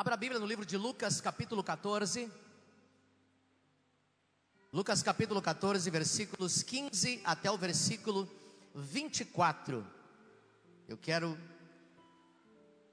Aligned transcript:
Abra 0.00 0.14
a 0.14 0.16
Bíblia 0.16 0.40
no 0.40 0.46
livro 0.46 0.64
de 0.64 0.78
Lucas, 0.78 1.20
capítulo 1.20 1.62
14. 1.62 2.32
Lucas, 4.72 5.02
capítulo 5.02 5.42
14, 5.42 5.90
versículos 5.90 6.62
15 6.62 7.20
até 7.22 7.50
o 7.50 7.58
versículo 7.58 8.26
24. 8.74 9.86
Eu 10.88 10.96
quero 10.96 11.38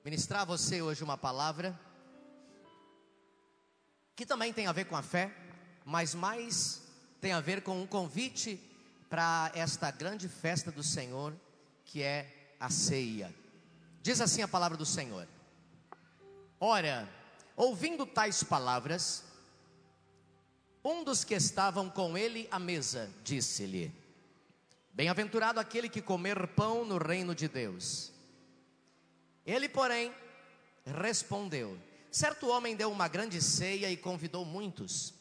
ministrar 0.04 0.42
a 0.42 0.44
você 0.44 0.82
hoje 0.82 1.02
uma 1.02 1.18
palavra 1.18 1.80
que 4.14 4.26
também 4.26 4.52
tem 4.52 4.68
a 4.68 4.74
ver 4.74 4.84
com 4.84 4.98
a 4.98 5.02
fé, 5.02 5.34
mas 5.86 6.14
mais 6.14 6.82
tem 7.22 7.32
a 7.32 7.40
ver 7.40 7.64
com 7.64 7.82
um 7.82 7.88
convite 7.88 8.60
para 9.10 9.50
esta 9.56 9.90
grande 9.92 10.28
festa 10.28 10.74
do 10.74 10.84
Senhor, 10.84 11.34
que 11.86 12.04
é 12.04 12.54
a 12.60 12.70
ceia. 12.70 13.34
Diz 14.02 14.20
assim 14.20 14.42
a 14.42 14.48
palavra 14.50 14.76
do 14.76 14.86
Senhor: 14.86 15.26
Ora, 16.60 17.08
ouvindo 17.56 18.06
tais 18.06 18.44
palavras, 18.44 19.24
um 20.84 21.04
dos 21.04 21.24
que 21.24 21.36
estavam 21.36 21.90
com 21.90 22.18
ele 22.18 22.48
à 22.50 22.58
mesa 22.58 23.12
disse-lhe: 23.24 23.94
Bem-aventurado 24.92 25.60
aquele 25.60 25.88
que 25.88 26.02
comer 26.02 26.48
pão 26.48 26.84
no 26.84 26.98
reino 26.98 27.36
de 27.36 27.48
Deus. 27.48 28.12
Ele, 29.46 29.70
porém, 29.70 30.12
respondeu: 30.84 31.78
Certo 32.10 32.48
homem 32.48 32.76
deu 32.76 32.92
uma 32.92 33.08
grande 33.08 33.40
ceia 33.40 33.92
e 33.92 33.98
convidou 33.98 34.44
muitos. 34.44 35.14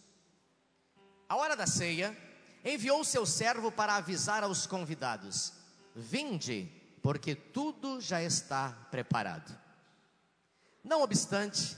A 1.28 1.36
hora 1.36 1.54
da 1.54 1.66
ceia, 1.66 2.16
enviou 2.64 3.04
seu 3.04 3.26
servo 3.26 3.70
para 3.70 3.96
avisar 3.96 4.42
aos 4.42 4.66
convidados: 4.66 5.52
Vinde, 5.94 6.70
porque 7.02 7.34
tudo 7.34 8.00
já 8.00 8.22
está 8.22 8.70
preparado. 8.90 9.65
Não 10.86 11.02
obstante, 11.02 11.76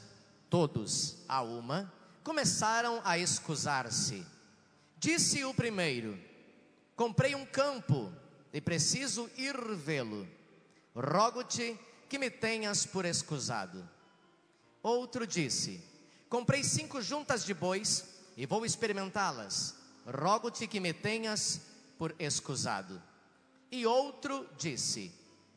todos 0.51 1.17
a 1.27 1.41
uma 1.41 1.91
começaram 2.23 3.01
a 3.03 3.17
escusar-se. 3.17 4.23
Disse 4.99 5.43
o 5.47 5.55
primeiro: 5.55 6.19
Comprei 6.95 7.35
um 7.35 7.47
campo 7.47 8.13
e 8.53 8.61
preciso 8.61 9.31
ir 9.39 9.57
vê-lo. 9.77 10.29
Rogo-te 10.95 11.75
que 12.07 12.19
me 12.19 12.29
tenhas 12.29 12.85
por 12.85 13.07
escusado. 13.07 13.89
Outro 14.83 15.27
disse: 15.27 15.83
Comprei 16.29 16.63
cinco 16.63 17.01
juntas 17.01 17.47
de 17.47 17.55
bois 17.55 18.05
e 18.37 18.45
vou 18.45 18.67
experimentá-las. 18.67 19.75
Rogo-te 20.07 20.67
que 20.67 20.81
me 20.81 20.93
tenhas 20.93 21.63
por 21.97 22.15
escusado. 22.19 23.03
E 23.73 23.87
outro 23.87 24.47
disse: 24.59 25.11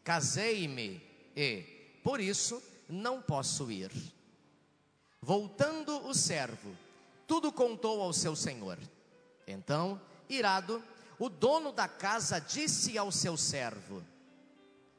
Casei-me 0.06 1.02
e, 1.36 2.00
por 2.02 2.22
isso, 2.22 2.64
não 2.92 3.22
posso 3.22 3.72
ir. 3.72 3.92
Voltando 5.22 6.06
o 6.08 6.14
servo, 6.14 6.76
tudo 7.26 7.52
contou 7.52 8.02
ao 8.02 8.12
seu 8.12 8.36
senhor. 8.36 8.78
Então, 9.48 10.00
irado, 10.30 10.84
o 11.18 11.30
dono 11.30 11.72
da 11.72 11.88
casa 11.88 12.40
disse 12.40 12.98
ao 12.98 13.12
seu 13.12 13.38
servo: 13.38 14.04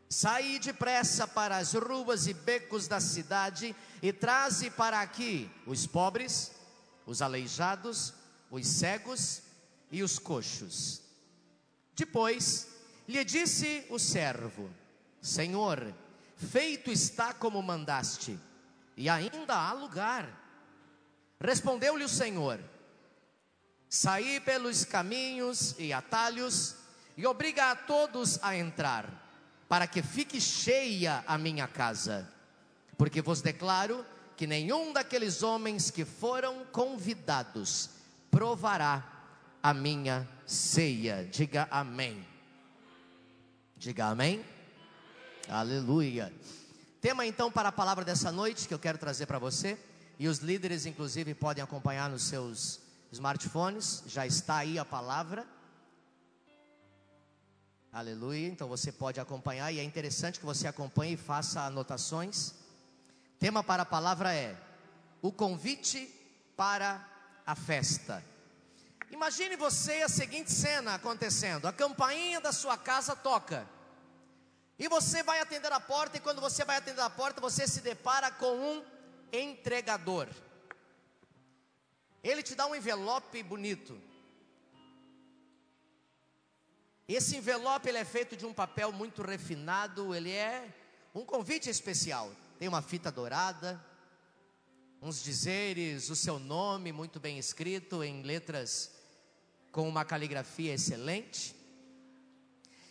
Saí 0.08 0.58
depressa 0.58 1.26
para 1.26 1.56
as 1.58 1.74
ruas 1.74 2.26
e 2.26 2.34
becos 2.34 2.88
da 2.88 3.00
cidade 3.00 3.74
e 4.00 4.12
traze 4.12 4.70
para 4.70 5.00
aqui 5.00 5.50
os 5.66 5.86
pobres, 5.86 6.52
os 7.06 7.20
aleijados, 7.20 8.14
os 8.50 8.66
cegos 8.66 9.42
e 9.90 10.02
os 10.02 10.18
coxos. 10.18 11.02
Depois 11.94 12.68
lhe 13.08 13.24
disse 13.24 13.84
o 13.90 13.98
servo: 13.98 14.70
Senhor, 15.20 15.94
feito 16.42 16.90
está 16.90 17.32
como 17.32 17.62
mandaste 17.62 18.38
e 18.96 19.08
ainda 19.08 19.54
há 19.54 19.72
lugar. 19.72 20.28
Respondeu-lhe 21.40 22.04
o 22.04 22.08
Senhor: 22.08 22.60
Saí 23.88 24.40
pelos 24.40 24.84
caminhos 24.84 25.74
e 25.78 25.92
atalhos 25.92 26.76
e 27.16 27.26
obriga 27.26 27.70
a 27.70 27.76
todos 27.76 28.38
a 28.42 28.56
entrar, 28.56 29.08
para 29.68 29.86
que 29.86 30.02
fique 30.02 30.40
cheia 30.40 31.24
a 31.26 31.38
minha 31.38 31.68
casa. 31.68 32.28
Porque 32.96 33.20
vos 33.20 33.40
declaro 33.40 34.04
que 34.36 34.46
nenhum 34.46 34.92
daqueles 34.92 35.42
homens 35.42 35.90
que 35.90 36.04
foram 36.04 36.64
convidados 36.66 37.90
provará 38.30 39.04
a 39.62 39.72
minha 39.74 40.28
ceia. 40.46 41.24
Diga 41.30 41.68
amém. 41.70 42.26
Diga 43.76 44.06
amém. 44.06 44.44
Aleluia. 45.48 46.32
Tema 47.00 47.26
então 47.26 47.50
para 47.50 47.70
a 47.70 47.72
palavra 47.72 48.04
dessa 48.04 48.30
noite 48.30 48.68
que 48.68 48.72
eu 48.72 48.78
quero 48.78 48.96
trazer 48.96 49.26
para 49.26 49.38
você, 49.38 49.76
e 50.18 50.28
os 50.28 50.38
líderes 50.38 50.86
inclusive 50.86 51.34
podem 51.34 51.62
acompanhar 51.62 52.08
nos 52.08 52.22
seus 52.22 52.80
smartphones, 53.10 54.04
já 54.06 54.26
está 54.26 54.58
aí 54.58 54.78
a 54.78 54.84
palavra. 54.84 55.46
Aleluia. 57.92 58.48
Então 58.48 58.68
você 58.68 58.90
pode 58.90 59.20
acompanhar 59.20 59.70
e 59.72 59.78
é 59.78 59.84
interessante 59.84 60.38
que 60.38 60.46
você 60.46 60.66
acompanhe 60.66 61.14
e 61.14 61.16
faça 61.16 61.60
anotações. 61.62 62.54
Tema 63.38 63.62
para 63.62 63.82
a 63.82 63.86
palavra 63.86 64.32
é 64.32 64.56
o 65.20 65.32
convite 65.32 66.08
para 66.56 67.06
a 67.44 67.54
festa. 67.54 68.24
Imagine 69.10 69.56
você 69.56 70.02
a 70.02 70.08
seguinte 70.08 70.52
cena 70.52 70.94
acontecendo: 70.94 71.66
a 71.66 71.72
campainha 71.72 72.40
da 72.40 72.52
sua 72.52 72.78
casa 72.78 73.14
toca. 73.14 73.68
E 74.82 74.88
você 74.88 75.22
vai 75.22 75.38
atender 75.38 75.70
a 75.70 75.78
porta, 75.78 76.16
e 76.16 76.20
quando 76.20 76.40
você 76.40 76.64
vai 76.64 76.76
atender 76.76 77.02
a 77.02 77.08
porta, 77.08 77.40
você 77.40 77.68
se 77.68 77.82
depara 77.82 78.32
com 78.32 78.52
um 78.52 78.84
entregador. 79.32 80.26
Ele 82.20 82.42
te 82.42 82.56
dá 82.56 82.66
um 82.66 82.74
envelope 82.74 83.40
bonito. 83.44 83.96
Esse 87.06 87.36
envelope 87.36 87.88
ele 87.88 87.98
é 87.98 88.04
feito 88.04 88.36
de 88.36 88.44
um 88.44 88.52
papel 88.52 88.90
muito 88.90 89.22
refinado, 89.22 90.16
ele 90.16 90.32
é 90.32 90.74
um 91.14 91.24
convite 91.24 91.70
especial. 91.70 92.32
Tem 92.58 92.66
uma 92.66 92.82
fita 92.82 93.12
dourada, 93.12 93.80
uns 95.00 95.22
dizeres, 95.22 96.10
o 96.10 96.16
seu 96.16 96.40
nome 96.40 96.90
muito 96.90 97.20
bem 97.20 97.38
escrito 97.38 98.02
em 98.02 98.22
letras 98.22 98.90
com 99.70 99.88
uma 99.88 100.04
caligrafia 100.04 100.74
excelente. 100.74 101.61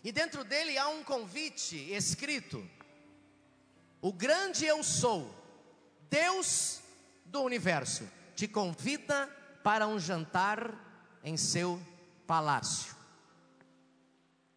E 0.04 0.12
dentro 0.12 0.44
dele 0.44 0.78
há 0.78 0.88
um 0.88 1.04
convite 1.04 1.76
escrito: 1.94 2.68
O 4.02 4.12
grande 4.12 4.66
eu 4.66 4.84
sou, 4.84 5.34
Deus 6.10 6.82
do 7.26 7.42
universo, 7.42 8.10
te 8.36 8.48
convida 8.48 9.28
para 9.64 9.88
um 9.88 10.00
jantar 10.00 10.76
em 11.24 11.38
seu 11.38 11.80
palácio. 12.26 12.96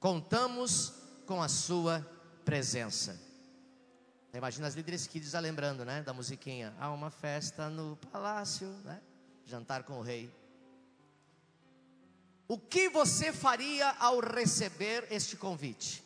Contamos 0.01 0.93
com 1.27 1.43
a 1.43 1.49
sua 1.49 2.07
presença. 2.45 3.21
Imagina 4.33 4.67
as 4.67 4.75
líderes 4.75 5.07
kids 5.07 5.33
lembrando, 5.35 5.85
né, 5.85 6.03
da 6.03 6.13
musiquinha. 6.13 6.75
Há 6.79 6.91
uma 6.91 7.11
festa 7.11 7.71
no 7.71 7.97
palácio, 8.11 8.69
né? 8.85 9.01
Jantar 9.47 9.85
com 9.85 9.99
o 9.99 10.03
rei. 10.03 10.29
O 12.47 12.59
que 12.59 12.89
você 12.89 13.33
faria 13.33 13.91
ao 13.99 14.21
receber 14.21 15.07
este 15.11 15.37
convite? 15.37 16.05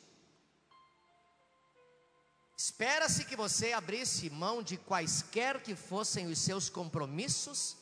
Espera-se 2.56 3.24
que 3.24 3.36
você 3.36 3.72
abrisse 3.72 4.30
mão 4.30 4.62
de 4.62 4.76
quaisquer 4.76 5.62
que 5.62 5.74
fossem 5.74 6.26
os 6.26 6.38
seus 6.38 6.68
compromissos 6.68 7.76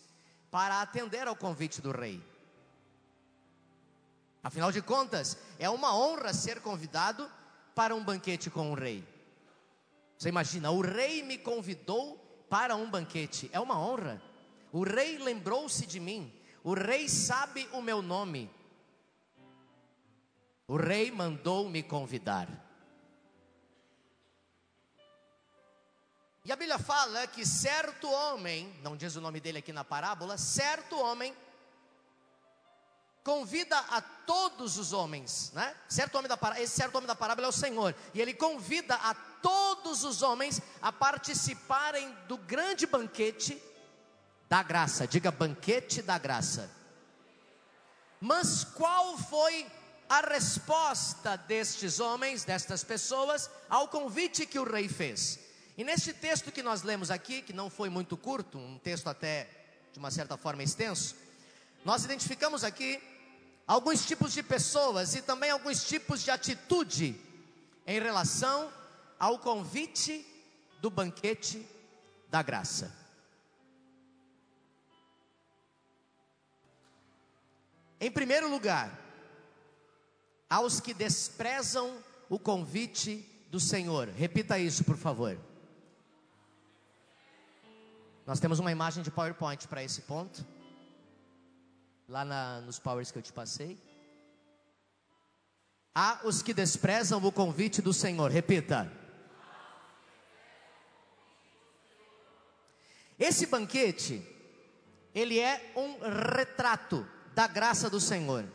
para 0.50 0.80
atender 0.80 1.26
ao 1.26 1.36
convite 1.36 1.80
do 1.80 1.90
rei. 1.90 2.22
Afinal 4.42 4.70
de 4.70 4.80
contas, 4.80 5.36
é 5.58 5.68
uma 5.68 5.96
honra 5.96 6.32
ser 6.32 6.60
convidado 6.60 7.30
para 7.74 7.94
um 7.94 8.04
banquete 8.04 8.48
com 8.48 8.70
o 8.70 8.74
rei. 8.74 9.06
Você 10.16 10.28
imagina, 10.28 10.70
o 10.70 10.80
rei 10.80 11.22
me 11.22 11.36
convidou 11.36 12.16
para 12.48 12.76
um 12.76 12.88
banquete, 12.88 13.50
é 13.52 13.60
uma 13.60 13.78
honra. 13.78 14.22
O 14.72 14.82
rei 14.82 15.18
lembrou-se 15.18 15.84
de 15.84 16.00
mim, 16.00 16.32
o 16.66 16.74
rei 16.74 17.08
sabe 17.08 17.68
o 17.72 17.80
meu 17.80 18.02
nome. 18.02 18.50
O 20.66 20.76
rei 20.76 21.12
mandou 21.12 21.68
me 21.68 21.80
convidar. 21.80 22.48
E 26.44 26.50
a 26.50 26.56
Bíblia 26.56 26.76
fala 26.76 27.24
que 27.28 27.46
certo 27.46 28.10
homem, 28.10 28.74
não 28.82 28.96
diz 28.96 29.14
o 29.14 29.20
nome 29.20 29.38
dele 29.38 29.58
aqui 29.58 29.72
na 29.72 29.84
parábola, 29.84 30.36
certo 30.36 30.98
homem 30.98 31.36
convida 33.22 33.78
a 33.78 34.00
todos 34.00 34.76
os 34.76 34.92
homens, 34.92 35.52
né? 35.52 35.72
Certo 35.88 36.16
homem 36.16 36.28
da 36.28 36.36
parábola, 36.36 36.64
esse 36.64 36.74
certo 36.74 36.96
homem 36.96 37.06
da 37.06 37.14
parábola 37.14 37.46
é 37.46 37.50
o 37.50 37.52
Senhor, 37.52 37.94
e 38.12 38.20
ele 38.20 38.34
convida 38.34 38.96
a 38.96 39.14
todos 39.14 40.02
os 40.02 40.20
homens 40.20 40.60
a 40.82 40.90
participarem 40.90 42.12
do 42.26 42.36
grande 42.36 42.88
banquete 42.88 43.62
da 44.48 44.62
graça, 44.62 45.06
diga 45.06 45.30
banquete 45.30 46.02
da 46.02 46.18
graça. 46.18 46.70
Mas 48.20 48.64
qual 48.64 49.18
foi 49.18 49.66
a 50.08 50.20
resposta 50.20 51.36
destes 51.36 52.00
homens, 52.00 52.44
destas 52.44 52.84
pessoas, 52.84 53.50
ao 53.68 53.88
convite 53.88 54.46
que 54.46 54.58
o 54.58 54.64
rei 54.64 54.88
fez? 54.88 55.38
E 55.76 55.84
neste 55.84 56.12
texto 56.12 56.50
que 56.50 56.62
nós 56.62 56.82
lemos 56.82 57.10
aqui, 57.10 57.42
que 57.42 57.52
não 57.52 57.68
foi 57.68 57.90
muito 57.90 58.16
curto, 58.16 58.58
um 58.58 58.78
texto 58.78 59.08
até 59.08 59.48
de 59.92 59.98
uma 59.98 60.10
certa 60.10 60.36
forma 60.36 60.62
extenso, 60.62 61.14
nós 61.84 62.04
identificamos 62.04 62.64
aqui 62.64 63.02
alguns 63.66 64.06
tipos 64.06 64.32
de 64.32 64.42
pessoas 64.42 65.14
e 65.14 65.22
também 65.22 65.50
alguns 65.50 65.84
tipos 65.84 66.22
de 66.22 66.30
atitude 66.30 67.20
em 67.86 68.00
relação 68.00 68.72
ao 69.18 69.38
convite 69.38 70.26
do 70.80 70.90
banquete 70.90 71.66
da 72.28 72.42
graça. 72.42 73.05
Em 77.98 78.10
primeiro 78.10 78.50
lugar, 78.50 79.06
aos 80.48 80.80
que 80.80 80.92
desprezam 80.92 81.96
o 82.28 82.38
convite 82.38 83.24
do 83.50 83.58
Senhor. 83.58 84.08
Repita 84.08 84.58
isso, 84.58 84.84
por 84.84 84.96
favor. 84.96 85.38
Nós 88.26 88.40
temos 88.40 88.58
uma 88.58 88.72
imagem 88.72 89.02
de 89.02 89.10
PowerPoint 89.10 89.66
para 89.68 89.82
esse 89.82 90.02
ponto. 90.02 90.44
Lá 92.08 92.24
na, 92.24 92.60
nos 92.60 92.78
powers 92.78 93.10
que 93.10 93.18
eu 93.18 93.22
te 93.22 93.32
passei. 93.32 93.78
Há 95.94 96.20
os 96.24 96.42
que 96.42 96.52
desprezam 96.52 97.24
o 97.24 97.32
convite 97.32 97.80
do 97.80 97.92
Senhor. 97.92 98.30
Repita. 98.30 98.92
Esse 103.18 103.46
banquete, 103.46 104.22
ele 105.14 105.40
é 105.40 105.72
um 105.74 105.98
retrato 106.36 107.08
da 107.36 107.46
graça 107.46 107.90
do 107.90 108.00
Senhor, 108.00 108.46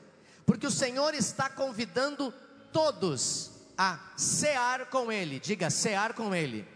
porque 0.44 0.66
o 0.66 0.72
Senhor 0.72 1.13
está 1.13 1.48
convidando 1.48 2.33
todos 2.74 3.51
a 3.78 4.00
cear 4.18 4.88
com 4.88 5.12
Ele, 5.12 5.39
diga 5.39 5.69
cear 5.69 6.13
com 6.13 6.33
Ele. 6.33 6.68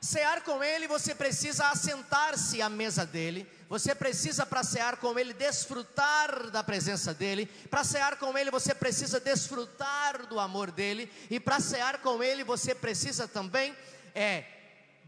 Cear 0.00 0.42
com 0.42 0.62
Ele, 0.62 0.88
você 0.88 1.14
precisa 1.14 1.68
assentar-se 1.68 2.60
à 2.60 2.68
mesa 2.68 3.06
dele, 3.06 3.48
você 3.68 3.94
precisa, 3.94 4.44
para 4.44 4.64
cear 4.64 4.96
com 4.96 5.16
Ele, 5.16 5.32
desfrutar 5.32 6.50
da 6.50 6.64
presença 6.64 7.14
dele, 7.14 7.46
para 7.70 7.84
cear 7.84 8.16
com 8.16 8.36
Ele, 8.36 8.50
você 8.50 8.74
precisa 8.74 9.20
desfrutar 9.20 10.26
do 10.26 10.40
amor 10.40 10.72
dele, 10.72 11.08
e 11.30 11.38
para 11.38 11.60
cear 11.60 11.98
com 11.98 12.24
Ele, 12.24 12.42
você 12.42 12.74
precisa 12.74 13.28
também 13.28 13.72
é, 14.16 14.44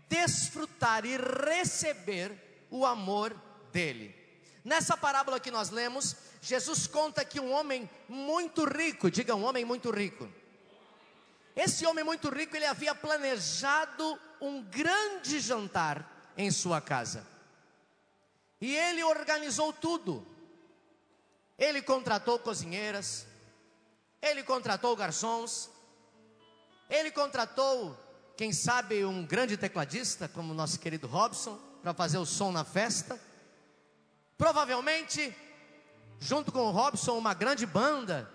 desfrutar 0.09 1.05
e 1.05 1.17
receber 1.17 2.33
o 2.71 2.87
amor 2.87 3.35
dele. 3.73 4.20
Nessa 4.65 4.97
parábola 4.97 5.41
que 5.41 5.51
nós 5.51 5.71
lemos, 5.71 6.17
Jesus 6.43 6.87
conta 6.87 7.25
que 7.25 7.41
um 7.41 7.51
homem 7.53 7.89
muito 8.09 8.65
rico, 8.65 9.11
diga 9.11 9.35
um 9.35 9.45
homem 9.45 9.65
muito 9.65 9.91
rico. 9.91 10.29
Esse 11.57 11.87
homem 11.87 12.05
muito 12.05 12.29
rico, 12.29 12.57
ele 12.57 12.67
havia 12.67 12.95
planejado 12.95 14.19
um 14.41 14.63
grande 14.63 15.41
jantar 15.41 16.33
em 16.37 16.51
sua 16.51 16.81
casa. 16.81 17.27
E 18.61 18.77
ele 18.77 19.03
organizou 19.03 19.73
tudo. 19.73 20.27
Ele 21.59 21.83
contratou 21.83 22.39
cozinheiras, 22.39 23.27
ele 24.23 24.43
contratou 24.43 24.97
garçons, 24.97 25.71
ele 26.89 27.11
contratou 27.11 27.95
quem 28.37 28.51
sabe 28.51 29.05
um 29.05 29.27
grande 29.27 29.59
tecladista, 29.59 30.27
como 30.27 30.53
o 30.53 30.57
nosso 30.57 30.81
querido 30.81 31.07
Robson, 31.07 31.59
para 31.83 31.93
fazer 31.93 32.17
o 32.17 32.25
som 32.25 32.51
na 32.51 32.65
festa. 32.65 33.21
Provavelmente, 34.41 35.37
junto 36.19 36.51
com 36.51 36.61
o 36.61 36.71
Robson, 36.71 37.19
uma 37.19 37.35
grande 37.35 37.67
banda 37.67 38.27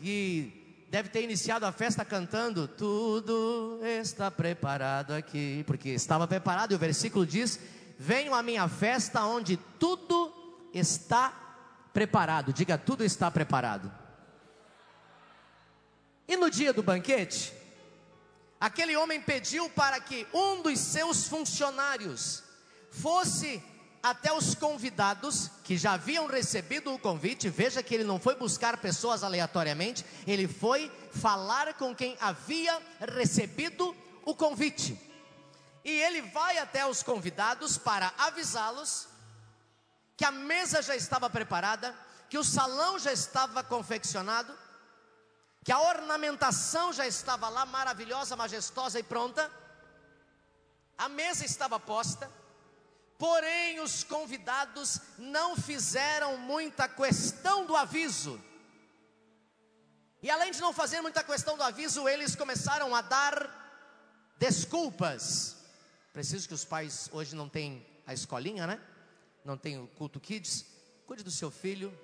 que 0.00 0.84
deve 0.90 1.10
ter 1.10 1.22
iniciado 1.22 1.64
a 1.64 1.70
festa 1.70 2.04
cantando: 2.04 2.66
Tudo 2.66 3.78
está 3.84 4.32
preparado 4.32 5.12
aqui, 5.14 5.62
porque 5.64 5.90
estava 5.90 6.26
preparado, 6.26 6.72
e 6.72 6.74
o 6.74 6.78
versículo 6.78 7.24
diz: 7.24 7.60
Venham 7.96 8.34
à 8.34 8.42
minha 8.42 8.66
festa 8.66 9.24
onde 9.26 9.56
tudo 9.78 10.34
está 10.74 11.32
preparado. 11.94 12.52
Diga, 12.52 12.76
tudo 12.76 13.04
está 13.04 13.30
preparado. 13.30 13.92
E 16.26 16.36
no 16.36 16.50
dia 16.50 16.72
do 16.72 16.82
banquete, 16.82 17.52
Aquele 18.60 18.96
homem 18.96 19.20
pediu 19.20 19.70
para 19.70 20.00
que 20.00 20.26
um 20.34 20.62
dos 20.62 20.80
seus 20.80 21.28
funcionários 21.28 22.42
fosse 22.90 23.62
até 24.02 24.32
os 24.32 24.54
convidados 24.54 25.50
que 25.64 25.76
já 25.76 25.92
haviam 25.92 26.26
recebido 26.26 26.92
o 26.92 26.98
convite. 26.98 27.48
Veja 27.48 27.82
que 27.82 27.94
ele 27.94 28.04
não 28.04 28.18
foi 28.18 28.34
buscar 28.34 28.76
pessoas 28.78 29.22
aleatoriamente, 29.22 30.04
ele 30.26 30.46
foi 30.46 30.90
falar 31.12 31.74
com 31.74 31.94
quem 31.94 32.16
havia 32.20 32.80
recebido 33.00 33.94
o 34.24 34.34
convite. 34.34 34.98
E 35.84 35.90
ele 35.90 36.22
vai 36.22 36.58
até 36.58 36.86
os 36.86 37.02
convidados 37.02 37.78
para 37.78 38.12
avisá-los 38.18 39.08
que 40.16 40.24
a 40.24 40.30
mesa 40.30 40.82
já 40.82 40.96
estava 40.96 41.30
preparada, 41.30 41.94
que 42.28 42.36
o 42.36 42.44
salão 42.44 42.98
já 42.98 43.12
estava 43.12 43.62
confeccionado 43.62 44.52
que 45.68 45.72
a 45.72 45.80
ornamentação 45.80 46.94
já 46.94 47.06
estava 47.06 47.46
lá, 47.50 47.66
maravilhosa, 47.66 48.34
majestosa 48.34 48.98
e 48.98 49.02
pronta, 49.02 49.50
a 50.96 51.10
mesa 51.10 51.44
estava 51.44 51.78
posta, 51.78 52.30
porém 53.18 53.80
os 53.80 54.04
convidados 54.04 55.00
não 55.18 55.56
fizeram 55.56 56.38
muita 56.38 56.88
questão 56.88 57.66
do 57.66 57.76
aviso. 57.76 58.40
E 60.22 60.30
além 60.30 60.52
de 60.52 60.60
não 60.60 60.72
fazer 60.72 61.00
muita 61.00 61.22
questão 61.22 61.56
do 61.56 61.62
aviso, 61.62 62.08
eles 62.08 62.34
começaram 62.36 62.94
a 62.94 63.02
dar 63.02 64.34
desculpas. 64.38 65.56
Preciso 66.12 66.48
que 66.48 66.54
os 66.54 66.64
pais 66.64 67.08
hoje 67.12 67.34
não 67.34 67.48
têm 67.48 67.84
a 68.06 68.14
escolinha, 68.14 68.66
né? 68.66 68.80
Não 69.44 69.56
tem 69.56 69.78
o 69.78 69.86
culto 69.88 70.18
kids. 70.18 70.64
Cuide 71.06 71.22
do 71.22 71.30
seu 71.30 71.50
filho, 71.50 71.96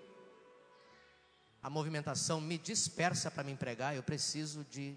a 1.63 1.71
movimentação 1.71 2.41
me 2.41 2.59
dispersa 2.59 3.31
para 3.31 3.43
me 3.43 3.53
empregar, 3.53 3.95
eu 3.95 4.03
preciso 4.03 4.65
de 4.65 4.97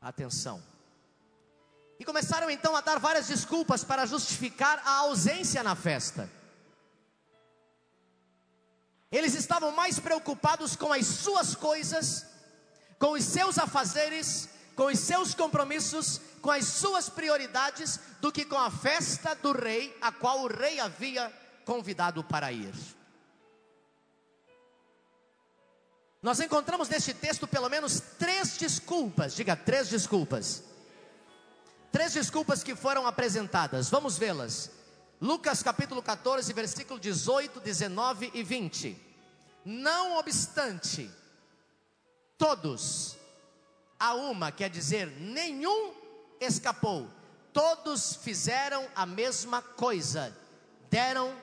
atenção. 0.00 0.62
E 2.02 2.04
começaram 2.04 2.50
então 2.50 2.74
a 2.74 2.80
dar 2.80 2.98
várias 2.98 3.28
desculpas 3.28 3.84
para 3.84 4.04
justificar 4.06 4.82
a 4.84 4.90
ausência 5.02 5.62
na 5.62 5.76
festa. 5.76 6.28
Eles 9.12 9.36
estavam 9.36 9.70
mais 9.70 10.00
preocupados 10.00 10.74
com 10.74 10.92
as 10.92 11.06
suas 11.06 11.54
coisas, 11.54 12.26
com 12.98 13.12
os 13.12 13.22
seus 13.22 13.56
afazeres, 13.56 14.48
com 14.74 14.86
os 14.86 14.98
seus 14.98 15.32
compromissos, 15.32 16.20
com 16.40 16.50
as 16.50 16.66
suas 16.66 17.08
prioridades, 17.08 18.00
do 18.20 18.32
que 18.32 18.44
com 18.44 18.58
a 18.58 18.68
festa 18.68 19.36
do 19.36 19.52
rei, 19.52 19.96
a 20.00 20.10
qual 20.10 20.40
o 20.40 20.48
rei 20.48 20.80
havia 20.80 21.32
convidado 21.64 22.24
para 22.24 22.50
ir. 22.50 22.74
Nós 26.20 26.40
encontramos 26.40 26.88
neste 26.88 27.14
texto 27.14 27.46
pelo 27.46 27.68
menos 27.68 28.00
três 28.18 28.56
desculpas, 28.56 29.36
diga 29.36 29.54
três 29.54 29.88
desculpas. 29.88 30.71
Três 31.92 32.14
desculpas 32.14 32.64
que 32.64 32.74
foram 32.74 33.06
apresentadas, 33.06 33.90
vamos 33.90 34.16
vê-las. 34.16 34.70
Lucas 35.20 35.62
capítulo 35.62 36.02
14, 36.02 36.50
versículo 36.54 36.98
18, 36.98 37.60
19 37.60 38.30
e 38.32 38.42
20. 38.42 38.96
Não 39.62 40.16
obstante, 40.18 41.08
todos, 42.38 43.16
a 44.00 44.14
uma 44.14 44.50
quer 44.50 44.70
dizer 44.70 45.06
nenhum 45.06 45.94
escapou, 46.40 47.08
todos 47.52 48.16
fizeram 48.16 48.88
a 48.96 49.04
mesma 49.04 49.60
coisa, 49.60 50.36
deram 50.90 51.36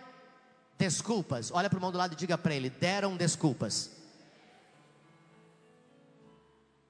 desculpas. 0.80 1.52
Olha 1.52 1.70
para 1.70 1.78
o 1.78 1.82
mão 1.82 1.92
do 1.92 1.98
lado 1.98 2.14
e 2.14 2.18
diga 2.18 2.38
para 2.40 2.56
ele: 2.56 2.72
deram 2.72 3.16
desculpas. 3.16 3.92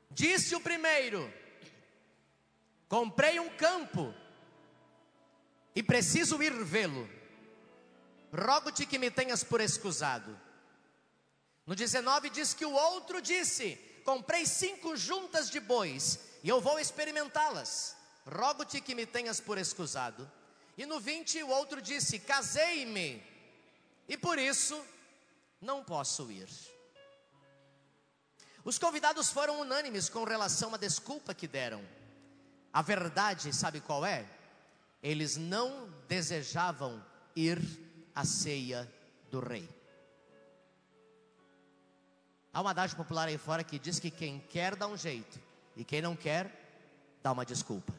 Disse 0.09 0.55
o 0.55 0.61
primeiro: 0.61 1.31
Comprei 2.89 3.39
um 3.39 3.49
campo 3.49 4.11
e 5.75 5.83
preciso 5.83 6.41
ir 6.41 6.51
vê-lo. 6.63 7.07
Rogo-te 8.33 8.87
que 8.87 8.97
me 8.97 9.11
tenhas 9.11 9.43
por 9.43 9.61
escusado. 9.61 10.37
No 11.67 11.75
19 11.75 12.31
diz 12.31 12.55
que 12.55 12.65
o 12.65 12.73
outro 12.73 13.21
disse: 13.21 13.75
Comprei 14.03 14.43
cinco 14.47 14.97
juntas 14.97 15.51
de 15.51 15.59
bois 15.59 16.19
e 16.43 16.49
eu 16.49 16.59
vou 16.59 16.79
experimentá-las. 16.79 17.95
Rogo-te 18.25 18.81
que 18.81 18.95
me 18.95 19.05
tenhas 19.05 19.39
por 19.39 19.59
escusado. 19.59 20.29
E 20.75 20.83
no 20.87 20.99
20 20.99 21.43
o 21.43 21.49
outro 21.49 21.79
disse: 21.79 22.17
Casei-me 22.17 23.23
e 24.07 24.17
por 24.17 24.39
isso 24.39 24.83
não 25.61 25.83
posso 25.83 26.31
ir. 26.31 26.49
Os 28.65 28.79
convidados 28.79 29.29
foram 29.29 29.61
unânimes 29.61 30.09
com 30.09 30.23
relação 30.23 30.73
à 30.73 30.77
desculpa 30.77 31.35
que 31.35 31.47
deram. 31.47 31.98
A 32.79 32.81
verdade, 32.81 33.51
sabe 33.53 33.81
qual 33.81 34.05
é? 34.05 34.25
Eles 35.03 35.35
não 35.35 35.89
desejavam 36.07 37.05
ir 37.35 37.59
à 38.15 38.23
ceia 38.23 38.89
do 39.29 39.41
rei. 39.41 39.67
Há 42.53 42.61
uma 42.61 42.69
adagem 42.69 42.95
popular 42.95 43.27
aí 43.27 43.37
fora 43.37 43.65
que 43.65 43.77
diz 43.77 43.99
que 43.99 44.09
quem 44.09 44.39
quer 44.39 44.77
dá 44.77 44.87
um 44.87 44.95
jeito, 44.95 45.41
e 45.75 45.83
quem 45.83 46.01
não 46.01 46.15
quer, 46.15 46.49
dar 47.21 47.33
uma 47.33 47.45
desculpa. 47.45 47.93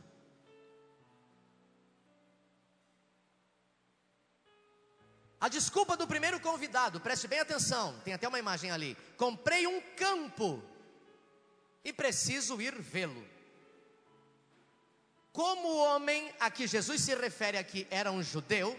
A 5.39 5.51
desculpa 5.51 5.95
do 5.95 6.09
primeiro 6.09 6.41
convidado, 6.41 7.03
preste 7.03 7.29
bem 7.29 7.41
atenção, 7.41 8.01
tem 8.03 8.15
até 8.15 8.27
uma 8.27 8.39
imagem 8.39 8.71
ali. 8.71 8.97
Comprei 9.19 9.67
um 9.67 9.83
campo 9.95 10.63
e 11.85 11.93
preciso 11.93 12.63
ir 12.63 12.81
vê-lo. 12.81 13.40
Como 15.33 15.69
o 15.69 15.79
homem 15.79 16.33
a 16.41 16.51
que 16.51 16.67
Jesus 16.67 17.03
se 17.03 17.15
refere 17.15 17.57
aqui 17.57 17.87
era 17.91 18.11
um 18.11 18.23
judeu, 18.23 18.79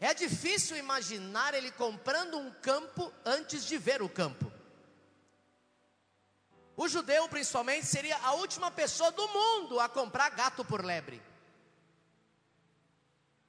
é 0.00 0.12
difícil 0.12 0.76
imaginar 0.76 1.54
ele 1.54 1.70
comprando 1.70 2.36
um 2.36 2.50
campo 2.50 3.12
antes 3.24 3.64
de 3.64 3.78
ver 3.78 4.02
o 4.02 4.08
campo. 4.08 4.52
O 6.76 6.86
judeu, 6.86 7.26
principalmente, 7.28 7.86
seria 7.86 8.18
a 8.18 8.32
última 8.34 8.70
pessoa 8.70 9.10
do 9.10 9.26
mundo 9.28 9.80
a 9.80 9.88
comprar 9.88 10.30
gato 10.30 10.62
por 10.62 10.84
lebre. 10.84 11.22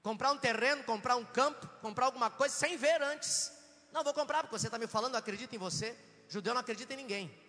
Comprar 0.02 0.32
um 0.32 0.38
terreno, 0.38 0.82
comprar 0.86 1.18
um 1.18 1.26
campo, 1.26 1.68
comprar 1.82 2.06
alguma 2.06 2.30
coisa 2.30 2.56
sem 2.56 2.78
ver 2.78 3.02
antes. 3.02 3.52
Não, 3.92 4.06
vou 4.06 4.14
comprar 4.14 4.44
porque 4.44 4.58
você 4.58 4.68
está 4.68 4.78
me 4.78 4.88
falando, 4.88 5.16
acredita 5.16 5.54
em 5.54 5.60
você. 5.60 5.98
Judeu 6.30 6.54
não 6.54 6.62
acredita 6.62 6.94
em 6.94 6.98
ninguém. 6.98 7.47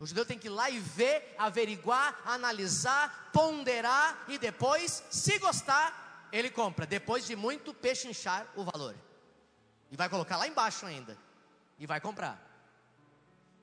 O 0.00 0.06
judeu 0.06 0.26
tem 0.26 0.38
que 0.38 0.48
ir 0.48 0.50
lá 0.50 0.68
e 0.68 0.78
ver, 0.78 1.34
averiguar, 1.38 2.20
analisar, 2.24 3.30
ponderar 3.32 4.24
e 4.28 4.38
depois, 4.38 5.04
se 5.10 5.38
gostar, 5.38 6.28
ele 6.32 6.50
compra. 6.50 6.84
Depois 6.84 7.26
de 7.26 7.36
muito 7.36 7.72
pechinchar 7.72 8.46
o 8.56 8.64
valor. 8.64 8.94
E 9.90 9.96
vai 9.96 10.08
colocar 10.08 10.36
lá 10.36 10.48
embaixo 10.48 10.84
ainda. 10.84 11.16
E 11.78 11.86
vai 11.86 12.00
comprar. 12.00 12.40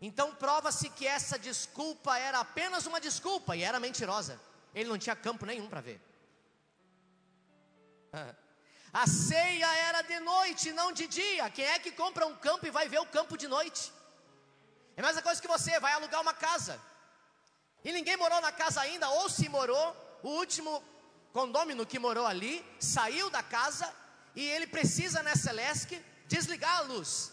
Então 0.02 0.34
prova-se 0.34 0.90
que 0.90 1.06
essa 1.06 1.38
desculpa 1.38 2.18
era 2.18 2.40
apenas 2.40 2.86
uma 2.86 3.00
desculpa 3.00 3.56
e 3.56 3.64
era 3.64 3.80
mentirosa. 3.80 4.40
Ele 4.74 4.90
não 4.90 4.98
tinha 4.98 5.16
campo 5.16 5.46
nenhum 5.46 5.70
para 5.70 5.82
ver. 5.82 6.02
A 8.94 9.08
ceia 9.08 9.74
era 9.88 10.02
de 10.02 10.20
noite, 10.20 10.74
não 10.74 10.92
de 10.92 11.08
dia. 11.08 11.50
Quem 11.50 11.66
é 11.66 11.80
que 11.80 11.92
compra 11.92 12.26
um 12.26 12.36
campo 12.36 12.66
e 12.68 12.72
vai 12.72 12.90
ver 12.90 13.00
o 13.00 13.06
campo 13.06 13.38
de 13.38 13.48
noite? 13.48 13.92
É 14.96 15.02
a 15.02 15.06
mesma 15.06 15.22
coisa 15.22 15.42
que 15.42 15.48
você 15.48 15.80
vai 15.80 15.94
alugar 15.94 16.22
uma 16.22 16.34
casa. 16.34 16.80
E 17.84 17.92
ninguém 17.92 18.18
morou 18.18 18.40
na 18.42 18.52
casa 18.52 18.82
ainda, 18.82 19.10
ou 19.10 19.30
se 19.30 19.50
morou, 19.50 20.20
o 20.22 20.30
último 20.30 20.84
condômino 21.34 21.86
que 21.86 21.98
morou 21.98 22.26
ali 22.26 22.66
saiu 22.80 23.30
da 23.30 23.42
casa 23.42 23.92
e 24.36 24.46
ele 24.46 24.68
precisa 24.68 25.24
nessa 25.24 25.52
lesque 25.52 26.04
desligar 26.28 26.78
a 26.78 26.82
luz. 26.82 27.32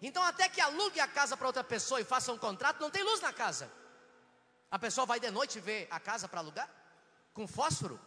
Então, 0.00 0.22
até 0.22 0.48
que 0.48 0.60
alugue 0.60 0.98
a 0.98 1.06
casa 1.06 1.36
para 1.36 1.46
outra 1.46 1.62
pessoa 1.62 2.00
e 2.00 2.04
faça 2.04 2.32
um 2.32 2.38
contrato, 2.38 2.80
não 2.80 2.90
tem 2.90 3.04
luz 3.04 3.20
na 3.20 3.32
casa. 3.32 3.70
A 4.70 4.78
pessoa 4.78 5.06
vai 5.06 5.20
de 5.20 5.30
noite 5.30 5.60
ver 5.60 5.86
a 5.90 6.00
casa 6.00 6.26
para 6.26 6.40
alugar? 6.40 6.68
Com 7.32 7.46
fósforo? 7.46 8.00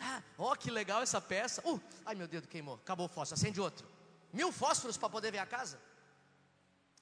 Ah, 0.00 0.22
oh, 0.38 0.56
que 0.56 0.70
legal 0.70 1.02
essa 1.02 1.20
peça. 1.20 1.62
Uh, 1.64 1.80
ai 2.04 2.14
meu 2.14 2.26
dedo 2.26 2.48
queimou, 2.48 2.74
acabou 2.74 3.06
o 3.06 3.08
fósforo, 3.08 3.38
acende 3.38 3.60
outro. 3.60 3.86
Mil 4.32 4.50
fósforos 4.50 4.96
para 4.96 5.10
poder 5.10 5.30
ver 5.30 5.38
a 5.38 5.46
casa. 5.46 5.78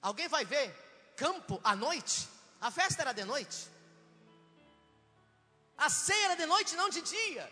Alguém 0.01 0.29
vai 0.29 0.45
ver 0.45 0.75
campo 1.17 1.61
à 1.63 1.77
noite? 1.77 2.29
A 2.61 2.71
festa 2.71 3.03
era 3.03 3.13
de 3.13 3.25
noite. 3.25 3.69
A 5.77 5.89
ceia 5.89 6.25
era 6.27 6.37
de 6.37 6.47
noite, 6.47 6.77
não 6.77 6.89
de 6.89 7.01
dia. 7.03 7.51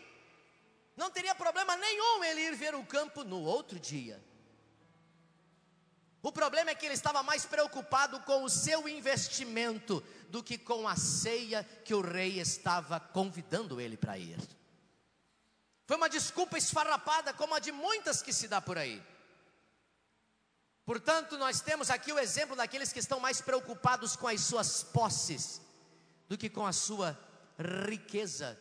Não 0.97 1.11
teria 1.11 1.35
problema 1.35 1.77
nenhum 1.77 2.25
ele 2.25 2.43
ir 2.43 2.55
ver 2.57 2.75
o 2.75 2.85
campo 2.85 3.25
no 3.25 3.41
outro 3.43 3.79
dia. 3.79 4.23
O 6.21 6.33
problema 6.33 6.71
é 6.71 6.75
que 6.75 6.85
ele 6.85 6.95
estava 6.95 7.23
mais 7.23 7.47
preocupado 7.47 8.21
com 8.21 8.43
o 8.43 8.51
seu 8.51 8.89
investimento 8.89 10.03
do 10.29 10.43
que 10.43 10.59
com 10.59 10.89
a 10.89 10.97
ceia 10.97 11.63
que 11.85 11.95
o 11.95 12.01
rei 12.01 12.41
estava 12.41 12.99
convidando 12.99 13.81
ele 13.81 13.97
para 13.97 14.19
ir. 14.19 14.39
Foi 15.87 15.97
uma 15.97 16.09
desculpa 16.09 16.59
esfarrapada, 16.59 17.33
como 17.33 17.55
a 17.55 17.61
de 17.61 17.73
muitas 17.73 18.21
que 18.21 18.33
se 18.33 18.47
dá 18.47 18.61
por 18.61 18.77
aí. 18.77 19.03
Portanto, 20.89 21.37
nós 21.37 21.61
temos 21.61 21.91
aqui 21.91 22.11
o 22.11 22.19
exemplo 22.19 22.57
daqueles 22.57 22.95
que 22.95 22.99
estão 22.99 23.21
mais 23.21 23.43
preocupados 23.43 24.17
com 24.17 24.27
as 24.27 24.41
suas 24.41 24.83
posses 24.83 25.61
do 26.27 26.39
que 26.39 26.49
com 26.49 26.67
a 26.67 26.73
sua 26.73 27.15
riqueza 27.87 28.59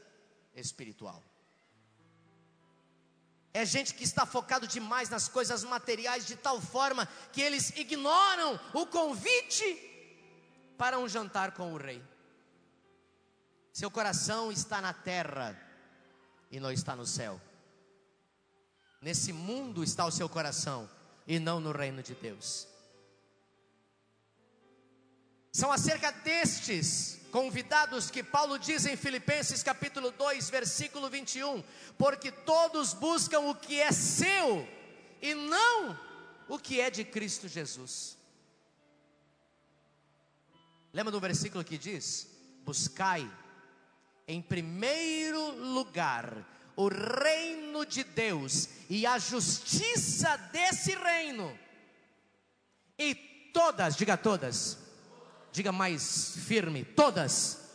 espiritual. 0.53 1.24
É 3.53 3.65
gente 3.65 3.93
que 3.93 4.03
está 4.03 4.25
focado 4.25 4.67
demais 4.67 5.07
nas 5.07 5.29
coisas 5.29 5.63
materiais 5.63 6.25
de 6.25 6.36
tal 6.36 6.60
forma 6.60 7.07
que 7.31 7.41
eles 7.41 7.69
ignoram 7.77 8.60
o 8.74 8.86
convite 8.86 9.65
para 10.77 11.00
um 11.00 11.07
jantar 11.07 11.53
com 11.53 11.74
o 11.74 11.77
rei. 11.77 12.03
Seu 13.72 13.89
coração 13.89 14.51
está 14.51 14.81
na 14.81 14.91
terra 14.91 15.57
e 16.51 16.60
não 16.60 16.74
está 16.74 16.93
no 16.93 17.07
céu. 17.07 17.39
Nesse 19.01 19.31
mundo 19.31 19.81
está 19.81 20.05
o 20.05 20.12
seu 20.12 20.27
coração 20.27 20.97
e 21.27 21.38
não 21.38 21.60
no 21.60 21.72
reino 21.72 22.01
de 22.01 22.15
Deus. 22.15 22.67
São 25.51 25.72
acerca 25.72 26.12
destes 26.12 27.19
convidados 27.31 28.10
que 28.10 28.24
Paulo 28.24 28.57
diz 28.57 28.86
em 28.86 28.96
Filipenses 28.96 29.62
capítulo 29.62 30.12
2, 30.12 30.50
versículo 30.50 31.10
21, 31.10 31.63
porque 31.98 32.31
todos 32.31 32.93
buscam 32.93 33.41
o 33.41 33.55
que 33.55 33.79
é 33.79 33.91
seu 33.91 34.67
e 35.22 35.34
não 35.34 36.00
o 36.48 36.57
que 36.57 36.79
é 36.79 36.89
de 36.89 37.03
Cristo 37.03 37.48
Jesus. 37.48 38.17
Lembra 40.93 41.12
do 41.12 41.19
versículo 41.19 41.63
que 41.63 41.77
diz: 41.77 42.27
Buscai 42.63 43.29
em 44.27 44.41
primeiro 44.41 45.51
lugar 45.51 46.46
o 46.77 46.89
reino 46.89 47.84
de 47.86 48.03
Deus 48.03 48.69
e 48.88 49.05
a 49.05 49.17
justiça 49.17 50.38
desse 50.51 50.96
reino, 50.96 51.57
e 52.98 53.15
todas, 53.51 53.96
diga 53.96 54.15
todas, 54.15 54.77
diga 55.51 55.72
mais 55.72 56.36
firme, 56.46 56.86
todas, 56.86 57.72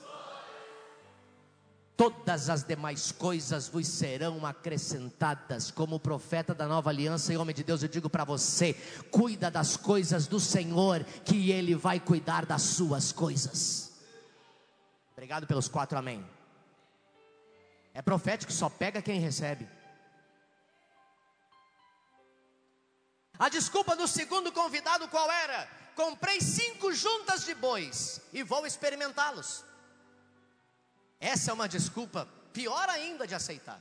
todas 1.97 2.49
as 2.49 2.62
demais 2.62 3.11
coisas 3.11 3.68
vos 3.68 3.88
serão 3.88 4.47
acrescentadas. 4.47 5.73
Como 5.73 5.99
profeta 5.99 6.54
da 6.54 6.68
nova 6.68 6.90
aliança 6.90 7.32
e 7.32 7.37
homem 7.37 7.54
de 7.54 7.64
Deus, 7.64 7.82
eu 7.82 7.88
digo 7.88 8.09
para 8.09 8.25
você: 8.25 8.75
cuida 9.11 9.50
das 9.50 9.76
coisas 9.76 10.28
do 10.28 10.38
Senhor, 10.38 11.04
que 11.25 11.50
Ele 11.50 11.75
vai 11.75 11.99
cuidar 11.99 12.47
das 12.47 12.62
suas 12.62 13.11
coisas. 13.11 13.92
Obrigado 15.12 15.47
pelos 15.47 15.66
quatro 15.66 15.99
amém. 15.99 16.25
É 17.94 18.00
profético, 18.00 18.52
só 18.52 18.68
pega 18.68 19.02
quem 19.02 19.20
recebe. 19.20 19.68
A 23.38 23.49
desculpa 23.49 23.96
do 23.96 24.06
segundo 24.06 24.52
convidado 24.52 25.08
qual 25.08 25.30
era? 25.30 25.68
Comprei 25.94 26.40
cinco 26.40 26.92
juntas 26.92 27.44
de 27.44 27.54
bois 27.54 28.20
e 28.32 28.42
vou 28.42 28.66
experimentá-los. 28.66 29.64
Essa 31.20 31.50
é 31.50 31.54
uma 31.54 31.68
desculpa 31.68 32.26
pior 32.52 32.88
ainda 32.88 33.26
de 33.26 33.34
aceitar. 33.34 33.80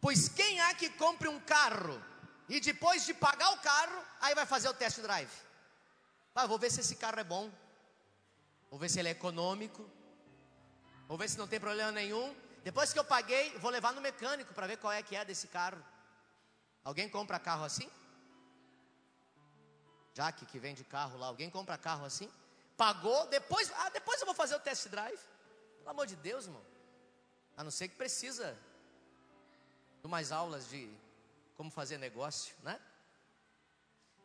Pois 0.00 0.28
quem 0.28 0.60
há 0.60 0.74
que 0.74 0.90
compre 0.90 1.28
um 1.28 1.40
carro 1.40 2.02
e 2.48 2.60
depois 2.60 3.04
de 3.04 3.12
pagar 3.12 3.50
o 3.52 3.58
carro, 3.58 4.02
aí 4.20 4.34
vai 4.34 4.46
fazer 4.46 4.68
o 4.68 4.74
test 4.74 5.00
drive? 5.00 5.30
Ah, 6.34 6.46
vou 6.46 6.58
ver 6.58 6.70
se 6.70 6.80
esse 6.80 6.94
carro 6.94 7.18
é 7.18 7.24
bom, 7.24 7.50
vou 8.70 8.78
ver 8.78 8.88
se 8.88 9.00
ele 9.00 9.08
é 9.08 9.12
econômico, 9.12 9.90
Vou 11.08 11.16
ver 11.16 11.28
se 11.30 11.38
não 11.38 11.48
tem 11.48 11.58
problema 11.58 11.90
nenhum. 11.90 12.36
Depois 12.62 12.92
que 12.92 12.98
eu 12.98 13.04
paguei, 13.04 13.56
vou 13.58 13.70
levar 13.70 13.92
no 13.94 14.00
mecânico 14.00 14.52
para 14.52 14.66
ver 14.66 14.76
qual 14.76 14.92
é 14.92 15.02
que 15.02 15.16
é 15.16 15.24
desse 15.24 15.48
carro. 15.48 15.82
Alguém 16.84 17.08
compra 17.08 17.38
carro 17.38 17.64
assim? 17.64 17.90
Jaque 20.14 20.44
que 20.44 20.58
vende 20.58 20.84
carro 20.84 21.16
lá, 21.18 21.28
alguém 21.28 21.48
compra 21.48 21.78
carro 21.78 22.04
assim? 22.04 22.30
Pagou, 22.76 23.26
depois, 23.28 23.72
ah, 23.74 23.88
depois 23.88 24.20
eu 24.20 24.26
vou 24.26 24.34
fazer 24.34 24.54
o 24.54 24.60
test 24.60 24.88
drive. 24.88 25.18
Pelo 25.78 25.90
amor 25.90 26.06
de 26.06 26.16
Deus, 26.16 26.44
irmão. 26.44 26.62
A 27.56 27.64
não 27.64 27.70
ser 27.70 27.88
que 27.88 27.96
precisa 27.96 28.56
de 30.00 30.06
umas 30.06 30.30
aulas 30.30 30.68
de 30.68 30.90
como 31.56 31.70
fazer 31.70 31.96
negócio, 31.96 32.54
né? 32.62 32.78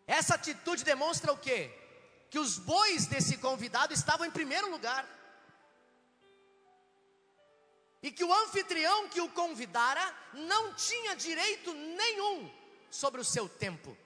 Essa 0.05 0.35
atitude 0.35 0.83
demonstra 0.83 1.31
o 1.31 1.37
quê? 1.37 1.71
Que 2.29 2.37
os 2.37 2.57
bois 2.57 3.07
desse 3.07 3.37
convidado 3.37 3.93
estavam 3.93 4.25
em 4.25 4.31
primeiro 4.31 4.69
lugar 4.69 5.07
e 8.03 8.11
que 8.11 8.23
o 8.23 8.33
anfitrião 8.33 9.07
que 9.07 9.21
o 9.21 9.29
convidara 9.29 10.13
não 10.33 10.73
tinha 10.73 11.15
direito 11.15 11.73
nenhum 11.73 12.51
sobre 12.91 13.21
o 13.21 13.25
seu 13.25 13.47
tempo. 13.47 13.97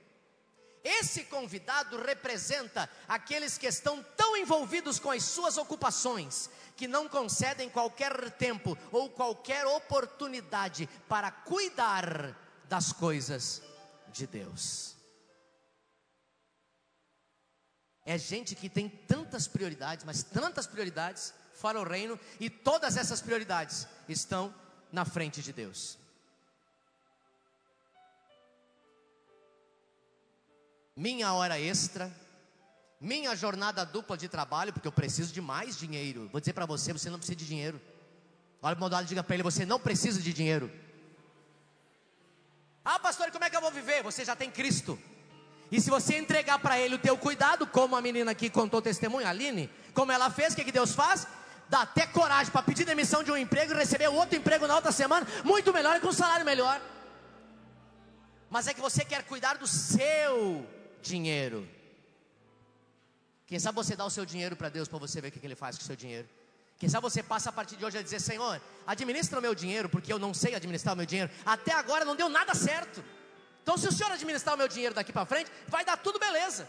Esse 0.84 1.26
convidado 1.26 2.02
representa 2.02 2.90
aqueles 3.08 3.58
que 3.58 3.66
estão 3.66 4.02
tão 4.16 4.38
envolvidos 4.38 5.00
com 5.00 5.12
as 5.12 5.24
suas 5.24 5.58
ocupações 5.58 6.50
que 6.78 6.88
não 6.88 7.10
concedem 7.10 7.70
qualquer 7.70 8.32
tempo 8.32 8.78
ou 8.92 9.10
qualquer 9.10 9.66
oportunidade 9.66 10.88
para 11.10 11.32
cuidar 11.32 12.38
das 12.66 12.94
coisas 12.94 13.64
de 14.14 14.28
Deus. 14.28 14.96
É 18.06 18.18
gente 18.18 18.56
que 18.56 18.70
tem 18.70 18.88
tantas 18.88 19.48
prioridades, 19.48 20.06
mas 20.06 20.24
tantas 20.24 20.66
prioridades, 20.66 21.34
fora 21.58 21.80
o 21.80 21.84
reino, 21.84 22.20
e 22.40 22.50
todas 22.50 22.96
essas 22.98 23.20
prioridades 23.20 23.88
estão 24.08 24.54
na 24.92 25.04
frente 25.04 25.42
de 25.42 25.52
Deus. 25.52 25.98
Minha 30.96 31.34
hora 31.34 31.60
extra, 31.60 32.12
minha 33.02 33.36
jornada 33.36 33.84
dupla 33.84 34.16
de 34.16 34.28
trabalho, 34.28 34.72
porque 34.72 34.88
eu 34.88 34.92
preciso 34.92 35.34
de 35.34 35.42
mais 35.42 35.78
dinheiro. 35.78 36.30
Vou 36.32 36.40
dizer 36.40 36.54
para 36.54 36.66
você, 36.66 36.94
você 36.94 37.10
não 37.10 37.18
precisa 37.18 37.36
de 37.36 37.46
dinheiro. 37.46 37.82
Olha 38.62 38.76
para 38.76 38.86
o 38.86 38.90
lado 38.90 39.06
e 39.06 39.08
diga 39.08 39.24
para 39.24 39.36
ele, 39.36 39.44
você 39.44 39.66
não 39.66 39.80
precisa 39.80 40.22
de 40.22 40.32
dinheiro. 40.34 40.72
Ah, 42.86 43.00
pastor, 43.00 43.32
como 43.32 43.44
é 43.44 43.50
que 43.50 43.58
eu 43.58 43.62
vou 43.62 43.72
viver? 43.72 44.04
Você 44.04 44.24
já 44.24 44.36
tem 44.36 44.50
Cristo. 44.50 44.98
E 45.72 45.82
se 45.82 45.90
você 45.90 46.18
entregar 46.18 46.60
para 46.60 46.80
ele 46.80 46.96
o 46.96 47.00
teu 47.00 47.18
cuidado, 47.18 47.68
como 47.68 47.96
a 47.96 48.02
menina 48.02 48.32
aqui 48.32 48.50
contou 48.50 48.82
testemunho, 48.82 49.28
a 49.28 49.32
Aline, 49.32 49.70
como 49.94 50.12
ela 50.12 50.30
fez, 50.30 50.54
o 50.54 50.56
que, 50.56 50.64
que 50.64 50.72
Deus 50.72 50.94
faz? 50.94 51.28
Dá 51.70 51.82
até 51.82 52.06
coragem 52.08 52.52
para 52.52 52.64
pedir 52.64 52.86
demissão 52.86 53.24
de 53.24 53.32
um 53.32 53.38
emprego 53.38 53.74
e 53.74 53.76
receber 53.76 54.08
outro 54.08 54.38
emprego 54.38 54.68
na 54.68 54.76
outra 54.76 54.92
semana, 54.92 55.28
muito 55.44 55.74
melhor 55.74 55.98
e 55.98 56.00
com 56.00 56.08
um 56.08 56.14
salário 56.14 56.46
melhor. 56.46 56.82
Mas 58.50 58.68
é 58.68 58.74
que 58.74 58.80
você 58.80 59.04
quer 59.04 59.24
cuidar 59.24 59.58
do 59.58 59.68
seu 59.68 60.66
dinheiro. 61.02 61.68
Quem 63.46 63.60
sabe 63.60 63.76
você 63.76 63.96
dá 63.96 64.06
o 64.06 64.10
seu 64.10 64.26
dinheiro 64.26 64.56
para 64.56 64.70
Deus 64.70 64.88
para 64.88 65.00
você 65.00 65.20
ver 65.20 65.30
o 65.30 65.32
que, 65.32 65.46
Ele 65.46 65.56
faz 65.56 65.78
com 65.78 65.84
o 65.84 65.86
seu 65.86 65.96
dinheiro. 65.96 66.28
Quem 66.78 66.88
sabe 66.88 67.02
você 67.02 67.24
passa 67.24 67.50
a 67.50 67.52
partir 67.52 67.76
de 67.76 67.84
hoje 67.84 67.98
a 67.98 68.02
dizer: 68.02 68.20
Senhor, 68.22 68.62
administra 68.86 69.40
o 69.40 69.42
meu 69.42 69.56
dinheiro, 69.56 69.90
porque 69.90 70.12
eu 70.12 70.20
não 70.20 70.34
sei 70.34 70.54
administrar 70.54 70.94
o 70.94 70.98
meu 70.98 71.06
dinheiro. 71.06 71.32
Até 71.46 71.74
agora 71.74 72.06
não 72.06 72.16
deu 72.16 72.30
nada 72.30 72.54
certo. 72.54 73.04
Então, 73.64 73.78
se 73.78 73.88
o 73.88 73.92
senhor 73.92 74.12
administrar 74.12 74.56
o 74.56 74.58
meu 74.58 74.68
dinheiro 74.68 74.96
daqui 74.96 75.12
para 75.12 75.26
frente, 75.26 75.52
vai 75.68 75.84
dar 75.84 75.98
tudo 75.98 76.20
beleza. 76.20 76.68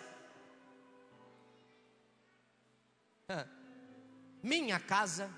Minha 4.43 4.79
casa, 4.79 5.31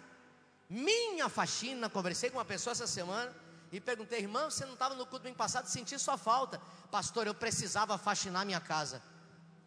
minha 0.69 1.28
faxina. 1.28 1.88
Conversei 1.88 2.30
com 2.30 2.38
uma 2.38 2.45
pessoa 2.45 2.73
essa 2.73 2.87
semana 2.87 3.35
e 3.73 3.80
perguntei, 3.80 4.21
irmão, 4.21 4.50
você 4.50 4.64
não 4.64 4.75
estava 4.75 4.95
no 4.95 5.07
culto 5.07 5.21
domingo 5.21 5.38
passado? 5.38 5.66
Senti 5.66 5.99
sua 5.99 6.19
falta. 6.19 6.61
Pastor, 6.90 7.26
eu 7.26 7.35
precisava 7.35 7.97
faxinar 7.97 8.45
minha 8.45 8.61
casa. 8.61 9.02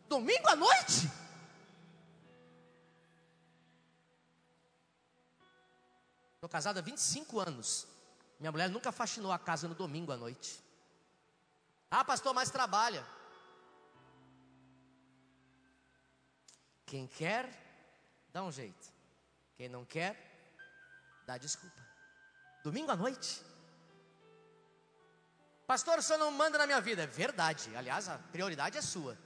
Domingo 0.07 0.47
à 0.47 0.55
noite? 0.55 1.09
Estou 6.35 6.49
casado 6.49 6.77
há 6.77 6.81
25 6.81 7.39
anos. 7.39 7.87
Minha 8.37 8.51
mulher 8.51 8.69
nunca 8.69 8.91
faxinou 8.91 9.31
a 9.31 9.39
casa 9.39 9.67
no 9.67 9.73
domingo 9.73 10.11
à 10.11 10.17
noite. 10.17 10.61
Ah, 11.89 12.03
pastor, 12.03 12.33
mais 12.33 12.49
trabalha. 12.49 13.05
Quem 16.85 17.07
quer, 17.07 17.49
dá 18.33 18.43
um 18.43 18.51
jeito. 18.51 18.92
Quem 19.63 19.69
não 19.69 19.85
quer, 19.85 20.13
dá 21.25 21.37
desculpa. 21.37 21.81
Domingo 22.65 22.91
à 22.91 22.97
noite. 22.97 23.41
Pastor, 25.65 25.99
o 25.99 26.01
senhor 26.01 26.19
não 26.19 26.31
manda 26.31 26.57
na 26.57 26.67
minha 26.67 26.81
vida. 26.81 27.03
É 27.03 27.07
verdade. 27.07 27.73
Aliás, 27.73 28.09
a 28.09 28.17
prioridade 28.17 28.77
é 28.77 28.81
sua. 28.81 29.17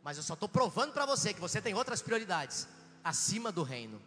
Mas 0.00 0.16
eu 0.16 0.22
só 0.22 0.34
estou 0.34 0.48
provando 0.48 0.92
para 0.92 1.04
você 1.04 1.34
que 1.34 1.40
você 1.40 1.60
tem 1.60 1.74
outras 1.74 2.00
prioridades 2.00 2.68
acima 3.02 3.50
do 3.50 3.64
reino. 3.64 4.00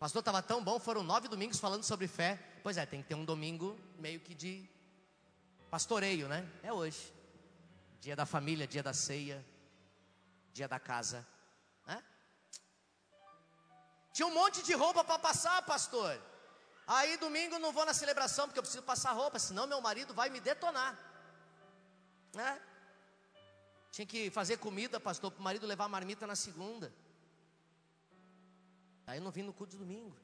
Pastor, 0.00 0.18
estava 0.18 0.42
tão 0.42 0.64
bom, 0.64 0.80
foram 0.80 1.04
nove 1.04 1.28
domingos 1.28 1.60
falando 1.60 1.84
sobre 1.84 2.08
fé. 2.08 2.36
Pois 2.64 2.76
é, 2.76 2.84
tem 2.84 3.00
que 3.00 3.10
ter 3.10 3.14
um 3.14 3.24
domingo 3.24 3.78
meio 3.96 4.18
que 4.18 4.34
de 4.34 4.68
pastoreio, 5.70 6.26
né? 6.26 6.44
É 6.64 6.72
hoje. 6.72 7.14
Dia 8.00 8.16
da 8.16 8.26
família, 8.26 8.66
dia 8.66 8.82
da 8.82 8.92
ceia, 8.92 9.46
dia 10.58 10.68
da 10.74 10.80
casa. 10.90 11.18
Né? 11.86 11.98
Tinha 14.12 14.26
um 14.30 14.34
monte 14.40 14.62
de 14.68 14.74
roupa 14.82 15.02
para 15.04 15.18
passar, 15.28 15.58
pastor. 15.74 16.12
Aí 16.86 17.16
domingo 17.18 17.58
não 17.64 17.72
vou 17.76 17.84
na 17.90 17.94
celebração 18.02 18.46
porque 18.46 18.58
eu 18.58 18.66
preciso 18.66 18.82
passar 18.92 19.12
roupa, 19.12 19.38
senão 19.38 19.72
meu 19.72 19.80
marido 19.88 20.12
vai 20.20 20.28
me 20.34 20.40
detonar. 20.40 20.92
Né? 22.38 22.50
Tinha 23.92 24.06
que 24.12 24.30
fazer 24.30 24.56
comida, 24.66 24.98
pastor, 24.98 25.30
para 25.30 25.40
o 25.40 25.48
marido 25.48 25.66
levar 25.66 25.84
a 25.84 25.94
marmita 25.96 26.26
na 26.26 26.36
segunda. 26.46 26.92
Aí 29.06 29.18
eu 29.18 29.24
não 29.26 29.30
vim 29.30 29.42
no 29.42 29.54
culto 29.58 29.72
de 29.72 29.78
domingo. 29.84 30.16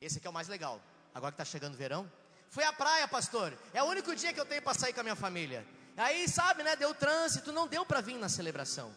Esse 0.00 0.18
aqui 0.18 0.26
é 0.26 0.30
o 0.30 0.38
mais 0.38 0.48
legal. 0.48 0.80
Agora 1.14 1.32
que 1.32 1.40
está 1.40 1.50
chegando 1.54 1.74
o 1.74 1.82
verão. 1.84 2.10
Fui 2.50 2.64
à 2.64 2.72
praia, 2.72 3.06
pastor. 3.06 3.56
É 3.72 3.82
o 3.82 3.86
único 3.86 4.14
dia 4.14 4.32
que 4.32 4.40
eu 4.40 4.44
tenho 4.44 4.62
para 4.62 4.74
sair 4.74 4.92
com 4.92 5.00
a 5.00 5.08
minha 5.08 5.16
família. 5.16 5.66
Aí, 5.96 6.28
sabe, 6.28 6.62
né? 6.62 6.74
Deu 6.76 6.94
trânsito, 6.94 7.52
não 7.52 7.68
deu 7.68 7.84
para 7.84 8.00
vir 8.00 8.18
na 8.18 8.28
celebração. 8.28 8.94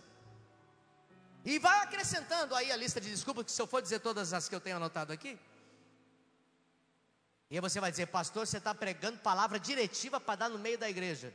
E 1.46 1.60
vai 1.60 1.82
acrescentando 1.82 2.56
aí 2.56 2.72
a 2.72 2.76
lista 2.76 3.00
de 3.00 3.10
desculpas, 3.10 3.46
que 3.46 3.52
se 3.52 3.62
eu 3.62 3.68
for 3.68 3.82
dizer 3.82 4.00
todas 4.00 4.34
as 4.34 4.50
que 4.50 4.56
eu 4.56 4.60
tenho 4.60 4.76
anotado 4.76 5.14
aqui. 5.14 5.40
E 7.50 7.56
aí 7.56 7.62
você 7.62 7.80
vai 7.80 7.92
dizer, 7.92 8.08
pastor, 8.08 8.46
você 8.46 8.58
está 8.58 8.76
pregando 8.76 9.20
palavra 9.20 9.60
diretiva 9.60 10.20
para 10.20 10.36
dar 10.36 10.50
no 10.50 10.60
meio 10.60 10.78
da 10.78 10.90
igreja. 10.90 11.34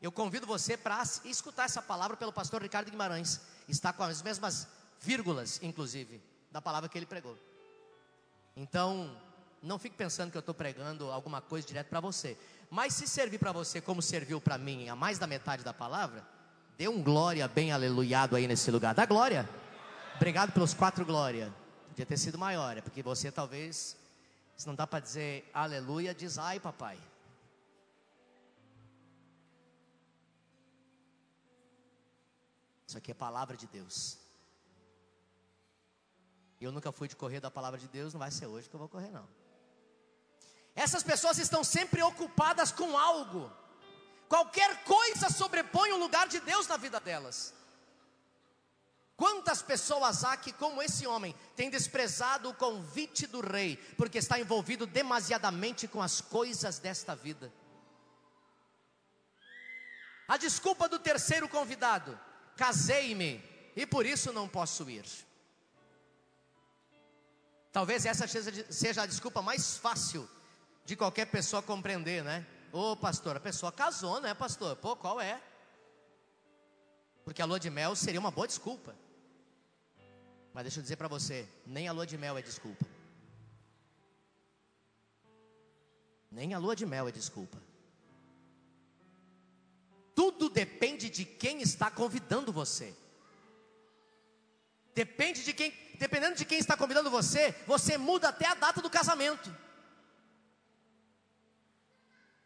Eu 0.00 0.10
convido 0.10 0.46
você 0.46 0.76
para 0.76 1.02
escutar 1.24 1.64
essa 1.64 1.82
palavra 1.82 2.16
pelo 2.16 2.32
pastor 2.32 2.62
Ricardo 2.62 2.90
Guimarães. 2.90 3.40
Está 3.68 3.92
com 3.92 4.02
as 4.02 4.22
mesmas 4.22 4.66
vírgulas, 4.98 5.60
inclusive, 5.62 6.22
da 6.50 6.62
palavra 6.62 6.88
que 6.88 6.96
ele 6.96 7.04
pregou. 7.04 7.38
Então, 8.56 9.14
não 9.62 9.78
fique 9.78 9.96
pensando 9.96 10.30
que 10.30 10.38
eu 10.38 10.40
estou 10.40 10.54
pregando 10.54 11.10
alguma 11.10 11.42
coisa 11.42 11.66
direto 11.66 11.88
para 11.88 12.00
você. 12.00 12.38
Mas 12.70 12.94
se 12.94 13.08
servir 13.08 13.38
para 13.38 13.50
você 13.50 13.80
como 13.80 14.00
serviu 14.00 14.40
para 14.40 14.56
mim 14.56 14.88
a 14.88 14.94
mais 14.94 15.18
da 15.18 15.26
metade 15.26 15.64
da 15.64 15.74
palavra, 15.74 16.24
dê 16.78 16.86
um 16.86 17.02
glória 17.02 17.48
bem 17.48 17.72
aleluiado 17.72 18.36
aí 18.36 18.46
nesse 18.46 18.70
lugar. 18.70 18.94
Dá 18.94 19.04
glória. 19.04 19.48
Obrigado 20.14 20.52
pelos 20.52 20.72
quatro 20.72 21.04
glória. 21.04 21.52
Podia 21.88 22.06
ter 22.06 22.16
sido 22.16 22.38
maior, 22.38 22.76
é 22.76 22.80
porque 22.80 23.02
você 23.02 23.32
talvez, 23.32 23.96
se 24.56 24.68
não 24.68 24.76
dá 24.76 24.86
para 24.86 25.00
dizer 25.00 25.50
aleluia, 25.52 26.14
diz 26.14 26.38
ai 26.38 26.60
papai. 26.60 26.96
Isso 32.86 32.96
aqui 32.96 33.10
é 33.10 33.14
palavra 33.14 33.56
de 33.56 33.66
Deus. 33.66 34.16
Eu 36.60 36.70
nunca 36.70 36.92
fui 36.92 37.08
de 37.08 37.16
correr 37.16 37.40
da 37.40 37.50
palavra 37.50 37.80
de 37.80 37.88
Deus, 37.88 38.12
não 38.12 38.18
vai 38.20 38.30
ser 38.30 38.46
hoje 38.46 38.68
que 38.68 38.74
eu 38.76 38.80
vou 38.80 38.88
correr, 38.88 39.10
não. 39.10 39.39
Essas 40.74 41.02
pessoas 41.02 41.38
estão 41.38 41.62
sempre 41.64 42.02
ocupadas 42.02 42.72
com 42.72 42.96
algo. 42.96 43.50
Qualquer 44.28 44.84
coisa 44.84 45.28
sobrepõe 45.28 45.92
o 45.92 45.98
lugar 45.98 46.28
de 46.28 46.40
Deus 46.40 46.66
na 46.66 46.76
vida 46.76 47.00
delas. 47.00 47.52
Quantas 49.16 49.60
pessoas 49.60 50.24
há 50.24 50.36
que, 50.36 50.52
como 50.52 50.80
esse 50.80 51.06
homem, 51.06 51.34
têm 51.54 51.68
desprezado 51.68 52.48
o 52.48 52.54
convite 52.54 53.26
do 53.26 53.40
rei, 53.40 53.76
porque 53.98 54.16
está 54.16 54.38
envolvido 54.38 54.86
demasiadamente 54.86 55.86
com 55.86 56.00
as 56.00 56.20
coisas 56.22 56.78
desta 56.78 57.14
vida? 57.14 57.52
A 60.26 60.36
desculpa 60.36 60.88
do 60.88 60.98
terceiro 60.98 61.48
convidado: 61.48 62.18
casei-me 62.56 63.44
e 63.76 63.84
por 63.84 64.06
isso 64.06 64.32
não 64.32 64.48
posso 64.48 64.88
ir. 64.88 65.04
Talvez 67.72 68.06
essa 68.06 68.26
seja 68.70 69.02
a 69.02 69.06
desculpa 69.06 69.42
mais 69.42 69.76
fácil 69.76 70.28
de 70.84 70.96
qualquer 70.96 71.26
pessoa 71.26 71.62
compreender, 71.62 72.24
né? 72.24 72.46
Ô 72.72 72.96
pastor, 72.96 73.36
a 73.36 73.40
pessoa 73.40 73.72
casou, 73.72 74.20
né, 74.20 74.34
pastor? 74.34 74.76
Pô, 74.76 74.96
qual 74.96 75.20
é? 75.20 75.40
Porque 77.24 77.42
a 77.42 77.44
lua 77.44 77.60
de 77.60 77.70
mel 77.70 77.94
seria 77.94 78.20
uma 78.20 78.30
boa 78.30 78.46
desculpa. 78.46 78.94
Mas 80.52 80.64
deixa 80.64 80.80
eu 80.80 80.82
dizer 80.82 80.96
para 80.96 81.08
você, 81.08 81.48
nem 81.66 81.88
a 81.88 81.92
lua 81.92 82.06
de 82.06 82.18
mel 82.18 82.36
é 82.36 82.42
desculpa. 82.42 82.84
Nem 86.30 86.54
a 86.54 86.58
lua 86.58 86.76
de 86.76 86.86
mel 86.86 87.08
é 87.08 87.12
desculpa. 87.12 87.58
Tudo 90.14 90.48
depende 90.48 91.08
de 91.08 91.24
quem 91.24 91.60
está 91.60 91.90
convidando 91.90 92.52
você. 92.52 92.94
Depende 94.94 95.44
de 95.44 95.52
quem, 95.52 95.72
dependendo 95.98 96.36
de 96.36 96.44
quem 96.44 96.58
está 96.58 96.76
convidando 96.76 97.10
você, 97.10 97.54
você 97.66 97.96
muda 97.96 98.28
até 98.28 98.46
a 98.46 98.54
data 98.54 98.82
do 98.82 98.90
casamento. 98.90 99.54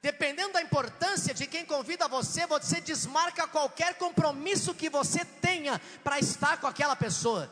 Dependendo 0.04 0.52
da 0.52 0.60
importância 0.60 1.32
de 1.32 1.46
quem 1.46 1.64
convida 1.64 2.06
você, 2.06 2.46
você 2.46 2.78
desmarca 2.78 3.48
qualquer 3.48 3.94
compromisso 3.94 4.74
que 4.74 4.90
você 4.90 5.24
tenha 5.24 5.80
para 6.04 6.18
estar 6.18 6.58
com 6.60 6.66
aquela 6.66 6.94
pessoa. 6.94 7.50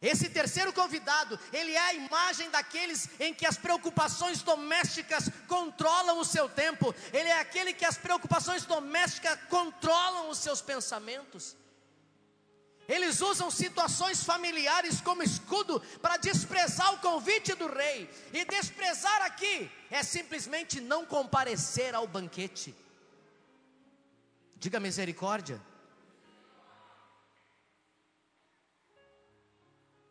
Esse 0.00 0.28
terceiro 0.28 0.72
convidado, 0.72 1.36
ele 1.52 1.72
é 1.72 1.80
a 1.80 1.94
imagem 1.94 2.48
daqueles 2.50 3.08
em 3.18 3.34
que 3.34 3.44
as 3.44 3.56
preocupações 3.56 4.42
domésticas 4.42 5.28
controlam 5.48 6.20
o 6.20 6.24
seu 6.24 6.48
tempo, 6.48 6.94
ele 7.12 7.28
é 7.28 7.40
aquele 7.40 7.72
que 7.72 7.84
as 7.84 7.98
preocupações 7.98 8.64
domésticas 8.64 9.36
controlam 9.50 10.30
os 10.30 10.38
seus 10.38 10.62
pensamentos. 10.62 11.56
Eles 12.86 13.20
usam 13.20 13.50
situações 13.50 14.22
familiares 14.22 15.00
como 15.00 15.22
escudo 15.22 15.80
para 16.02 16.16
desprezar 16.16 16.92
o 16.94 16.98
convite 16.98 17.54
do 17.54 17.66
rei. 17.66 18.10
E 18.32 18.44
desprezar 18.44 19.22
aqui 19.22 19.70
é 19.90 20.02
simplesmente 20.02 20.80
não 20.80 21.06
comparecer 21.06 21.94
ao 21.94 22.06
banquete. 22.06 22.74
Diga 24.56 24.78
misericórdia. 24.78 25.60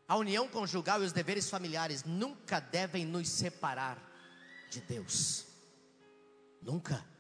A 0.08 0.16
união 0.18 0.48
conjugal 0.48 1.02
e 1.02 1.06
os 1.06 1.14
deveres 1.14 1.50
familiares 1.50 2.04
nunca 2.04 2.60
devem 2.60 3.06
nos 3.06 3.30
separar 3.30 3.98
de 4.70 4.82
Deus. 4.82 5.46
Nunca. 6.62 7.13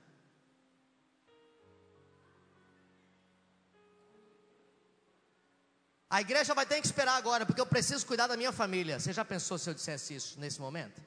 A 6.13 6.21
igreja 6.21 6.53
vai 6.53 6.63
ter 6.63 6.79
que 6.79 6.85
esperar 6.85 7.15
agora, 7.15 7.43
porque 7.43 7.59
eu 7.59 7.65
preciso 7.65 8.05
cuidar 8.05 8.27
da 8.27 8.37
minha 8.37 8.51
família. 8.51 8.99
Você 8.99 9.11
já 9.11 9.25
pensou 9.25 9.57
se 9.57 9.67
eu 9.67 9.73
dissesse 9.73 10.13
isso 10.13 10.39
nesse 10.39 10.61
momento? 10.61 11.01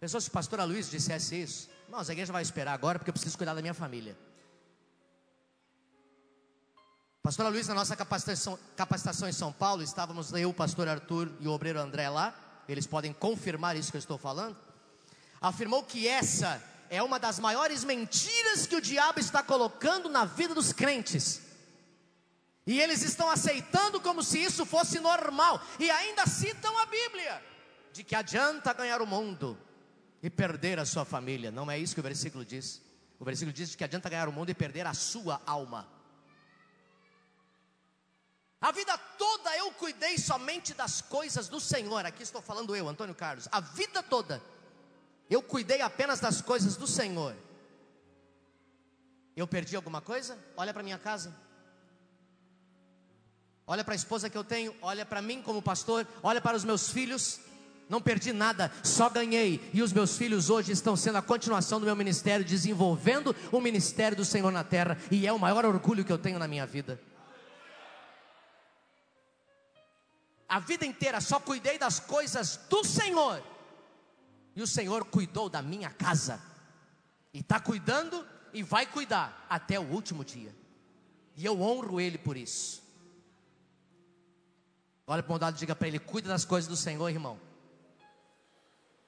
Pensou 0.00 0.18
se 0.18 0.30
o 0.30 0.32
pastor 0.32 0.62
Luiz 0.62 0.88
dissesse 0.88 1.42
isso? 1.42 1.68
Irmãos, 1.84 2.08
a 2.08 2.12
igreja 2.14 2.32
vai 2.32 2.40
esperar 2.40 2.72
agora, 2.72 2.98
porque 2.98 3.10
eu 3.10 3.12
preciso 3.12 3.36
cuidar 3.36 3.52
da 3.52 3.60
minha 3.60 3.74
família. 3.74 4.16
Pastor 7.22 7.52
Luiz, 7.52 7.68
na 7.68 7.74
nossa 7.74 7.94
capacitação, 7.94 8.58
capacitação 8.74 9.28
em 9.28 9.32
São 9.32 9.52
Paulo, 9.52 9.82
estávamos 9.82 10.32
eu, 10.32 10.48
o 10.48 10.54
pastor 10.54 10.88
Arthur 10.88 11.30
e 11.38 11.46
o 11.46 11.50
obreiro 11.52 11.78
André 11.78 12.08
lá. 12.08 12.34
Eles 12.66 12.86
podem 12.86 13.12
confirmar 13.12 13.76
isso 13.76 13.90
que 13.90 13.98
eu 13.98 14.00
estou 14.00 14.16
falando. 14.16 14.56
Afirmou 15.38 15.82
que 15.82 16.08
essa 16.08 16.64
é 16.88 17.02
uma 17.02 17.18
das 17.18 17.38
maiores 17.38 17.84
mentiras 17.84 18.66
que 18.66 18.74
o 18.74 18.80
diabo 18.80 19.20
está 19.20 19.42
colocando 19.42 20.08
na 20.08 20.24
vida 20.24 20.54
dos 20.54 20.72
crentes. 20.72 21.51
E 22.66 22.80
eles 22.80 23.02
estão 23.02 23.28
aceitando 23.28 24.00
como 24.00 24.22
se 24.22 24.38
isso 24.38 24.64
fosse 24.64 25.00
normal. 25.00 25.60
E 25.78 25.90
ainda 25.90 26.26
citam 26.26 26.76
a 26.78 26.86
Bíblia: 26.86 27.42
de 27.92 28.04
que 28.04 28.14
adianta 28.14 28.72
ganhar 28.72 29.02
o 29.02 29.06
mundo 29.06 29.58
e 30.22 30.30
perder 30.30 30.78
a 30.78 30.84
sua 30.84 31.04
família. 31.04 31.50
Não 31.50 31.70
é 31.70 31.78
isso 31.78 31.94
que 31.94 32.00
o 32.00 32.04
versículo 32.04 32.44
diz. 32.44 32.80
O 33.18 33.24
versículo 33.24 33.52
diz 33.52 33.74
que 33.74 33.84
adianta 33.84 34.08
ganhar 34.08 34.28
o 34.28 34.32
mundo 34.32 34.50
e 34.50 34.54
perder 34.54 34.86
a 34.86 34.94
sua 34.94 35.40
alma. 35.44 35.88
A 38.60 38.70
vida 38.70 38.96
toda 38.96 39.56
eu 39.56 39.72
cuidei 39.72 40.16
somente 40.16 40.72
das 40.72 41.02
coisas 41.02 41.48
do 41.48 41.60
Senhor. 41.60 42.06
Aqui 42.06 42.22
estou 42.22 42.40
falando 42.40 42.76
eu, 42.76 42.88
Antônio 42.88 43.14
Carlos. 43.14 43.48
A 43.50 43.58
vida 43.58 44.04
toda 44.04 44.40
eu 45.28 45.42
cuidei 45.42 45.80
apenas 45.80 46.20
das 46.20 46.40
coisas 46.40 46.76
do 46.76 46.86
Senhor. 46.86 47.34
Eu 49.34 49.48
perdi 49.48 49.74
alguma 49.74 50.00
coisa? 50.00 50.38
Olha 50.56 50.72
para 50.72 50.82
minha 50.84 50.98
casa 50.98 51.34
olha 53.66 53.84
para 53.84 53.94
a 53.94 53.96
esposa 53.96 54.28
que 54.28 54.36
eu 54.36 54.44
tenho, 54.44 54.74
olha 54.82 55.04
para 55.04 55.22
mim 55.22 55.42
como 55.42 55.62
pastor, 55.62 56.06
olha 56.22 56.40
para 56.40 56.56
os 56.56 56.64
meus 56.64 56.90
filhos. 56.90 57.40
Não 57.88 58.00
perdi 58.00 58.32
nada, 58.32 58.72
só 58.82 59.10
ganhei. 59.10 59.60
E 59.74 59.82
os 59.82 59.92
meus 59.92 60.16
filhos 60.16 60.48
hoje 60.48 60.72
estão 60.72 60.96
sendo 60.96 61.18
a 61.18 61.22
continuação 61.22 61.78
do 61.78 61.84
meu 61.84 61.94
ministério, 61.94 62.44
desenvolvendo 62.44 63.36
o 63.50 63.60
ministério 63.60 64.16
do 64.16 64.24
Senhor 64.24 64.50
na 64.50 64.64
terra. 64.64 64.96
E 65.10 65.26
é 65.26 65.32
o 65.32 65.38
maior 65.38 65.66
orgulho 65.66 66.04
que 66.04 66.12
eu 66.12 66.16
tenho 66.16 66.38
na 66.38 66.48
minha 66.48 66.64
vida. 66.64 66.98
A 70.48 70.58
vida 70.58 70.84
inteira 70.84 71.20
só 71.20 71.40
cuidei 71.40 71.78
das 71.78 71.98
coisas 71.98 72.58
do 72.68 72.84
Senhor. 72.84 73.42
E 74.54 74.62
o 74.62 74.66
Senhor 74.66 75.04
cuidou 75.04 75.48
da 75.48 75.62
minha 75.62 75.90
casa. 75.90 76.40
E 77.32 77.40
está 77.40 77.58
cuidando 77.58 78.26
e 78.52 78.62
vai 78.62 78.86
cuidar 78.86 79.46
até 79.48 79.78
o 79.78 79.82
último 79.82 80.24
dia. 80.24 80.54
E 81.36 81.44
eu 81.44 81.60
honro 81.60 82.00
Ele 82.00 82.18
por 82.18 82.36
isso. 82.36 82.81
Olha 85.12 85.22
para 85.22 85.34
o 85.34 85.38
lado 85.38 85.56
e 85.56 85.58
diga 85.58 85.76
para 85.76 85.86
ele: 85.86 85.98
cuida 85.98 86.30
das 86.30 86.42
coisas 86.42 86.66
do 86.66 86.74
Senhor, 86.74 87.06
irmão. 87.10 87.38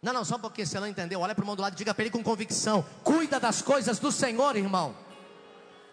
Não, 0.02 0.12
não, 0.12 0.22
só 0.22 0.36
porque 0.36 0.66
você 0.66 0.78
não 0.78 0.86
entendeu. 0.86 1.18
Olha 1.20 1.34
para 1.34 1.50
o 1.50 1.56
do 1.56 1.62
lado 1.62 1.72
e 1.72 1.76
diga 1.76 1.94
para 1.94 2.04
ele 2.04 2.10
com 2.10 2.22
convicção: 2.22 2.84
cuida 3.02 3.40
das 3.40 3.62
coisas 3.62 3.98
do 3.98 4.12
Senhor, 4.12 4.54
irmão. 4.54 4.94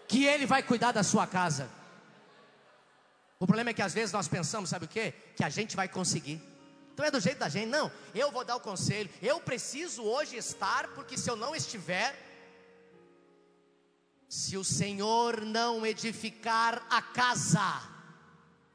Que 0.06 0.26
Ele 0.26 0.44
vai 0.44 0.62
cuidar 0.62 0.92
da 0.92 1.02
sua 1.02 1.26
casa. 1.26 1.66
O 3.40 3.46
problema 3.46 3.70
é 3.70 3.72
que 3.72 3.80
às 3.80 3.94
vezes 3.94 4.12
nós 4.12 4.28
pensamos, 4.28 4.68
sabe 4.68 4.84
o 4.84 4.88
que? 4.88 5.12
Que 5.34 5.42
a 5.42 5.48
gente 5.48 5.74
vai 5.74 5.88
conseguir. 5.88 6.42
Então 6.92 7.06
é 7.06 7.10
do 7.10 7.18
jeito 7.18 7.38
da 7.38 7.48
gente, 7.48 7.70
não. 7.70 7.90
Eu 8.14 8.30
vou 8.30 8.44
dar 8.44 8.56
o 8.56 8.60
conselho. 8.60 9.08
Eu 9.22 9.40
preciso 9.40 10.02
hoje 10.02 10.36
estar, 10.36 10.88
porque 10.88 11.16
se 11.16 11.30
eu 11.30 11.36
não 11.36 11.56
estiver, 11.56 12.14
se 14.28 14.58
o 14.58 14.62
Senhor 14.62 15.40
não 15.40 15.86
edificar 15.86 16.86
a 16.90 17.00
casa, 17.00 17.80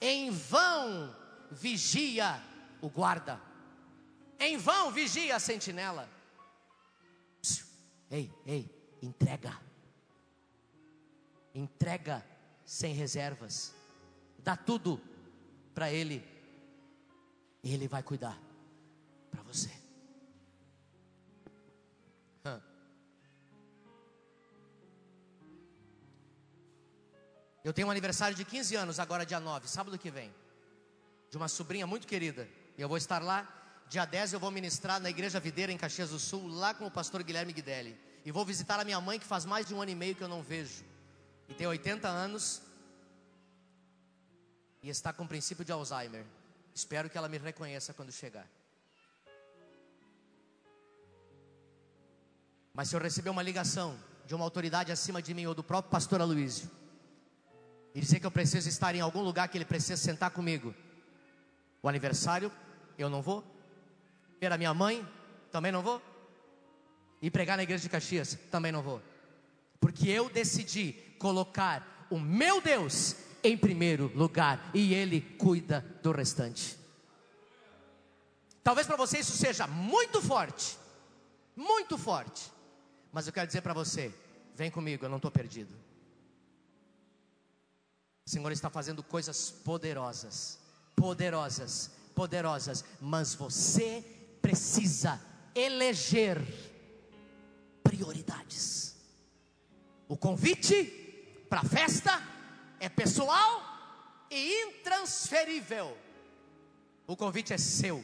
em 0.01 0.31
vão 0.31 1.15
vigia 1.51 2.41
o 2.81 2.89
guarda. 2.89 3.41
Em 4.39 4.57
vão 4.57 4.91
vigia 4.91 5.35
a 5.35 5.39
sentinela. 5.39 6.09
Ei, 8.09 8.31
ei, 8.45 8.97
entrega. 9.01 9.59
Entrega 11.53 12.25
sem 12.63 12.93
reservas. 12.93 13.73
Dá 14.39 14.55
tudo 14.55 15.01
para 15.73 15.91
ele. 15.91 16.23
E 17.63 17.73
ele 17.73 17.87
vai 17.87 18.03
cuidar 18.03 18.39
para 19.31 19.41
você. 19.41 19.71
Eu 27.63 27.73
tenho 27.73 27.89
um 27.89 27.91
aniversário 27.91 28.37
de 28.37 28.45
15 28.45 28.75
anos 28.75 28.97
agora 28.97 29.25
dia 29.25 29.41
9, 29.41 29.67
sábado 29.67 29.99
que 29.99 30.09
vem 30.09 30.33
de 31.29 31.37
uma 31.37 31.47
sobrinha 31.47 31.85
muito 31.85 32.07
querida. 32.07 32.47
E 32.77 32.81
eu 32.81 32.87
vou 32.87 32.97
estar 32.97 33.21
lá. 33.21 33.47
Dia 33.89 34.05
10 34.05 34.33
eu 34.33 34.39
vou 34.39 34.51
ministrar 34.51 34.99
na 34.99 35.09
Igreja 35.09 35.39
Videira, 35.39 35.71
em 35.71 35.77
Caxias 35.77 36.09
do 36.09 36.19
Sul, 36.19 36.47
lá 36.47 36.73
com 36.73 36.85
o 36.85 36.91
pastor 36.91 37.23
Guilherme 37.23 37.53
Guidelli. 37.53 37.97
E 38.25 38.31
vou 38.31 38.45
visitar 38.45 38.79
a 38.79 38.83
minha 38.83 38.99
mãe, 38.99 39.17
que 39.19 39.25
faz 39.25 39.45
mais 39.45 39.65
de 39.65 39.73
um 39.73 39.81
ano 39.81 39.91
e 39.91 39.95
meio 39.95 40.15
que 40.15 40.23
eu 40.23 40.27
não 40.27 40.43
vejo. 40.43 40.83
E 41.47 41.53
tem 41.53 41.65
80 41.65 42.07
anos. 42.07 42.61
E 44.83 44.89
está 44.89 45.13
com 45.13 45.25
princípio 45.25 45.63
de 45.63 45.71
Alzheimer. 45.71 46.25
Espero 46.73 47.09
que 47.09 47.17
ela 47.17 47.29
me 47.29 47.37
reconheça 47.37 47.93
quando 47.93 48.11
chegar. 48.11 48.47
Mas 52.73 52.89
se 52.89 52.95
eu 52.95 52.99
receber 52.99 53.29
uma 53.29 53.41
ligação 53.41 53.97
de 54.25 54.35
uma 54.35 54.43
autoridade 54.43 54.91
acima 54.91 55.21
de 55.21 55.33
mim 55.33 55.45
ou 55.47 55.55
do 55.55 55.63
próprio 55.63 55.89
pastor 55.89 56.21
Aloysio, 56.21 56.69
e 57.95 57.99
dizer 57.99 58.19
que 58.19 58.25
eu 58.27 58.31
preciso 58.31 58.69
estar 58.69 58.93
em 58.93 59.01
algum 59.01 59.21
lugar 59.21 59.47
que 59.47 59.57
ele 59.57 59.65
precisa 59.65 59.97
sentar 59.97 60.29
comigo, 60.29 60.75
o 61.87 61.89
aniversário, 61.89 62.51
eu 62.97 63.09
não 63.09 63.21
vou. 63.21 63.43
Ver 64.39 64.51
a 64.51 64.57
minha 64.57 64.73
mãe, 64.73 65.07
também 65.51 65.71
não 65.71 65.81
vou. 65.81 66.01
E 67.21 67.31
pregar 67.31 67.57
na 67.57 67.63
igreja 67.63 67.83
de 67.83 67.89
Caxias, 67.89 68.37
também 68.51 68.71
não 68.71 68.83
vou. 68.83 69.01
Porque 69.79 70.09
eu 70.09 70.29
decidi 70.29 70.93
colocar 71.17 72.07
o 72.09 72.19
meu 72.19 72.61
Deus 72.61 73.15
em 73.43 73.57
primeiro 73.57 74.11
lugar 74.15 74.69
e 74.73 74.93
Ele 74.93 75.21
cuida 75.21 75.81
do 76.03 76.11
restante. 76.11 76.77
Talvez 78.63 78.85
para 78.85 78.97
você 78.97 79.19
isso 79.19 79.31
seja 79.31 79.65
muito 79.65 80.21
forte, 80.21 80.77
muito 81.55 81.97
forte, 81.97 82.51
mas 83.13 83.25
eu 83.25 83.33
quero 83.33 83.47
dizer 83.47 83.61
para 83.61 83.73
você: 83.73 84.13
vem 84.55 84.69
comigo, 84.69 85.05
eu 85.05 85.09
não 85.09 85.17
estou 85.17 85.31
perdido. 85.31 85.73
O 88.25 88.29
Senhor 88.29 88.51
está 88.51 88.69
fazendo 88.69 89.01
coisas 89.01 89.49
poderosas 89.49 90.66
poderosas, 90.97 91.91
poderosas, 92.15 92.83
mas 92.99 93.35
você 93.35 94.03
precisa 94.41 95.21
eleger 95.53 96.41
prioridades. 97.83 98.97
O 100.09 100.17
convite 100.17 101.45
para 101.47 101.61
a 101.61 101.63
festa 101.63 102.11
é 102.79 102.89
pessoal 102.89 103.61
e 104.31 104.63
intransferível. 104.63 105.95
O 107.05 107.15
convite 107.15 107.53
é 107.53 107.57
seu. 107.57 108.03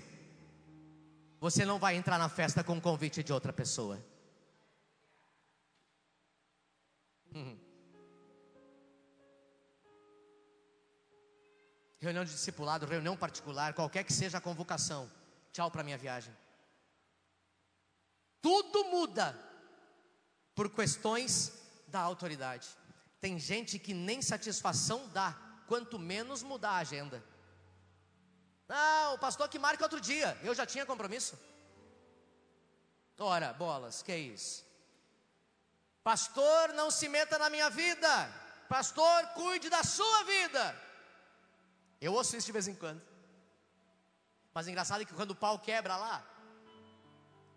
Você 1.39 1.65
não 1.65 1.79
vai 1.79 1.95
entrar 1.95 2.19
na 2.19 2.29
festa 2.29 2.63
com 2.63 2.77
o 2.77 2.81
convite 2.81 3.23
de 3.23 3.33
outra 3.33 3.51
pessoa. 3.51 3.99
Hum. 7.33 7.62
Reunião 12.03 12.25
de 12.25 12.31
discipulado, 12.31 12.85
reunião 12.85 13.15
particular, 13.15 13.73
qualquer 13.73 14.03
que 14.03 14.13
seja 14.13 14.37
a 14.37 14.41
convocação. 14.41 15.09
Tchau 15.51 15.71
para 15.71 15.83
minha 15.83 15.97
viagem. 15.97 16.35
Tudo 18.41 18.85
muda 18.85 19.37
por 20.53 20.69
questões 20.69 21.53
da 21.87 22.01
autoridade. 22.01 22.67
Tem 23.21 23.39
gente 23.39 23.79
que 23.79 23.93
nem 23.93 24.21
satisfação 24.21 25.07
dá, 25.09 25.35
quanto 25.67 25.97
menos 25.97 26.43
mudar 26.43 26.71
a 26.71 26.77
agenda. 26.77 27.23
Não, 28.67 29.13
o 29.13 29.17
pastor 29.17 29.47
que 29.47 29.57
marca 29.57 29.85
outro 29.85 30.01
dia, 30.01 30.37
eu 30.43 30.53
já 30.53 30.65
tinha 30.65 30.85
compromisso. 30.85 31.39
Ora, 33.17 33.53
bolas, 33.53 34.01
que 34.01 34.11
é 34.11 34.17
isso? 34.17 34.65
Pastor, 36.03 36.73
não 36.73 36.91
se 36.91 37.07
meta 37.07 37.37
na 37.37 37.49
minha 37.49 37.69
vida. 37.69 38.29
Pastor, 38.67 39.27
cuide 39.35 39.69
da 39.69 39.83
sua 39.83 40.23
vida. 40.23 40.92
Eu 42.03 42.13
ouço 42.13 42.35
isso 42.37 42.45
de 42.45 42.51
vez 42.51 42.67
em 42.67 42.75
quando. 42.75 43.01
Mas 44.53 44.67
engraçado 44.67 45.01
é 45.01 45.05
que 45.05 45.13
quando 45.13 45.31
o 45.31 45.41
pau 45.43 45.57
quebra 45.57 45.95
lá, 45.95 46.23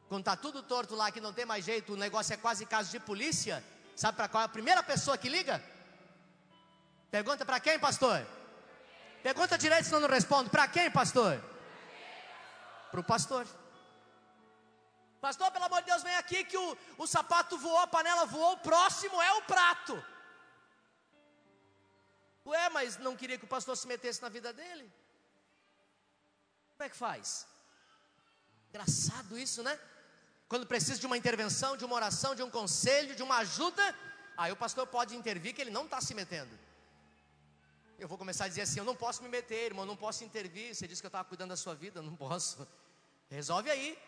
quando 0.08 0.22
está 0.22 0.36
tudo 0.36 0.62
torto 0.62 0.94
lá, 0.94 1.10
que 1.10 1.20
não 1.20 1.32
tem 1.32 1.44
mais 1.44 1.64
jeito, 1.64 1.92
o 1.92 1.96
negócio 1.96 2.32
é 2.32 2.36
quase 2.36 2.64
caso 2.64 2.90
de 2.90 3.00
polícia, 3.00 3.62
Sabe 3.96 4.14
para 4.14 4.28
qual 4.28 4.42
é 4.42 4.44
a 4.44 4.56
primeira 4.56 4.82
pessoa 4.82 5.16
que 5.16 5.26
liga? 5.26 5.56
Pergunta 7.10 7.46
para 7.46 7.58
quem, 7.58 7.78
pastor? 7.78 8.26
Pergunta 9.22 9.56
direito, 9.56 9.86
senão 9.86 10.00
não 10.00 10.08
respondo. 10.08 10.50
Para 10.50 10.68
quem, 10.68 10.90
pastor? 10.90 11.42
Para 12.90 13.00
o 13.00 13.04
pastor. 13.04 13.46
Pastor, 15.18 15.50
pelo 15.50 15.64
amor 15.64 15.80
de 15.80 15.86
Deus, 15.86 16.02
vem 16.02 16.14
aqui 16.16 16.44
que 16.44 16.58
o, 16.58 16.76
o 16.98 17.06
sapato 17.06 17.56
voou, 17.56 17.78
a 17.78 17.86
panela 17.86 18.26
voou, 18.26 18.52
o 18.52 18.58
próximo 18.58 19.20
é 19.22 19.32
o 19.32 19.42
prato. 19.42 20.04
Ué, 22.46 22.68
mas 22.70 22.96
não 22.98 23.16
queria 23.16 23.38
que 23.38 23.44
o 23.44 23.48
pastor 23.48 23.76
se 23.76 23.86
metesse 23.88 24.22
na 24.22 24.28
vida 24.28 24.52
dele? 24.52 24.90
Como 26.76 26.86
é 26.86 26.88
que 26.88 26.96
faz? 26.96 27.46
Engraçado 28.70 29.36
isso, 29.36 29.62
né? 29.62 29.78
Quando 30.48 30.66
precisa 30.66 31.00
de 31.00 31.06
uma 31.06 31.16
intervenção, 31.16 31.76
de 31.76 31.84
uma 31.84 31.96
oração, 31.96 32.34
de 32.34 32.42
um 32.42 32.50
conselho, 32.50 33.16
de 33.16 33.22
uma 33.22 33.38
ajuda, 33.38 33.82
aí 34.36 34.52
o 34.52 34.56
pastor 34.56 34.86
pode 34.86 35.16
intervir 35.16 35.54
que 35.54 35.60
ele 35.60 35.70
não 35.70 35.86
está 35.86 36.00
se 36.00 36.14
metendo. 36.14 36.56
Eu 37.98 38.06
vou 38.06 38.18
começar 38.18 38.44
a 38.44 38.48
dizer 38.48 38.60
assim: 38.62 38.78
eu 38.78 38.84
não 38.84 38.94
posso 38.94 39.22
me 39.22 39.28
meter, 39.28 39.64
irmão, 39.66 39.84
eu 39.84 39.88
não 39.88 39.96
posso 39.96 40.22
intervir. 40.22 40.74
Você 40.74 40.86
disse 40.86 41.02
que 41.02 41.06
eu 41.06 41.08
estava 41.08 41.28
cuidando 41.28 41.48
da 41.48 41.56
sua 41.56 41.74
vida, 41.74 42.00
não 42.00 42.14
posso. 42.14 42.68
Resolve 43.28 43.70
aí. 43.70 43.98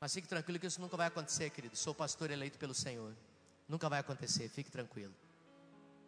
Mas 0.00 0.12
fique 0.12 0.28
tranquilo 0.28 0.58
que 0.58 0.66
isso 0.66 0.80
nunca 0.80 0.96
vai 0.96 1.06
acontecer, 1.06 1.48
querido. 1.48 1.76
Sou 1.76 1.94
pastor 1.94 2.30
eleito 2.30 2.58
pelo 2.58 2.74
Senhor. 2.74 3.16
Nunca 3.66 3.88
vai 3.88 4.00
acontecer, 4.00 4.50
fique 4.50 4.70
tranquilo. 4.70 5.14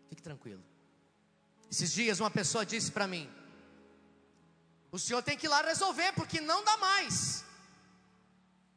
Fique 0.09 0.23
tranquilo. 0.23 0.63
Esses 1.71 1.93
dias 1.93 2.21
uma 2.21 2.31
pessoa 2.31 2.65
disse 2.65 2.91
para 2.91 3.07
mim: 3.07 3.31
O 4.91 4.99
senhor 4.99 5.23
tem 5.23 5.37
que 5.37 5.47
ir 5.47 5.49
lá 5.49 5.63
resolver, 5.63 6.13
porque 6.13 6.41
não 6.41 6.65
dá 6.65 6.77
mais. 6.77 7.45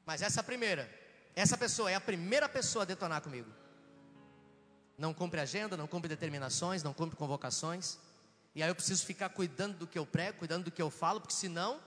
Mas 0.06 0.22
essa 0.22 0.42
primeira, 0.42 0.90
essa 1.36 1.58
pessoa 1.58 1.92
é 1.92 1.96
a 1.96 2.02
primeira 2.02 2.50
pessoa 2.50 2.84
a 2.84 2.86
detonar 2.86 3.22
comigo 3.22 3.60
não 5.00 5.14
cumpre 5.14 5.40
agenda, 5.40 5.78
não 5.78 5.88
cumpre 5.88 6.10
determinações, 6.10 6.84
não 6.84 6.94
cumpre 6.94 7.16
convocações. 7.16 7.98
E 8.54 8.62
aí 8.62 8.70
eu 8.70 8.76
preciso 8.76 9.06
ficar 9.06 9.30
cuidando 9.30 9.78
do 9.78 9.88
que 9.88 9.98
eu 9.98 10.06
prego, 10.06 10.40
cuidando 10.40 10.66
do 10.66 10.72
que 10.72 10.82
eu 10.82 10.90
falo, 10.90 11.22
porque 11.22 11.34
senão 11.34 11.80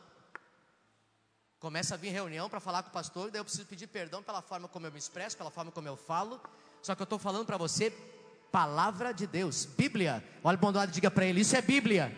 começa 1.61 1.95
a 1.95 1.97
vir 1.97 2.11
reunião 2.11 2.49
para 2.49 2.59
falar 2.59 2.83
com 2.83 2.89
o 2.89 2.93
pastor, 2.93 3.29
e 3.29 3.31
daí 3.31 3.41
eu 3.41 3.45
preciso 3.45 3.67
pedir 3.67 3.87
perdão 3.87 4.23
pela 4.23 4.41
forma 4.41 4.67
como 4.67 4.87
eu 4.87 4.91
me 4.91 4.99
expresso, 4.99 5.37
pela 5.37 5.51
forma 5.51 5.71
como 5.71 5.87
eu 5.87 5.97
falo. 5.97 6.41
Só 6.83 6.95
que 6.95 7.03
eu 7.03 7.05
estou 7.05 7.19
falando 7.19 7.47
para 7.47 7.59
você 7.59 7.91
palavra 8.53 9.13
de 9.13 9.27
Deus, 9.27 9.65
Bíblia. 9.65 10.23
Olha 10.45 10.59
para 10.59 10.69
o 10.69 10.73
lado 10.73 10.91
e 10.91 10.93
diga 10.93 11.11
para 11.11 11.25
ele: 11.25 11.41
Isso 11.41 11.57
é 11.57 11.63
Bíblia. 11.63 12.15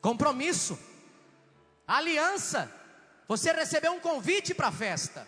Compromisso, 0.00 0.78
aliança. 1.86 2.72
Você 3.26 3.52
recebeu 3.52 3.92
um 3.92 4.00
convite 4.00 4.54
para 4.54 4.68
a 4.68 4.72
festa. 4.72 5.26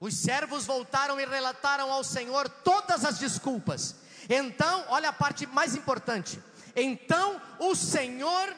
Os 0.00 0.14
servos 0.14 0.66
voltaram 0.66 1.20
e 1.20 1.24
relataram 1.24 1.92
ao 1.92 2.02
Senhor 2.02 2.48
todas 2.48 3.04
as 3.04 3.18
desculpas. 3.18 3.96
Então, 4.28 4.84
olha 4.88 5.10
a 5.10 5.12
parte 5.12 5.46
mais 5.46 5.76
importante. 5.76 6.42
Então 6.74 7.40
o 7.58 7.74
Senhor 7.74 8.54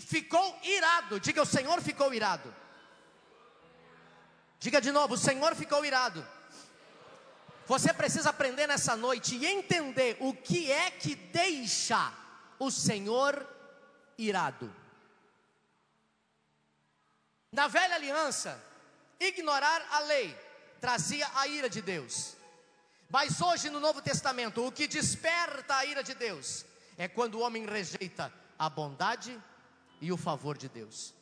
ficou 0.00 0.58
irado. 0.62 1.18
Diga, 1.18 1.42
o 1.42 1.46
Senhor 1.46 1.80
ficou 1.80 2.12
irado. 2.12 2.54
Diga 4.62 4.80
de 4.80 4.92
novo, 4.92 5.14
o 5.14 5.18
Senhor 5.18 5.56
ficou 5.56 5.84
irado. 5.84 6.24
Você 7.66 7.92
precisa 7.92 8.30
aprender 8.30 8.68
nessa 8.68 8.94
noite 8.94 9.34
e 9.34 9.44
entender 9.44 10.16
o 10.20 10.32
que 10.32 10.70
é 10.70 10.88
que 10.88 11.16
deixa 11.16 12.12
o 12.60 12.70
Senhor 12.70 13.44
irado. 14.16 14.72
Na 17.50 17.66
velha 17.66 17.96
aliança, 17.96 18.56
ignorar 19.18 19.84
a 19.90 19.98
lei 19.98 20.32
trazia 20.80 21.28
a 21.34 21.48
ira 21.48 21.68
de 21.68 21.82
Deus. 21.82 22.36
Mas 23.10 23.40
hoje 23.40 23.68
no 23.68 23.80
Novo 23.80 24.00
Testamento, 24.00 24.64
o 24.64 24.70
que 24.70 24.86
desperta 24.86 25.74
a 25.74 25.84
ira 25.84 26.04
de 26.04 26.14
Deus 26.14 26.64
é 26.96 27.08
quando 27.08 27.34
o 27.34 27.40
homem 27.40 27.66
rejeita 27.66 28.32
a 28.56 28.70
bondade 28.70 29.36
e 30.00 30.12
o 30.12 30.16
favor 30.16 30.56
de 30.56 30.68
Deus. 30.68 31.12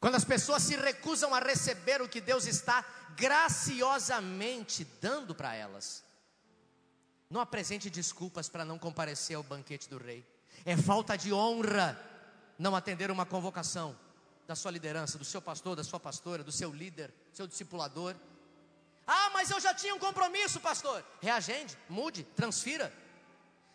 Quando 0.00 0.14
as 0.14 0.24
pessoas 0.24 0.62
se 0.62 0.76
recusam 0.76 1.34
a 1.34 1.40
receber 1.40 2.00
o 2.00 2.08
que 2.08 2.22
Deus 2.22 2.46
está 2.46 2.82
graciosamente 3.14 4.84
dando 5.00 5.34
para 5.34 5.54
elas. 5.54 6.02
Não 7.28 7.40
apresente 7.40 7.90
desculpas 7.90 8.48
para 8.48 8.64
não 8.64 8.78
comparecer 8.78 9.36
ao 9.36 9.42
banquete 9.42 9.88
do 9.88 9.98
rei. 9.98 10.26
É 10.64 10.76
falta 10.76 11.16
de 11.16 11.32
honra 11.32 12.00
não 12.58 12.74
atender 12.74 13.10
uma 13.10 13.26
convocação 13.26 13.96
da 14.46 14.56
sua 14.56 14.70
liderança, 14.70 15.18
do 15.18 15.24
seu 15.24 15.40
pastor, 15.40 15.76
da 15.76 15.84
sua 15.84 16.00
pastora, 16.00 16.42
do 16.42 16.50
seu 16.50 16.72
líder, 16.72 17.12
seu 17.32 17.46
discipulador. 17.46 18.16
Ah, 19.06 19.30
mas 19.32 19.50
eu 19.50 19.60
já 19.60 19.74
tinha 19.74 19.94
um 19.94 19.98
compromisso, 19.98 20.60
pastor. 20.60 21.04
Reagende, 21.20 21.76
mude, 21.88 22.24
transfira. 22.24 22.92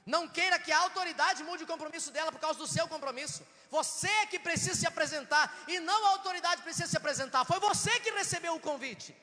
Não 0.06 0.28
queira 0.28 0.60
que 0.60 0.72
a 0.72 0.80
autoridade 0.80 1.44
mude 1.44 1.64
o 1.64 1.68
compromisso 1.68 2.12
dela 2.12 2.32
por 2.32 2.40
causa 2.40 2.60
do 2.60 2.68
seu 2.68 2.88
compromisso. 2.88 3.44
Você 3.76 4.08
é 4.08 4.26
que 4.26 4.40
precisa 4.40 4.76
se 4.76 4.88
apresentar 4.88 5.44
e 5.68 5.82
não 5.82 6.06
a 6.06 6.12
autoridade 6.12 6.62
precisa 6.62 6.88
se 6.88 6.96
apresentar. 6.96 7.44
Foi 7.44 7.60
você 7.60 8.00
que 8.00 8.12
recebeu 8.12 8.56
o 8.56 8.60
convite. 8.60 9.14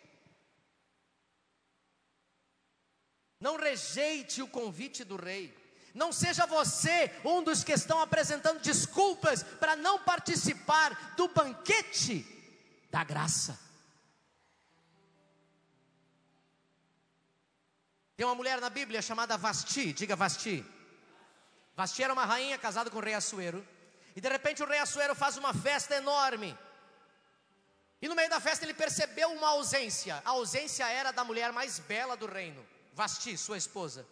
Não 3.41 3.57
rejeite 3.57 4.43
o 4.43 4.49
convite 4.59 5.05
do 5.05 5.17
rei. 5.17 5.47
Não 5.95 6.13
seja 6.13 6.45
você 6.47 7.11
um 7.25 7.43
dos 7.43 7.65
que 7.65 7.73
estão 7.73 7.99
apresentando 8.03 8.61
desculpas 8.61 9.43
para 9.43 9.75
não 9.75 9.99
participar 9.99 11.15
do 11.17 11.29
banquete 11.29 12.17
da 12.91 13.03
graça. 13.03 13.59
Tem 18.17 18.27
uma 18.27 18.35
mulher 18.35 18.61
na 18.61 18.69
Bíblia 18.69 19.01
chamada 19.01 19.39
Vasti, 19.39 19.95
diga 19.95 20.15
Vasti. 20.15 20.63
Vasti 21.75 22.03
era 22.03 22.13
uma 22.13 22.27
rainha 22.27 22.59
casada 22.59 22.91
com 22.91 22.99
o 22.99 23.03
rei 23.03 23.15
Assuero. 23.15 23.67
E 24.15 24.21
de 24.21 24.29
repente 24.29 24.63
o 24.63 24.67
rei 24.67 24.79
Assuero 24.79 25.15
faz 25.15 25.37
uma 25.37 25.55
festa 25.55 25.95
enorme. 25.95 26.57
E 28.01 28.09
no 28.09 28.15
meio 28.15 28.29
da 28.29 28.41
festa 28.41 28.65
ele 28.65 28.75
percebeu 28.75 29.31
uma 29.33 29.49
ausência. 29.49 30.21
A 30.25 30.31
ausência 30.31 30.87
era 30.89 31.13
da 31.13 31.25
mulher 31.25 31.53
mais 31.53 31.79
bela 31.79 32.17
do 32.17 32.27
reino, 32.27 32.67
Vasti, 32.93 33.39
sua 33.39 33.57
esposa. 33.57 34.07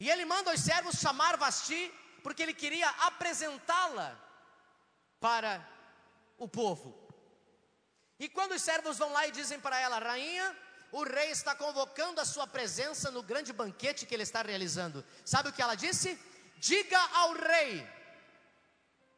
E 0.00 0.10
ele 0.10 0.24
manda 0.24 0.52
os 0.52 0.60
servos 0.60 0.96
chamar 0.96 1.36
Vasti, 1.36 1.92
porque 2.22 2.42
ele 2.42 2.54
queria 2.54 2.88
apresentá-la 2.88 4.18
para 5.20 5.66
o 6.38 6.48
povo. 6.48 7.04
E 8.18 8.28
quando 8.28 8.52
os 8.52 8.62
servos 8.62 8.98
vão 8.98 9.12
lá 9.12 9.26
e 9.26 9.32
dizem 9.32 9.60
para 9.60 9.78
ela, 9.78 9.98
rainha, 9.98 10.56
o 10.92 11.02
rei 11.02 11.30
está 11.30 11.54
convocando 11.54 12.20
a 12.20 12.24
sua 12.24 12.46
presença 12.46 13.10
no 13.10 13.22
grande 13.22 13.52
banquete 13.52 14.06
que 14.06 14.14
ele 14.14 14.22
está 14.22 14.42
realizando. 14.42 15.04
Sabe 15.24 15.48
o 15.48 15.52
que 15.52 15.60
ela 15.60 15.74
disse? 15.74 16.18
Diga 16.56 16.98
ao 17.14 17.32
rei: 17.32 17.86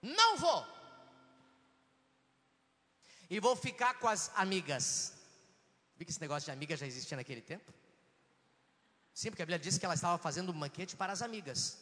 Não 0.06 0.36
vou. 0.36 0.64
E 3.28 3.40
vou 3.40 3.56
ficar 3.56 3.94
com 3.94 4.06
as 4.06 4.30
amigas. 4.36 5.12
Vi 5.96 6.04
que 6.04 6.10
esse 6.12 6.20
negócio 6.20 6.44
de 6.44 6.52
amiga 6.52 6.76
já 6.76 6.86
existia 6.86 7.16
naquele 7.16 7.40
tempo? 7.40 7.72
Sim, 9.12 9.30
porque 9.30 9.42
a 9.42 9.46
Bíblia 9.46 9.58
diz 9.58 9.78
que 9.78 9.84
ela 9.84 9.94
estava 9.94 10.16
fazendo 10.18 10.52
um 10.52 10.58
banquete 10.58 10.94
para 10.94 11.12
as 11.12 11.22
amigas. 11.22 11.78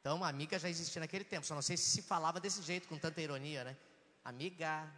Então, 0.00 0.24
amiga 0.24 0.58
já 0.58 0.68
existia 0.68 1.00
naquele 1.00 1.24
tempo, 1.24 1.44
só 1.44 1.54
não 1.54 1.60
sei 1.60 1.76
se 1.76 1.90
se 1.90 2.02
falava 2.02 2.40
desse 2.40 2.62
jeito, 2.62 2.88
com 2.88 2.96
tanta 2.96 3.20
ironia, 3.20 3.64
né? 3.64 3.76
Amiga. 4.24 4.88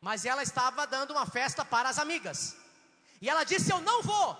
Mas 0.00 0.24
ela 0.24 0.42
estava 0.42 0.86
dando 0.86 1.10
uma 1.10 1.26
festa 1.26 1.64
para 1.64 1.88
as 1.88 1.98
amigas. 1.98 2.56
E 3.20 3.28
ela 3.28 3.44
disse: 3.44 3.72
Eu 3.72 3.80
não 3.80 4.02
vou 4.02 4.38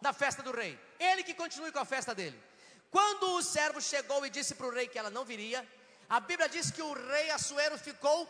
na 0.00 0.12
festa 0.12 0.42
do 0.42 0.52
rei. 0.52 0.78
Ele 0.98 1.24
que 1.24 1.34
continue 1.34 1.72
com 1.72 1.80
a 1.80 1.84
festa 1.84 2.14
dele. 2.14 2.40
Quando 2.90 3.34
o 3.34 3.42
servo 3.42 3.80
chegou 3.80 4.24
e 4.24 4.30
disse 4.30 4.54
para 4.54 4.66
o 4.66 4.70
rei 4.70 4.88
que 4.88 4.98
ela 4.98 5.10
não 5.10 5.24
viria, 5.24 5.66
a 6.08 6.20
Bíblia 6.20 6.48
diz 6.48 6.70
que 6.70 6.82
o 6.82 6.92
rei 6.92 7.30
Assuero 7.30 7.76
ficou 7.78 8.26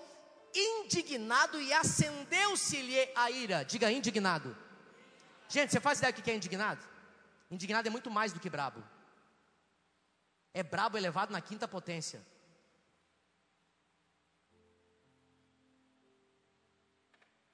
indignado 0.55 1.61
e 1.61 1.73
acendeu-se-lhe 1.73 3.11
a 3.15 3.31
ira. 3.31 3.65
Diga 3.65 3.91
indignado. 3.91 4.57
Gente, 5.49 5.71
você 5.71 5.81
faz 5.81 5.99
ideia 5.99 6.13
do 6.13 6.23
que 6.23 6.31
é 6.31 6.35
indignado? 6.35 6.85
Indignado 7.51 7.87
é 7.87 7.91
muito 7.91 8.11
mais 8.11 8.33
do 8.33 8.41
que 8.41 8.51
brabo. 8.51 8.83
É 10.53 10.63
brabo 10.63 10.99
elevado 10.99 11.33
na 11.33 11.41
quinta 11.41 11.69
potência. 11.69 12.21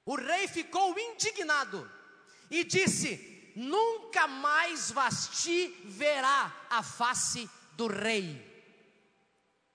O 0.03 0.15
rei 0.15 0.47
ficou 0.47 0.97
indignado 0.97 1.89
e 2.49 2.63
disse: 2.63 3.34
Nunca 3.55 4.27
mais 4.27 4.91
Vasti 4.91 5.67
verá 5.85 6.53
a 6.69 6.83
face 6.83 7.49
do 7.73 7.87
rei. 7.87 8.53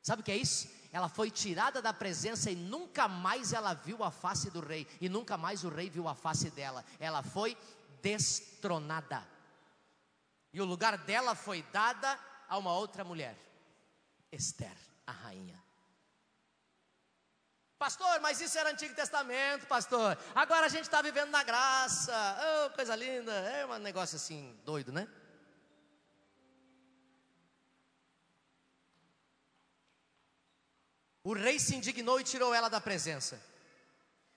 Sabe 0.02 0.20
o 0.20 0.24
que 0.24 0.32
é 0.32 0.36
isso? 0.36 0.68
Ela 0.92 1.08
foi 1.08 1.30
tirada 1.30 1.80
da 1.80 1.92
presença 1.92 2.50
e 2.50 2.56
nunca 2.56 3.06
mais 3.06 3.52
ela 3.52 3.74
viu 3.74 4.02
a 4.02 4.10
face 4.10 4.50
do 4.50 4.60
rei, 4.60 4.86
e 5.00 5.08
nunca 5.08 5.36
mais 5.36 5.62
o 5.64 5.68
rei 5.68 5.88
viu 5.88 6.08
a 6.08 6.14
face 6.14 6.50
dela. 6.50 6.84
Ela 6.98 7.22
foi 7.22 7.56
destronada. 8.02 9.26
E 10.52 10.60
o 10.60 10.64
lugar 10.64 10.98
dela 10.98 11.34
foi 11.34 11.62
dada 11.72 12.18
a 12.48 12.58
uma 12.58 12.74
outra 12.74 13.04
mulher. 13.04 13.38
Esther, 14.32 14.76
a 15.06 15.12
rainha. 15.12 15.59
Pastor, 17.80 18.20
mas 18.20 18.42
isso 18.42 18.58
era 18.58 18.68
Antigo 18.68 18.94
Testamento, 18.94 19.66
pastor. 19.66 20.18
Agora 20.34 20.66
a 20.66 20.68
gente 20.68 20.82
está 20.82 21.00
vivendo 21.00 21.30
na 21.30 21.42
graça. 21.42 22.12
Oh, 22.66 22.70
coisa 22.76 22.94
linda. 22.94 23.32
É 23.32 23.64
um 23.64 23.78
negócio 23.78 24.16
assim, 24.16 24.54
doido, 24.66 24.92
né? 24.92 25.08
O 31.24 31.32
rei 31.32 31.58
se 31.58 31.74
indignou 31.74 32.20
e 32.20 32.24
tirou 32.24 32.52
ela 32.52 32.68
da 32.68 32.82
presença. 32.82 33.40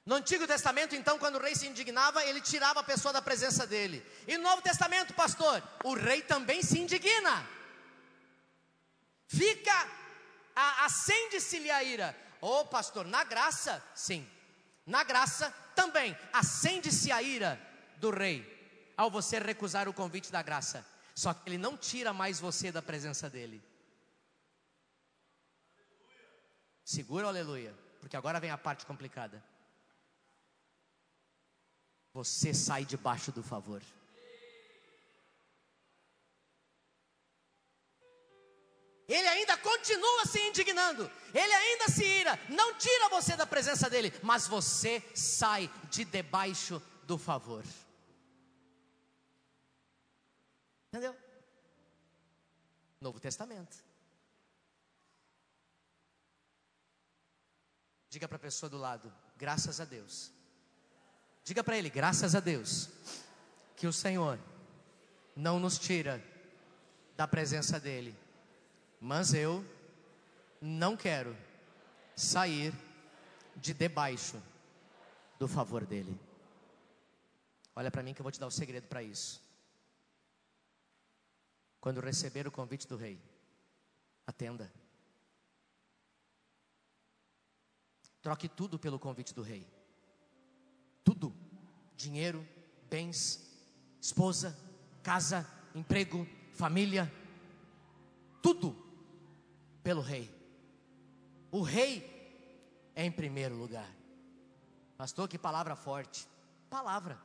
No 0.06 0.16
Antigo 0.16 0.48
Testamento, 0.48 0.96
então, 0.96 1.20
quando 1.20 1.36
o 1.36 1.42
rei 1.42 1.54
se 1.54 1.68
indignava, 1.68 2.24
ele 2.24 2.40
tirava 2.40 2.80
a 2.80 2.84
pessoa 2.84 3.12
da 3.12 3.22
presença 3.22 3.68
dele. 3.68 4.02
E 4.26 4.38
no 4.38 4.44
Novo 4.44 4.62
Testamento, 4.62 5.14
pastor, 5.14 5.62
o 5.84 5.96
rei 5.96 6.22
também 6.22 6.64
se 6.64 6.80
indigna. 6.80 7.46
Fica, 9.28 9.90
acende-se-lhe 10.86 11.70
a 11.70 11.84
ira. 11.84 12.24
Oh, 12.46 12.66
pastor, 12.66 13.06
na 13.06 13.24
graça, 13.24 13.82
sim. 13.96 14.30
Na 14.86 15.02
graça 15.02 15.50
também 15.74 16.14
acende-se 16.34 17.10
a 17.10 17.22
ira 17.22 17.58
do 17.96 18.10
rei 18.10 18.94
ao 18.98 19.10
você 19.10 19.40
recusar 19.40 19.88
o 19.88 19.94
convite 19.94 20.30
da 20.30 20.42
graça. 20.42 20.86
Só 21.16 21.34
que 21.34 21.48
ele 21.48 21.58
não 21.58 21.78
tira 21.78 22.12
mais 22.12 22.42
você 22.42 22.70
da 22.70 22.82
presença 22.82 23.30
dele. 23.30 23.64
Segura 26.84 27.28
o 27.28 27.30
aleluia, 27.30 27.74
porque 28.02 28.18
agora 28.18 28.42
vem 28.42 28.52
a 28.52 28.58
parte 28.58 28.86
complicada. 28.86 29.42
Você 32.12 32.54
sai 32.54 32.84
debaixo 32.84 33.32
do 33.32 33.42
favor. 33.42 33.82
Ele 39.08 39.28
ainda 39.28 39.58
continua 39.58 40.26
se 40.26 40.40
indignando, 40.40 41.12
ele 41.34 41.54
ainda 41.54 41.90
se 41.90 42.06
ira, 42.06 42.40
não 42.50 42.76
tira 42.76 43.10
você 43.10 43.36
da 43.36 43.46
presença 43.46 43.90
dele, 43.90 44.14
mas 44.22 44.48
você 44.48 45.04
sai 45.14 45.70
de 45.90 46.06
debaixo 46.06 46.82
do 47.06 47.18
favor. 47.18 47.64
Entendeu? 50.88 51.16
Novo 53.02 53.20
Testamento. 53.20 53.76
Diga 58.10 58.28
para 58.28 58.38
a 58.38 58.40
pessoa 58.40 58.70
do 58.70 58.78
lado, 58.78 59.14
graças 59.36 59.82
a 59.82 59.86
Deus. 59.86 60.32
Diga 61.44 61.62
para 61.62 61.78
ele, 61.78 61.90
graças 61.90 62.36
a 62.36 62.40
Deus, 62.40 62.90
que 63.76 63.86
o 63.86 63.92
Senhor 63.92 64.40
não 65.36 65.60
nos 65.60 65.78
tira 65.78 66.24
da 67.18 67.28
presença 67.28 67.80
dEle 67.80 68.23
mas 69.04 69.34
eu 69.34 69.66
não 70.62 70.96
quero 70.96 71.36
sair 72.16 72.74
de 73.54 73.74
debaixo 73.74 74.42
do 75.38 75.46
favor 75.46 75.86
dele. 75.86 76.18
Olha 77.76 77.92
para 77.92 78.02
mim 78.02 78.14
que 78.14 78.22
eu 78.22 78.24
vou 78.24 78.32
te 78.32 78.40
dar 78.40 78.46
o 78.46 78.48
um 78.48 78.52
segredo 78.52 78.88
para 78.88 79.04
isso. 79.04 79.44
Quando 81.82 82.00
receber 82.00 82.48
o 82.48 82.52
convite 82.52 82.88
do 82.88 82.96
rei, 82.96 83.22
atenda. 84.26 84.72
Troque 88.22 88.48
tudo 88.48 88.80
pelo 88.80 88.98
convite 88.98 89.34
do 89.34 89.42
rei. 89.42 89.68
Tudo: 91.04 91.36
dinheiro, 91.98 92.48
bens, 92.90 93.54
esposa, 94.00 94.58
casa, 95.04 95.46
emprego, 95.76 96.26
família, 96.54 97.12
tudo 98.42 98.83
pelo 99.84 100.02
rei. 100.02 100.34
O 101.52 101.62
rei 101.62 102.10
é 102.96 103.04
em 103.04 103.12
primeiro 103.12 103.56
lugar. 103.56 103.90
Pastor, 104.98 105.28
que 105.28 105.38
palavra 105.38 105.76
forte. 105.76 106.28
Palavra. 106.70 107.20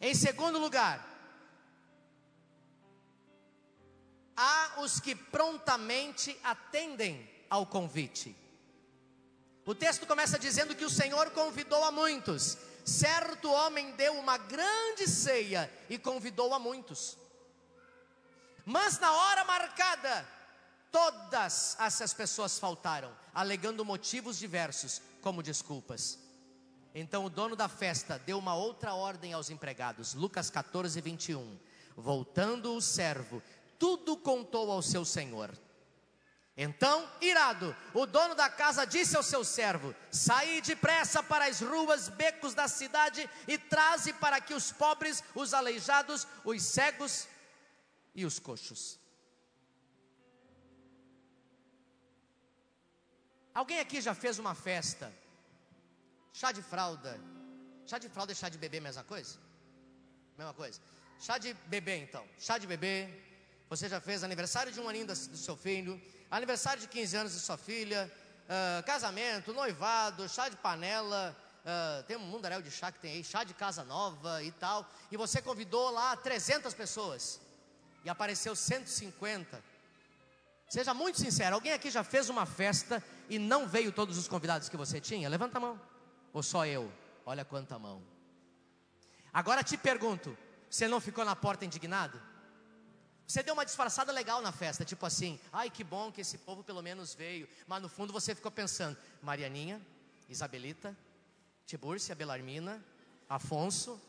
Em 0.00 0.14
segundo 0.14 0.58
lugar, 0.58 1.04
há 4.36 4.80
os 4.80 5.00
que 5.00 5.14
prontamente 5.14 6.38
atendem 6.44 7.28
ao 7.50 7.66
convite. 7.66 8.36
O 9.64 9.74
texto 9.74 10.06
começa 10.06 10.38
dizendo 10.38 10.74
que 10.74 10.84
o 10.84 10.90
Senhor 10.90 11.30
convidou 11.30 11.82
a 11.84 11.90
muitos. 11.90 12.56
Certo 12.84 13.50
homem 13.50 13.90
deu 13.96 14.14
uma 14.14 14.38
grande 14.38 15.08
ceia 15.08 15.72
e 15.90 15.98
convidou 15.98 16.54
a 16.54 16.58
muitos. 16.58 17.18
Mas 18.64 18.98
na 19.00 19.12
hora 19.12 19.44
marcada, 19.44 20.35
Todas 20.90 21.76
essas 21.80 22.14
pessoas 22.14 22.58
faltaram, 22.58 23.14
alegando 23.34 23.84
motivos 23.84 24.38
diversos 24.38 25.02
como 25.20 25.42
desculpas. 25.42 26.18
Então 26.94 27.24
o 27.24 27.30
dono 27.30 27.54
da 27.54 27.68
festa 27.68 28.18
deu 28.18 28.38
uma 28.38 28.54
outra 28.54 28.94
ordem 28.94 29.32
aos 29.32 29.50
empregados, 29.50 30.14
Lucas 30.14 30.48
14, 30.48 31.00
21. 31.00 31.58
Voltando 31.96 32.74
o 32.74 32.80
servo, 32.80 33.42
tudo 33.78 34.16
contou 34.16 34.70
ao 34.70 34.80
seu 34.80 35.04
senhor. 35.04 35.50
Então, 36.56 37.06
irado, 37.20 37.76
o 37.92 38.06
dono 38.06 38.34
da 38.34 38.48
casa 38.48 38.86
disse 38.86 39.14
ao 39.14 39.22
seu 39.22 39.44
servo: 39.44 39.94
Saí 40.10 40.62
depressa 40.62 41.22
para 41.22 41.46
as 41.46 41.60
ruas, 41.60 42.08
becos 42.08 42.54
da 42.54 42.66
cidade 42.66 43.28
e 43.46 43.58
traze 43.58 44.14
para 44.14 44.40
que 44.40 44.54
os 44.54 44.72
pobres, 44.72 45.22
os 45.34 45.52
aleijados, 45.52 46.26
os 46.44 46.62
cegos 46.62 47.28
e 48.14 48.24
os 48.24 48.38
coxos 48.38 48.98
Alguém 53.60 53.80
aqui 53.80 54.02
já 54.02 54.14
fez 54.14 54.38
uma 54.38 54.54
festa? 54.54 55.10
Chá 56.30 56.52
de 56.52 56.60
fralda. 56.60 57.18
Chá 57.86 57.96
de 57.96 58.06
fralda 58.06 58.32
e 58.32 58.36
chá 58.36 58.50
de 58.50 58.58
bebê, 58.58 58.80
mesma 58.80 59.02
coisa? 59.02 59.38
Mesma 60.36 60.52
coisa. 60.52 60.78
Chá 61.18 61.38
de 61.38 61.54
bebê, 61.74 61.96
então. 61.96 62.22
Chá 62.38 62.58
de 62.58 62.66
bebê. 62.66 63.08
Você 63.70 63.88
já 63.88 63.98
fez 63.98 64.22
aniversário 64.22 64.70
de 64.70 64.78
um 64.78 64.86
aninho 64.86 65.06
do 65.06 65.16
seu 65.16 65.56
filho, 65.56 65.98
aniversário 66.30 66.82
de 66.82 66.86
15 66.86 67.16
anos 67.16 67.32
de 67.32 67.40
sua 67.40 67.56
filha, 67.56 68.12
uh, 68.44 68.84
casamento, 68.84 69.54
noivado, 69.54 70.28
chá 70.28 70.50
de 70.50 70.56
panela. 70.56 71.34
Uh, 71.64 72.02
tem 72.02 72.18
um 72.18 72.26
mundaréu 72.26 72.60
de 72.60 72.70
chá 72.70 72.92
que 72.92 72.98
tem 72.98 73.12
aí, 73.12 73.24
chá 73.24 73.42
de 73.42 73.54
casa 73.54 73.82
nova 73.84 74.42
e 74.42 74.52
tal. 74.52 74.86
E 75.10 75.16
você 75.16 75.40
convidou 75.40 75.88
lá 75.88 76.14
300 76.14 76.74
pessoas. 76.74 77.40
E 78.04 78.10
apareceu 78.10 78.54
150. 78.54 79.64
Seja 80.68 80.92
muito 80.92 81.18
sincero, 81.18 81.54
alguém 81.54 81.72
aqui 81.72 81.90
já 81.90 82.04
fez 82.04 82.28
uma 82.28 82.44
festa 82.44 83.02
e 83.28 83.38
não 83.38 83.66
veio 83.66 83.92
todos 83.92 84.16
os 84.18 84.28
convidados 84.28 84.68
que 84.68 84.76
você 84.76 85.00
tinha? 85.00 85.28
Levanta 85.28 85.58
a 85.58 85.60
mão. 85.60 85.80
Ou 86.32 86.42
só 86.42 86.66
eu? 86.66 86.92
Olha 87.24 87.44
quanta 87.44 87.78
mão. 87.78 88.02
Agora 89.32 89.62
te 89.62 89.76
pergunto: 89.76 90.36
você 90.70 90.86
não 90.88 91.00
ficou 91.00 91.24
na 91.24 91.36
porta 91.36 91.64
indignado? 91.64 92.20
Você 93.26 93.42
deu 93.42 93.54
uma 93.54 93.64
disfarçada 93.64 94.12
legal 94.12 94.40
na 94.40 94.52
festa, 94.52 94.84
tipo 94.84 95.04
assim, 95.04 95.40
ai 95.52 95.68
que 95.68 95.82
bom 95.82 96.12
que 96.12 96.20
esse 96.20 96.38
povo 96.38 96.62
pelo 96.62 96.80
menos 96.80 97.12
veio, 97.12 97.48
mas 97.66 97.82
no 97.82 97.88
fundo 97.88 98.12
você 98.12 98.36
ficou 98.36 98.52
pensando, 98.52 98.96
Marianinha, 99.20 99.84
Isabelita, 100.28 100.96
Tibúrcia, 101.66 102.14
Belarmina, 102.14 102.80
Afonso, 103.28 104.00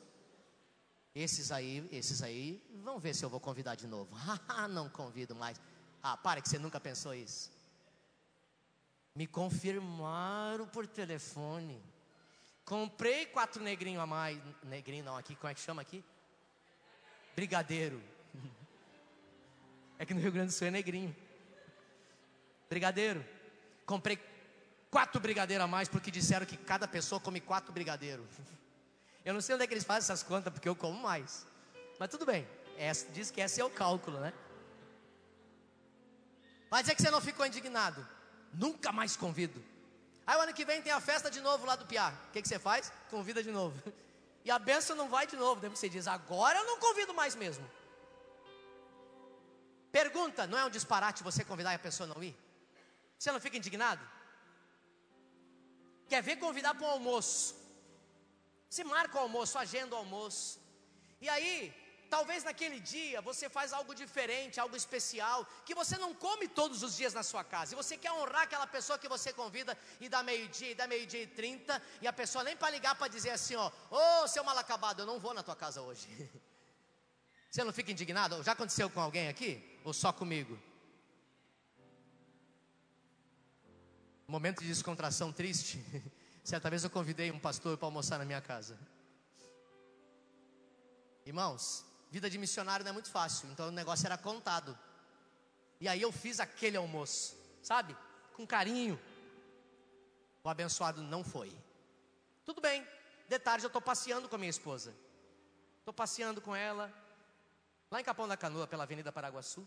esses 1.15 1.51
aí, 1.51 1.87
esses 1.91 2.21
aí, 2.21 2.63
vamos 2.83 3.01
ver 3.01 3.15
se 3.15 3.25
eu 3.25 3.29
vou 3.29 3.39
convidar 3.39 3.73
de 3.73 3.87
novo. 3.87 4.15
Ah, 4.47 4.67
não 4.67 4.87
convido 4.87 5.33
mais. 5.33 5.59
Ah, 6.01 6.15
para 6.15 6.41
que 6.41 6.47
você 6.47 6.59
nunca 6.59 6.79
pensou 6.79 7.13
isso. 7.15 7.51
Me 9.17 9.25
confirmaram 9.25 10.67
por 10.67 10.85
telefone. 10.85 11.83
Comprei 12.63 13.25
quatro 13.25 13.63
negrinhos 13.63 13.99
a 13.99 14.05
mais. 14.05 14.39
Negrinho 14.61 15.03
não, 15.03 15.17
aqui, 15.17 15.35
como 15.35 15.49
é 15.49 15.55
que 15.55 15.59
chama 15.59 15.81
aqui? 15.81 16.03
Brigadeiro. 17.35 17.99
É 19.97 20.05
que 20.05 20.13
no 20.13 20.19
Rio 20.19 20.31
Grande 20.31 20.49
do 20.49 20.53
Sul 20.53 20.67
é 20.67 20.69
negrinho. 20.69 21.15
Brigadeiro. 22.69 23.25
Comprei 23.87 24.19
quatro 24.91 25.19
brigadeiros 25.19 25.65
a 25.65 25.67
mais 25.67 25.89
porque 25.89 26.11
disseram 26.11 26.45
que 26.45 26.55
cada 26.55 26.87
pessoa 26.87 27.19
come 27.19 27.41
quatro 27.41 27.73
brigadeiros. 27.73 28.27
Eu 29.25 29.33
não 29.33 29.41
sei 29.41 29.55
onde 29.55 29.63
é 29.63 29.67
que 29.67 29.73
eles 29.73 29.83
fazem 29.83 30.05
essas 30.05 30.21
contas 30.21 30.53
porque 30.53 30.69
eu 30.69 30.75
como 30.75 31.01
mais. 31.01 31.47
Mas 31.97 32.09
tudo 32.09 32.23
bem. 32.23 32.47
Essa, 32.77 33.11
diz 33.11 33.31
que 33.31 33.41
esse 33.41 33.59
é 33.59 33.65
o 33.65 33.69
cálculo, 33.71 34.19
né? 34.19 34.31
Vai 36.69 36.83
dizer 36.83 36.93
que 36.93 37.01
você 37.01 37.09
não 37.09 37.19
ficou 37.19 37.47
indignado. 37.47 38.07
Nunca 38.53 38.91
mais 38.91 39.15
convido. 39.15 39.63
Aí 40.25 40.37
o 40.37 40.41
ano 40.41 40.53
que 40.53 40.65
vem 40.65 40.81
tem 40.81 40.91
a 40.91 40.99
festa 40.99 41.31
de 41.31 41.39
novo 41.41 41.65
lá 41.65 41.75
do 41.75 41.85
Piá. 41.85 42.13
O 42.29 42.31
que, 42.31 42.41
que 42.41 42.47
você 42.47 42.59
faz? 42.59 42.91
Convida 43.09 43.41
de 43.41 43.51
novo. 43.51 43.81
E 44.45 44.51
a 44.51 44.57
benção 44.57 44.95
não 44.95 45.09
vai 45.09 45.27
de 45.27 45.35
novo. 45.35 45.59
Depois 45.59 45.77
você 45.77 45.89
diz, 45.89 46.07
agora 46.07 46.57
eu 46.59 46.63
não 46.63 46.79
convido 46.79 47.13
mais 47.13 47.35
mesmo. 47.35 47.69
Pergunta, 49.91 50.47
não 50.47 50.57
é 50.57 50.63
um 50.63 50.69
disparate 50.69 51.21
você 51.21 51.43
convidar 51.43 51.73
e 51.73 51.75
a 51.75 51.79
pessoa 51.79 52.07
não 52.07 52.23
ir? 52.23 52.33
Você 53.19 53.29
não 53.29 53.41
fica 53.41 53.57
indignado? 53.57 53.99
Quer 56.07 56.23
ver 56.23 56.37
convidar 56.37 56.73
para 56.75 56.87
um 56.87 56.91
almoço? 56.91 57.55
Você 58.69 58.85
marca 58.85 59.17
o 59.17 59.21
almoço, 59.21 59.57
agenda 59.57 59.95
o 59.95 59.97
almoço. 59.97 60.61
E 61.19 61.27
aí, 61.27 61.73
Talvez 62.09 62.43
naquele 62.43 62.79
dia 62.79 63.21
você 63.21 63.49
faz 63.49 63.73
algo 63.73 63.93
diferente, 63.93 64.59
algo 64.59 64.75
especial, 64.75 65.45
que 65.65 65.75
você 65.75 65.97
não 65.97 66.13
come 66.13 66.47
todos 66.47 66.81
os 66.83 66.95
dias 66.95 67.13
na 67.13 67.23
sua 67.23 67.43
casa. 67.43 67.73
E 67.73 67.75
você 67.75 67.97
quer 67.97 68.11
honrar 68.11 68.43
aquela 68.43 68.65
pessoa 68.65 68.97
que 68.97 69.09
você 69.09 69.33
convida 69.33 69.77
e 69.99 70.07
dá 70.07 70.23
meio-dia, 70.23 70.71
e 70.71 70.75
dá 70.75 70.87
meio-dia 70.87 71.23
e 71.23 71.27
trinta, 71.27 71.81
e 72.01 72.07
a 72.07 72.13
pessoa 72.13 72.43
nem 72.43 72.55
para 72.55 72.69
ligar 72.69 72.95
para 72.95 73.07
dizer 73.07 73.31
assim, 73.31 73.55
ó, 73.55 73.67
ô 73.91 74.23
oh, 74.23 74.27
seu 74.27 74.43
mal 74.43 74.57
acabado, 74.57 75.01
eu 75.01 75.05
não 75.05 75.19
vou 75.19 75.33
na 75.33 75.43
tua 75.43 75.55
casa 75.55 75.81
hoje. 75.81 76.07
Você 77.51 77.63
não 77.63 77.73
fica 77.73 77.91
indignado? 77.91 78.41
Já 78.43 78.51
aconteceu 78.51 78.89
com 78.89 78.99
alguém 78.99 79.29
aqui? 79.29 79.79
Ou 79.83 79.93
só 79.93 80.13
comigo? 80.13 80.59
Momento 84.27 84.61
de 84.61 84.67
descontração 84.67 85.31
triste. 85.31 85.83
Certa 86.43 86.69
vez 86.69 86.83
eu 86.83 86.89
convidei 86.89 87.31
um 87.31 87.39
pastor 87.39 87.77
para 87.77 87.87
almoçar 87.87 88.17
na 88.17 88.25
minha 88.25 88.41
casa. 88.41 88.77
Irmãos, 91.25 91.86
vida 92.09 92.29
de 92.29 92.37
missionário 92.37 92.83
não 92.83 92.91
é 92.91 92.93
muito 92.93 93.09
fácil, 93.09 93.49
então 93.49 93.67
o 93.67 93.71
negócio 93.71 94.05
era 94.05 94.17
contado. 94.17 94.77
E 95.79 95.87
aí 95.87 96.01
eu 96.01 96.11
fiz 96.11 96.39
aquele 96.39 96.77
almoço, 96.77 97.37
sabe? 97.61 97.95
Com 98.33 98.45
carinho. 98.45 98.99
O 100.43 100.49
abençoado 100.49 101.01
não 101.01 101.23
foi. 101.23 101.55
Tudo 102.45 102.61
bem, 102.61 102.85
de 103.27 103.39
tarde 103.39 103.65
eu 103.65 103.67
estou 103.67 103.81
passeando 103.81 104.29
com 104.29 104.35
a 104.35 104.37
minha 104.37 104.49
esposa. 104.49 104.95
Estou 105.79 105.93
passeando 105.93 106.41
com 106.41 106.55
ela, 106.55 106.93
lá 107.91 107.99
em 107.99 108.03
Capão 108.03 108.27
da 108.27 108.37
Canoa, 108.37 108.67
pela 108.67 108.83
Avenida 108.83 109.11
Paraguaçu. 109.11 109.65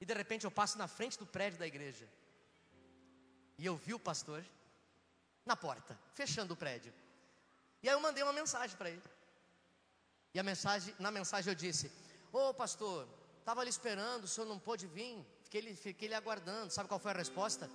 E 0.00 0.04
de 0.04 0.14
repente 0.14 0.44
eu 0.44 0.50
passo 0.50 0.76
na 0.78 0.88
frente 0.88 1.18
do 1.18 1.26
prédio 1.26 1.58
da 1.58 1.66
igreja. 1.66 2.08
E 3.56 3.64
eu 3.64 3.76
vi 3.76 3.94
o 3.94 4.00
pastor 4.00 4.44
na 5.44 5.56
porta, 5.56 5.98
fechando 6.14 6.54
o 6.54 6.56
prédio. 6.56 6.92
E 7.82 7.88
aí 7.88 7.94
eu 7.94 8.00
mandei 8.00 8.22
uma 8.22 8.32
mensagem 8.32 8.76
para 8.76 8.90
ele. 8.90 9.02
E 10.34 10.40
a 10.40 10.42
mensagem, 10.42 10.94
na 10.98 11.10
mensagem 11.10 11.50
eu 11.50 11.54
disse: 11.54 11.90
Ô 12.32 12.48
oh, 12.48 12.54
pastor, 12.54 13.06
estava 13.38 13.60
ali 13.60 13.70
esperando, 13.70 14.24
o 14.24 14.28
senhor 14.28 14.46
não 14.46 14.58
pôde 14.58 14.86
vir. 14.86 15.24
Fiquei, 15.44 15.74
fiquei 15.74 16.08
lhe 16.08 16.14
aguardando. 16.14 16.72
Sabe 16.72 16.88
qual 16.88 16.98
foi 16.98 17.10
a 17.10 17.14
resposta? 17.14 17.68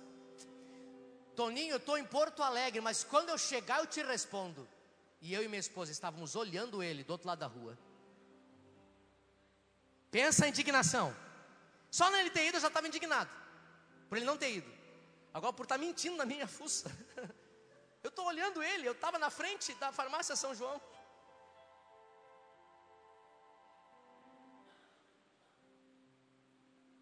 Toninho, 1.36 1.74
eu 1.74 1.76
estou 1.76 1.96
em 1.96 2.04
Porto 2.04 2.42
Alegre, 2.42 2.80
mas 2.80 3.04
quando 3.04 3.28
eu 3.28 3.38
chegar 3.38 3.78
eu 3.78 3.86
te 3.86 4.02
respondo. 4.02 4.68
E 5.20 5.32
eu 5.32 5.42
e 5.42 5.48
minha 5.48 5.60
esposa 5.60 5.92
estávamos 5.92 6.34
olhando 6.34 6.82
ele 6.82 7.04
do 7.04 7.10
outro 7.10 7.28
lado 7.28 7.38
da 7.38 7.46
rua. 7.46 7.78
Pensa 10.10 10.44
a 10.44 10.48
indignação. 10.48 11.14
Só 11.90 12.10
nele 12.10 12.30
ter 12.30 12.46
ido 12.46 12.56
eu 12.56 12.60
já 12.60 12.68
estava 12.68 12.88
indignado. 12.88 13.30
Por 14.08 14.16
ele 14.16 14.26
não 14.26 14.36
ter 14.36 14.50
ido. 14.50 14.70
Agora 15.32 15.52
por 15.52 15.64
estar 15.64 15.76
tá 15.76 15.80
mentindo 15.80 16.16
na 16.16 16.24
minha 16.24 16.46
fuça. 16.46 16.90
Eu 18.00 18.10
estou 18.10 18.26
olhando 18.26 18.62
ele, 18.62 18.86
eu 18.86 18.92
estava 18.92 19.18
na 19.18 19.28
frente 19.28 19.74
da 19.74 19.90
farmácia 19.90 20.36
São 20.36 20.54
João. 20.54 20.80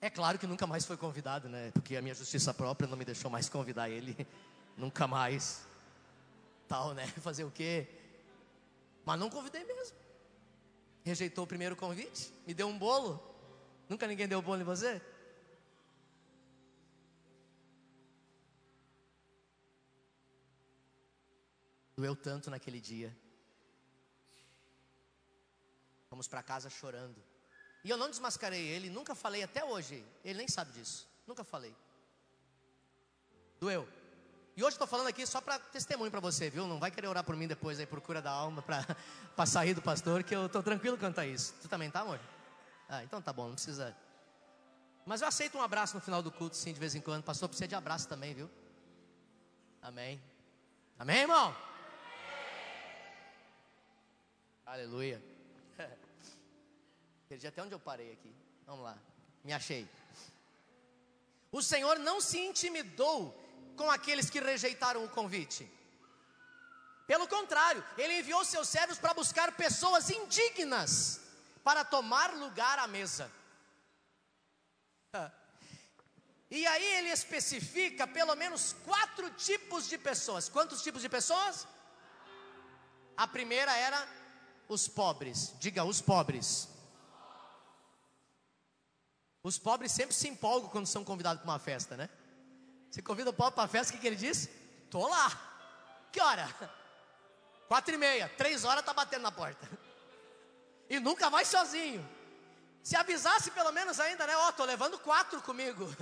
É 0.01 0.11
claro 0.11 0.39
que 0.39 0.47
nunca 0.47 0.67
mais 0.67 0.85
foi 0.85 0.97
convidado, 0.97 1.49
né? 1.49 1.71
Porque 1.73 1.97
a 1.97 2.03
minha 2.03 2.15
justiça 2.15 2.53
própria 2.53 2.89
não 2.89 2.97
me 2.97 3.05
deixou 3.05 3.31
mais 3.31 3.49
convidar 3.49 3.89
ele. 3.89 4.15
nunca 4.77 5.07
mais. 5.07 5.67
Tal, 6.69 6.95
né? 6.95 7.07
Fazer 7.19 7.45
o 7.45 7.51
quê? 7.51 7.89
Mas 9.05 9.19
não 9.19 9.31
convidei 9.31 9.65
mesmo. 9.65 9.97
Rejeitou 11.05 11.45
o 11.45 11.47
primeiro 11.47 11.77
convite, 11.77 12.33
me 12.47 12.53
deu 12.53 12.67
um 12.67 12.77
bolo. 12.77 13.23
Nunca 13.89 14.07
ninguém 14.07 14.27
deu 14.27 14.43
bolo 14.43 14.61
em 14.61 14.65
você? 14.65 15.01
Doeu 21.97 22.17
tanto 22.17 22.51
naquele 22.51 22.81
dia. 22.81 23.17
Vamos 26.11 26.29
para 26.29 26.43
casa 26.43 26.69
chorando. 26.69 27.23
E 27.87 27.91
eu 27.91 27.97
não 27.97 28.11
desmascarei 28.11 28.66
ele, 28.66 28.91
nunca 28.91 29.14
falei 29.14 29.45
até 29.45 29.64
hoje. 29.64 30.05
Ele 30.24 30.39
nem 30.39 30.49
sabe 30.49 30.72
disso. 30.72 31.07
Nunca 31.24 31.45
falei. 31.45 31.72
Doeu. 33.61 33.89
E 34.57 34.64
hoje 34.64 34.74
estou 34.74 34.89
falando 34.89 35.07
aqui 35.07 35.24
só 35.24 35.41
para 35.41 35.57
testemunho 35.61 36.11
para 36.11 36.18
você, 36.18 36.51
viu? 36.51 36.66
Não 36.66 36.80
vai 36.80 36.91
querer 36.91 37.07
orar 37.07 37.22
por 37.22 37.37
mim 37.37 37.47
depois 37.47 37.78
aí, 37.78 37.87
procura 37.87 38.20
da 38.20 38.32
alma, 38.32 38.61
para 38.61 39.47
sair 39.47 39.72
do 39.72 39.80
pastor, 39.80 40.24
que 40.24 40.34
eu 40.34 40.47
estou 40.47 40.64
tranquilo 40.64 40.99
quanto 40.99 41.20
a 41.20 41.26
isso. 41.28 41.55
Tu 41.62 41.68
também 41.68 41.89
tá, 41.89 42.01
amor? 42.01 42.18
Ah, 42.89 43.05
então 43.05 43.22
tá 43.22 43.32
bom, 43.32 43.47
não 43.47 43.55
precisa. 43.55 43.97
Mas 45.05 45.22
eu 45.22 45.28
aceito 45.28 45.57
um 45.57 45.62
abraço 45.62 45.95
no 45.95 46.01
final 46.01 46.20
do 46.20 46.32
culto, 46.32 46.57
sim, 46.57 46.72
de 46.72 46.80
vez 46.80 46.97
em 46.97 47.01
quando. 47.01 47.22
Pastor 47.22 47.49
precisa 47.49 47.68
de 47.68 47.76
abraço 47.76 48.09
também, 48.09 48.34
viu? 48.34 48.51
Amém. 49.80 50.20
Amém, 50.99 51.20
irmão? 51.20 51.47
Amém. 51.47 51.57
Aleluia. 54.66 55.36
Perdi 57.29 57.47
até 57.47 57.62
onde 57.62 57.74
eu 57.74 57.81
parei 57.81 58.12
aqui. 58.12 58.35
Vamos 58.66 58.85
lá. 58.85 58.97
Me 59.43 59.53
achei. 59.53 59.89
O 61.51 61.62
Senhor 61.62 61.99
não 61.99 62.20
se 62.20 62.39
intimidou 62.39 63.35
com 63.77 63.91
aqueles 63.91 64.29
que 64.31 64.41
rejeitaram 64.41 65.05
o 65.05 65.09
convite. 65.09 65.70
Pelo 67.07 67.29
contrário, 67.29 67.85
ele 67.97 68.18
enviou 68.18 68.45
seus 68.45 68.68
servos 68.68 68.99
para 68.99 69.14
buscar 69.14 69.53
pessoas 69.57 70.11
indignas 70.11 71.20
para 71.62 71.85
tomar 71.85 72.35
lugar 72.35 72.79
à 72.79 72.87
mesa. 72.87 73.31
E 76.51 76.64
aí 76.66 76.85
ele 76.99 77.09
especifica 77.09 78.07
pelo 78.07 78.35
menos 78.37 78.74
quatro 78.85 79.31
tipos 79.31 79.89
de 79.89 79.99
pessoas. 79.99 80.49
Quantos 80.49 80.83
tipos 80.83 81.03
de 81.03 81.09
pessoas? 81.09 81.66
A 83.16 83.27
primeira 83.27 83.77
era 83.77 84.07
os 84.68 84.87
pobres. 84.87 85.55
Diga, 85.59 85.85
os 85.85 86.01
pobres. 86.01 86.68
Os 89.47 89.59
pobres 89.59 89.93
sempre 89.93 90.13
se 90.13 90.27
empolgam 90.27 90.69
quando 90.69 90.89
são 90.89 91.05
convidados 91.05 91.41
para 91.41 91.53
uma 91.53 91.59
festa, 91.61 91.97
né? 91.97 92.11
Você 92.91 93.01
convida 93.01 93.31
o 93.31 93.33
pobre 93.33 93.55
para 93.55 93.63
a 93.63 93.69
festa, 93.69 93.93
o 93.93 93.95
que, 93.95 94.01
que 94.01 94.07
ele 94.09 94.17
diz? 94.17 94.49
Tô 94.91 95.07
lá. 95.07 95.31
Que 96.11 96.21
hora? 96.21 96.49
Quatro 97.69 97.95
e 97.95 97.97
meia, 97.97 98.29
três 98.37 98.65
horas 98.65 98.85
tá 98.85 98.93
batendo 98.93 99.23
na 99.23 99.31
porta. 99.31 99.71
E 100.91 100.99
nunca 100.99 101.31
vai 101.31 101.45
sozinho. 101.45 102.05
Se 102.83 102.97
avisasse 102.97 103.53
pelo 103.53 103.71
menos 103.71 104.01
ainda, 104.01 104.27
né? 104.27 104.37
Ó, 104.37 104.49
oh, 104.49 104.53
tô 104.53 104.65
levando 104.65 104.99
quatro 104.99 105.41
comigo. 105.41 105.87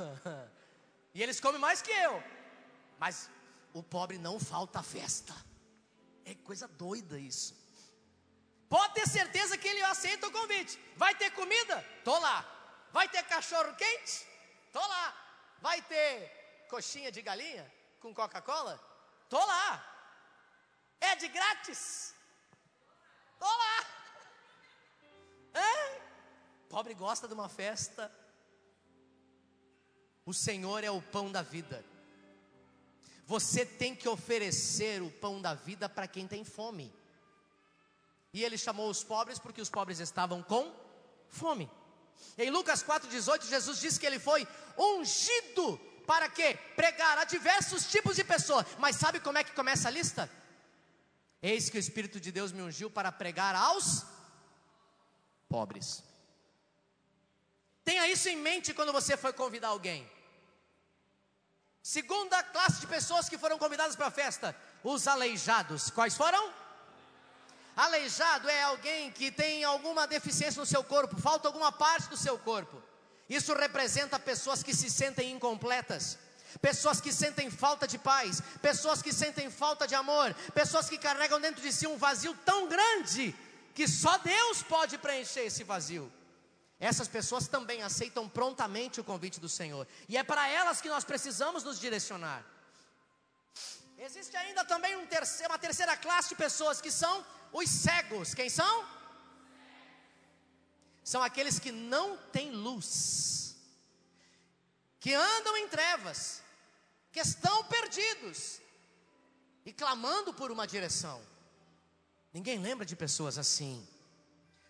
E 1.16 1.22
eles 1.22 1.38
comem 1.38 1.60
mais 1.60 1.80
que 1.80 1.92
eu. 1.92 2.20
Mas 2.98 3.30
o 3.72 3.84
pobre 3.84 4.18
não 4.18 4.40
falta 4.40 4.82
festa. 4.82 5.32
É 6.24 6.34
coisa 6.34 6.66
doida 6.66 7.20
isso. 7.20 7.54
Pode 8.68 8.94
ter 8.94 9.08
certeza 9.08 9.56
que 9.56 9.68
ele 9.68 9.80
aceita 9.82 10.26
o 10.26 10.32
convite. 10.32 10.76
Vai 10.96 11.14
ter 11.14 11.30
comida? 11.30 11.80
Tô 12.02 12.18
lá. 12.18 12.53
Vai 12.94 13.08
ter 13.08 13.24
cachorro 13.24 13.74
quente? 13.74 14.24
Tô 14.72 14.78
lá. 14.78 15.06
Vai 15.60 15.82
ter 15.82 16.66
coxinha 16.70 17.10
de 17.10 17.20
galinha 17.22 17.66
com 17.98 18.14
Coca-Cola? 18.14 18.78
Tô 19.28 19.44
lá. 19.44 19.84
É 21.00 21.16
de 21.16 21.26
grátis? 21.26 22.14
Tô 23.36 23.46
lá. 23.46 23.78
É? 25.54 26.00
Pobre 26.68 26.94
gosta 26.94 27.26
de 27.26 27.34
uma 27.34 27.48
festa. 27.48 28.12
O 30.24 30.32
Senhor 30.32 30.84
é 30.84 30.90
o 30.90 31.02
pão 31.02 31.32
da 31.32 31.42
vida. 31.42 31.84
Você 33.26 33.66
tem 33.66 33.96
que 33.96 34.08
oferecer 34.08 35.02
o 35.02 35.10
pão 35.10 35.42
da 35.42 35.52
vida 35.52 35.88
para 35.88 36.06
quem 36.06 36.28
tem 36.28 36.44
fome. 36.44 36.94
E 38.32 38.44
ele 38.44 38.56
chamou 38.56 38.88
os 38.88 39.02
pobres 39.02 39.40
porque 39.40 39.60
os 39.60 39.68
pobres 39.68 39.98
estavam 39.98 40.44
com 40.44 40.72
fome. 41.28 41.68
Em 42.36 42.50
Lucas 42.50 42.82
4,18, 42.82 43.46
Jesus 43.48 43.80
disse 43.80 44.00
que 44.00 44.06
ele 44.06 44.18
foi 44.18 44.46
ungido 44.76 45.78
para 46.06 46.28
quê? 46.28 46.58
Pregar 46.76 47.18
a 47.18 47.24
diversos 47.24 47.86
tipos 47.86 48.16
de 48.16 48.24
pessoas. 48.24 48.66
Mas 48.78 48.96
sabe 48.96 49.20
como 49.20 49.38
é 49.38 49.44
que 49.44 49.52
começa 49.52 49.88
a 49.88 49.90
lista? 49.90 50.30
Eis 51.42 51.68
que 51.68 51.76
o 51.76 51.80
Espírito 51.80 52.20
de 52.20 52.32
Deus 52.32 52.52
me 52.52 52.62
ungiu 52.62 52.90
para 52.90 53.12
pregar 53.12 53.54
aos 53.54 54.04
pobres. 55.48 56.02
Tenha 57.84 58.08
isso 58.08 58.28
em 58.28 58.36
mente 58.36 58.72
quando 58.72 58.92
você 58.92 59.16
for 59.16 59.32
convidar 59.32 59.68
alguém. 59.68 60.10
Segunda 61.82 62.42
classe 62.42 62.80
de 62.80 62.86
pessoas 62.86 63.28
que 63.28 63.36
foram 63.36 63.58
convidadas 63.58 63.94
para 63.94 64.06
a 64.06 64.10
festa: 64.10 64.56
os 64.82 65.06
aleijados. 65.06 65.90
Quais 65.90 66.16
foram? 66.16 66.52
Aleijado 67.76 68.48
é 68.48 68.62
alguém 68.62 69.10
que 69.10 69.30
tem 69.30 69.64
alguma 69.64 70.06
deficiência 70.06 70.60
no 70.60 70.66
seu 70.66 70.84
corpo, 70.84 71.20
falta 71.20 71.48
alguma 71.48 71.72
parte 71.72 72.08
do 72.08 72.16
seu 72.16 72.38
corpo. 72.38 72.82
Isso 73.28 73.52
representa 73.54 74.18
pessoas 74.18 74.62
que 74.62 74.74
se 74.74 74.88
sentem 74.90 75.32
incompletas, 75.32 76.18
pessoas 76.60 77.00
que 77.00 77.12
sentem 77.12 77.50
falta 77.50 77.86
de 77.86 77.98
paz, 77.98 78.40
pessoas 78.62 79.02
que 79.02 79.12
sentem 79.12 79.50
falta 79.50 79.88
de 79.88 79.94
amor, 79.94 80.32
pessoas 80.54 80.88
que 80.88 80.98
carregam 80.98 81.40
dentro 81.40 81.60
de 81.60 81.72
si 81.72 81.86
um 81.86 81.96
vazio 81.96 82.34
tão 82.44 82.68
grande 82.68 83.34
que 83.74 83.88
só 83.88 84.18
Deus 84.18 84.62
pode 84.62 84.96
preencher 84.98 85.46
esse 85.46 85.64
vazio. 85.64 86.12
Essas 86.78 87.08
pessoas 87.08 87.48
também 87.48 87.82
aceitam 87.82 88.28
prontamente 88.28 89.00
o 89.00 89.04
convite 89.04 89.40
do 89.40 89.48
Senhor, 89.48 89.86
e 90.08 90.16
é 90.16 90.22
para 90.22 90.48
elas 90.48 90.80
que 90.80 90.88
nós 90.88 91.02
precisamos 91.02 91.64
nos 91.64 91.80
direcionar. 91.80 92.44
Existe 93.98 94.36
ainda 94.36 94.64
também 94.64 94.96
um 94.96 95.06
terceiro, 95.06 95.52
uma 95.52 95.58
terceira 95.58 95.96
classe 95.96 96.28
de 96.30 96.34
pessoas 96.34 96.80
que 96.80 96.90
são 96.90 97.24
os 97.54 97.70
cegos. 97.70 98.34
Quem 98.34 98.50
são? 98.50 98.94
são 101.04 101.22
aqueles 101.22 101.58
que 101.58 101.70
não 101.70 102.16
têm 102.32 102.50
luz, 102.50 103.56
que 104.98 105.12
andam 105.12 105.56
em 105.58 105.68
trevas, 105.68 106.42
que 107.12 107.20
estão 107.20 107.62
perdidos 107.64 108.58
e 109.66 109.72
clamando 109.72 110.32
por 110.32 110.50
uma 110.50 110.66
direção. 110.66 111.22
Ninguém 112.32 112.58
lembra 112.58 112.86
de 112.86 112.96
pessoas 112.96 113.36
assim. 113.36 113.86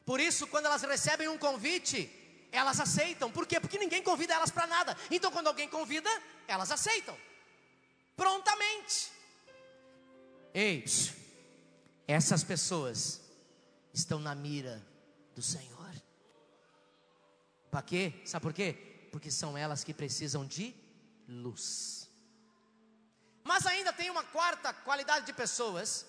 Por 0.04 0.20
isso, 0.20 0.46
quando 0.48 0.66
elas 0.66 0.82
recebem 0.82 1.28
um 1.28 1.38
convite, 1.38 2.10
elas 2.50 2.80
aceitam. 2.80 3.30
Por 3.30 3.46
quê? 3.46 3.60
Porque 3.60 3.78
ninguém 3.78 4.02
convida 4.02 4.34
elas 4.34 4.50
para 4.50 4.66
nada. 4.66 4.98
Então, 5.10 5.30
quando 5.30 5.46
alguém 5.46 5.68
convida, 5.68 6.10
elas 6.48 6.70
aceitam. 6.70 7.16
Prontamente. 8.16 9.10
Ei, 10.52 10.84
essas 12.06 12.44
pessoas 12.44 13.20
estão 13.92 14.18
na 14.18 14.34
mira 14.34 14.82
do 15.34 15.42
Senhor. 15.42 15.74
Para 17.70 17.82
quê? 17.82 18.22
Sabe 18.24 18.42
por 18.42 18.52
quê? 18.52 19.08
Porque 19.10 19.30
são 19.30 19.56
elas 19.56 19.82
que 19.82 19.94
precisam 19.94 20.46
de 20.46 20.74
luz. 21.28 22.08
Mas 23.42 23.66
ainda 23.66 23.92
tem 23.92 24.10
uma 24.10 24.24
quarta 24.24 24.72
qualidade 24.72 25.26
de 25.26 25.32
pessoas 25.32 26.06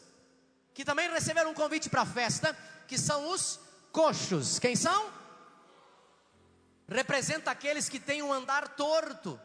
que 0.74 0.86
também 0.86 1.10
receberam 1.10 1.52
um 1.52 1.54
convite 1.54 1.90
para 1.90 2.02
a 2.02 2.06
festa, 2.06 2.54
que 2.88 2.98
são 2.98 3.32
os 3.32 3.60
coxos. 3.92 4.60
Quem 4.60 4.76
são? 4.76 5.12
Representa 6.88 7.50
aqueles 7.50 7.90
que 7.90 8.00
têm 8.00 8.22
um 8.22 8.32
andar 8.32 8.76
torto, 8.76 9.40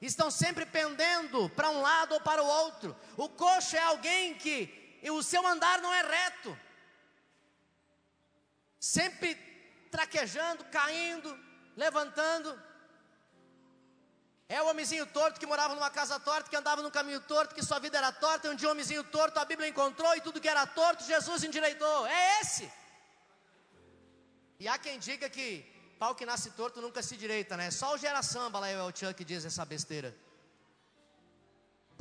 estão 0.00 0.30
sempre 0.30 0.66
pendendo 0.66 1.48
para 1.50 1.70
um 1.70 1.80
lado 1.80 2.14
ou 2.14 2.20
para 2.20 2.42
o 2.42 2.46
outro. 2.46 2.96
O 3.16 3.28
coxo 3.28 3.76
é 3.76 3.82
alguém 3.82 4.34
que 4.34 4.81
o 5.10 5.22
seu 5.22 5.46
andar 5.46 5.80
não 5.80 5.92
é 5.92 6.02
reto, 6.02 6.58
sempre 8.78 9.34
traquejando, 9.90 10.64
caindo, 10.66 11.38
levantando. 11.76 12.60
É 14.48 14.60
o 14.62 14.68
homenzinho 14.68 15.06
torto 15.06 15.40
que 15.40 15.46
morava 15.46 15.74
numa 15.74 15.90
casa 15.90 16.20
torta, 16.20 16.50
que 16.50 16.56
andava 16.56 16.82
num 16.82 16.90
caminho 16.90 17.20
torto, 17.20 17.54
que 17.54 17.64
sua 17.64 17.78
vida 17.78 17.96
era 17.98 18.12
torta, 18.12 18.46
e 18.46 18.50
um 18.50 18.54
dia 18.54 18.68
um 18.68 18.72
homenzinho 18.72 19.02
torto, 19.04 19.38
a 19.38 19.44
Bíblia 19.44 19.68
encontrou 19.68 20.14
e 20.14 20.20
tudo 20.20 20.40
que 20.40 20.48
era 20.48 20.66
torto, 20.66 21.04
Jesus 21.04 21.42
endireitou. 21.42 22.06
É 22.06 22.40
esse. 22.40 22.70
E 24.60 24.68
há 24.68 24.78
quem 24.78 24.98
diga 24.98 25.28
que 25.28 25.64
pau 25.98 26.14
que 26.14 26.26
nasce 26.26 26.50
torto 26.50 26.80
nunca 26.80 27.02
se 27.02 27.16
direita, 27.16 27.56
né? 27.56 27.70
Só 27.70 27.94
o 27.94 27.98
gera 27.98 28.22
samba 28.22 28.58
lá 28.58 28.68
é 28.68 28.82
o 28.82 28.92
Tchan 28.92 29.12
que 29.14 29.24
diz 29.24 29.44
essa 29.44 29.64
besteira. 29.64 30.14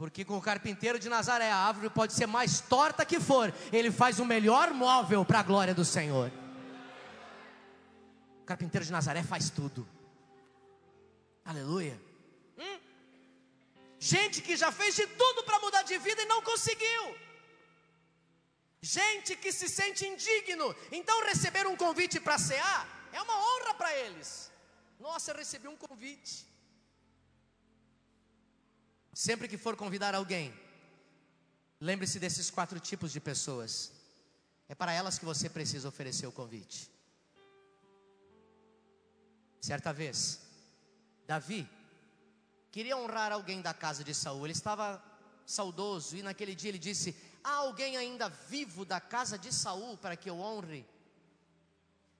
Porque 0.01 0.25
com 0.25 0.35
o 0.35 0.41
carpinteiro 0.41 0.97
de 0.97 1.07
Nazaré, 1.07 1.51
a 1.51 1.57
árvore 1.57 1.87
pode 1.87 2.13
ser 2.13 2.25
mais 2.25 2.59
torta 2.59 3.05
que 3.05 3.19
for, 3.19 3.53
ele 3.71 3.91
faz 3.91 4.17
o 4.17 4.25
melhor 4.25 4.73
móvel 4.73 5.23
para 5.23 5.41
a 5.41 5.43
glória 5.43 5.75
do 5.75 5.85
Senhor. 5.85 6.31
O 8.41 8.43
carpinteiro 8.43 8.83
de 8.83 8.91
Nazaré 8.91 9.21
faz 9.21 9.51
tudo. 9.51 9.87
Aleluia. 11.45 12.01
Hum? 12.57 12.79
Gente 13.99 14.41
que 14.41 14.57
já 14.57 14.71
fez 14.71 14.95
de 14.95 15.05
tudo 15.05 15.43
para 15.43 15.59
mudar 15.59 15.83
de 15.83 15.99
vida 15.99 16.23
e 16.23 16.25
não 16.25 16.41
conseguiu. 16.41 17.15
Gente 18.81 19.35
que 19.35 19.51
se 19.51 19.69
sente 19.69 20.07
indigno, 20.07 20.75
então 20.91 21.27
receber 21.27 21.67
um 21.67 21.75
convite 21.75 22.19
para 22.19 22.39
cear 22.39 22.87
é 23.13 23.21
uma 23.21 23.37
honra 23.37 23.75
para 23.75 23.95
eles. 23.99 24.51
Nossa, 24.99 25.29
eu 25.29 25.35
recebi 25.35 25.67
um 25.67 25.77
convite. 25.77 26.50
Sempre 29.13 29.47
que 29.47 29.57
for 29.57 29.75
convidar 29.75 30.15
alguém, 30.15 30.53
lembre-se 31.79 32.19
desses 32.19 32.49
quatro 32.49 32.79
tipos 32.79 33.11
de 33.11 33.19
pessoas. 33.19 33.91
É 34.69 34.75
para 34.75 34.93
elas 34.93 35.19
que 35.19 35.25
você 35.25 35.49
precisa 35.49 35.89
oferecer 35.89 36.27
o 36.27 36.31
convite. 36.31 36.89
Certa 39.59 39.91
vez, 39.91 40.39
Davi 41.27 41.69
queria 42.71 42.97
honrar 42.97 43.31
alguém 43.31 43.61
da 43.61 43.73
casa 43.73 44.03
de 44.03 44.13
Saul. 44.13 44.45
Ele 44.45 44.53
estava 44.53 45.03
saudoso 45.45 46.15
e 46.15 46.23
naquele 46.23 46.55
dia 46.55 46.69
ele 46.69 46.79
disse: 46.79 47.15
Há 47.43 47.55
alguém 47.55 47.97
ainda 47.97 48.29
vivo 48.29 48.85
da 48.85 49.01
casa 49.01 49.37
de 49.37 49.53
Saul 49.53 49.97
para 49.97 50.15
que 50.15 50.29
eu 50.29 50.39
honre? 50.39 50.85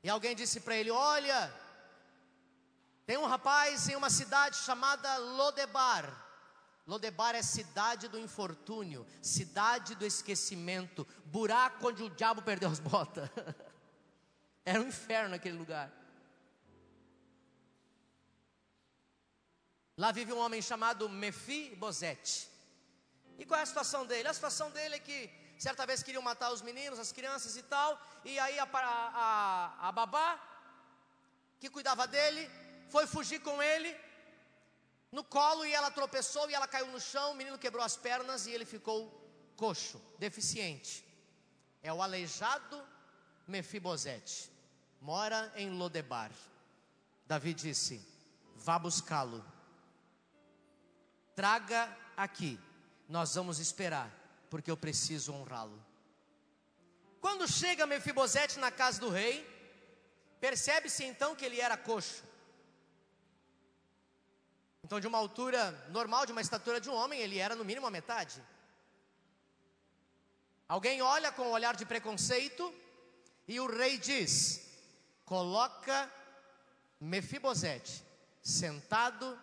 E 0.03 0.09
alguém 0.09 0.35
disse 0.35 0.59
para 0.59 0.75
ele: 0.75 0.91
Olha, 0.91 1.53
tem 3.05 3.17
um 3.17 3.25
rapaz 3.25 3.87
em 3.87 3.95
uma 3.95 4.09
cidade 4.09 4.57
chamada 4.57 5.17
Lodebar. 5.17 6.20
Lodebar 6.91 7.35
é 7.35 7.41
cidade 7.41 8.09
do 8.09 8.19
infortúnio, 8.19 9.07
cidade 9.21 9.95
do 9.95 10.05
esquecimento, 10.05 11.07
buraco 11.23 11.87
onde 11.87 12.03
o 12.03 12.09
diabo 12.09 12.41
perdeu 12.41 12.67
as 12.69 12.81
botas. 12.81 13.29
Era 14.65 14.81
um 14.81 14.89
inferno 14.89 15.33
aquele 15.33 15.57
lugar. 15.57 15.89
Lá 19.97 20.11
vive 20.11 20.33
um 20.33 20.39
homem 20.39 20.61
chamado 20.61 21.07
Mefibosete. 21.07 22.49
E 23.39 23.45
qual 23.45 23.61
é 23.61 23.63
a 23.63 23.65
situação 23.65 24.05
dele? 24.05 24.27
A 24.27 24.33
situação 24.33 24.69
dele 24.69 24.95
é 24.95 24.99
que 24.99 25.29
certa 25.57 25.85
vez 25.85 26.03
queriam 26.03 26.21
matar 26.21 26.51
os 26.51 26.61
meninos, 26.61 26.99
as 26.99 27.13
crianças 27.13 27.55
e 27.55 27.63
tal, 27.63 27.97
e 28.25 28.37
aí 28.37 28.59
a, 28.59 28.67
a, 28.73 29.87
a 29.87 29.91
babá, 29.93 30.29
que 31.57 31.69
cuidava 31.69 32.05
dele, 32.05 32.51
foi 32.89 33.07
fugir 33.07 33.39
com 33.39 33.63
ele 33.63 34.11
no 35.12 35.24
colo 35.24 35.66
e 35.66 35.74
ela 35.74 35.91
tropeçou 35.91 36.49
e 36.49 36.53
ela 36.53 36.68
caiu 36.68 36.88
no 36.88 36.99
chão, 36.99 37.32
o 37.32 37.36
menino 37.36 37.57
quebrou 37.57 37.84
as 37.84 37.95
pernas 37.95 38.45
e 38.45 38.51
ele 38.51 38.66
ficou 38.66 38.99
coxo, 39.55 40.01
deficiente. 40.18 41.05
É 41.84 41.91
o 41.91 42.01
aleijado 42.01 42.82
Mefibosete, 43.47 44.51
mora 45.01 45.51
em 45.55 45.70
Lodebar. 45.72 46.32
Davi 47.26 47.53
disse: 47.53 48.01
Vá 48.55 48.78
buscá-lo, 48.80 49.43
traga 51.36 51.97
aqui 52.16 52.59
nós 53.12 53.36
vamos 53.36 53.59
esperar, 53.59 54.09
porque 54.49 54.72
eu 54.72 54.78
preciso 54.78 55.34
honrá-lo. 55.34 55.78
Quando 57.20 57.45
chega 57.45 57.86
Mefibosete 57.86 58.57
na 58.57 58.72
casa 58.72 59.01
do 59.01 59.09
rei, 59.09 59.45
percebe-se 60.39 61.03
então 61.03 61.36
que 61.36 61.43
ele 61.43 61.59
era 61.59 61.76
coxo. 61.76 62.24
Então, 64.91 64.99
de 64.99 65.07
uma 65.07 65.19
altura 65.19 65.71
normal, 65.87 66.25
de 66.25 66.33
uma 66.33 66.41
estatura 66.41 66.81
de 66.81 66.89
um 66.89 66.93
homem, 66.93 67.21
ele 67.21 67.37
era 67.37 67.55
no 67.55 67.63
mínimo 67.63 67.87
a 67.87 67.89
metade. 67.89 68.43
Alguém 70.67 71.01
olha 71.01 71.31
com 71.31 71.43
um 71.43 71.51
olhar 71.51 71.77
de 71.77 71.85
preconceito 71.85 72.75
e 73.47 73.57
o 73.57 73.67
rei 73.67 73.97
diz: 73.97 74.67
coloca 75.23 76.11
Mefibosete 76.99 78.03
sentado 78.43 79.39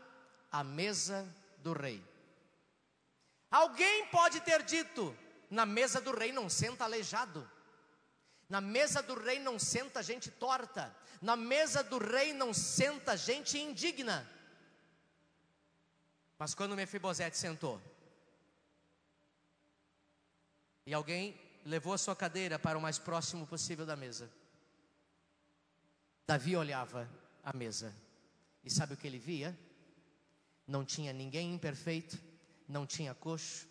à 0.52 0.62
mesa 0.62 1.26
do 1.60 1.72
rei. 1.72 2.04
Alguém 3.50 4.04
pode 4.08 4.40
ter 4.40 4.62
dito: 4.64 5.16
na 5.48 5.64
mesa 5.64 5.98
do 5.98 6.14
rei 6.14 6.30
não 6.30 6.50
senta 6.50 6.84
aleijado, 6.84 7.50
na 8.50 8.60
mesa 8.60 9.02
do 9.02 9.18
rei 9.18 9.38
não 9.38 9.58
senta 9.58 10.02
gente 10.02 10.30
torta, 10.30 10.94
na 11.22 11.36
mesa 11.36 11.82
do 11.82 11.96
rei 11.96 12.34
não 12.34 12.52
senta 12.52 13.16
gente 13.16 13.58
indigna. 13.58 14.36
Mas 16.38 16.54
quando 16.54 16.76
Mefibosete 16.76 17.36
sentou, 17.36 17.80
e 20.86 20.94
alguém 20.94 21.38
levou 21.64 21.92
a 21.92 21.98
sua 21.98 22.14
cadeira 22.14 22.58
para 22.58 22.78
o 22.78 22.80
mais 22.80 22.98
próximo 22.98 23.46
possível 23.46 23.84
da 23.84 23.96
mesa, 23.96 24.30
Davi 26.26 26.56
olhava 26.56 27.10
a 27.42 27.52
mesa, 27.52 27.94
e 28.62 28.70
sabe 28.70 28.94
o 28.94 28.96
que 28.96 29.06
ele 29.06 29.18
via? 29.18 29.58
Não 30.66 30.84
tinha 30.84 31.12
ninguém 31.12 31.54
imperfeito, 31.54 32.18
não 32.68 32.86
tinha 32.86 33.14
coxo, 33.14 33.66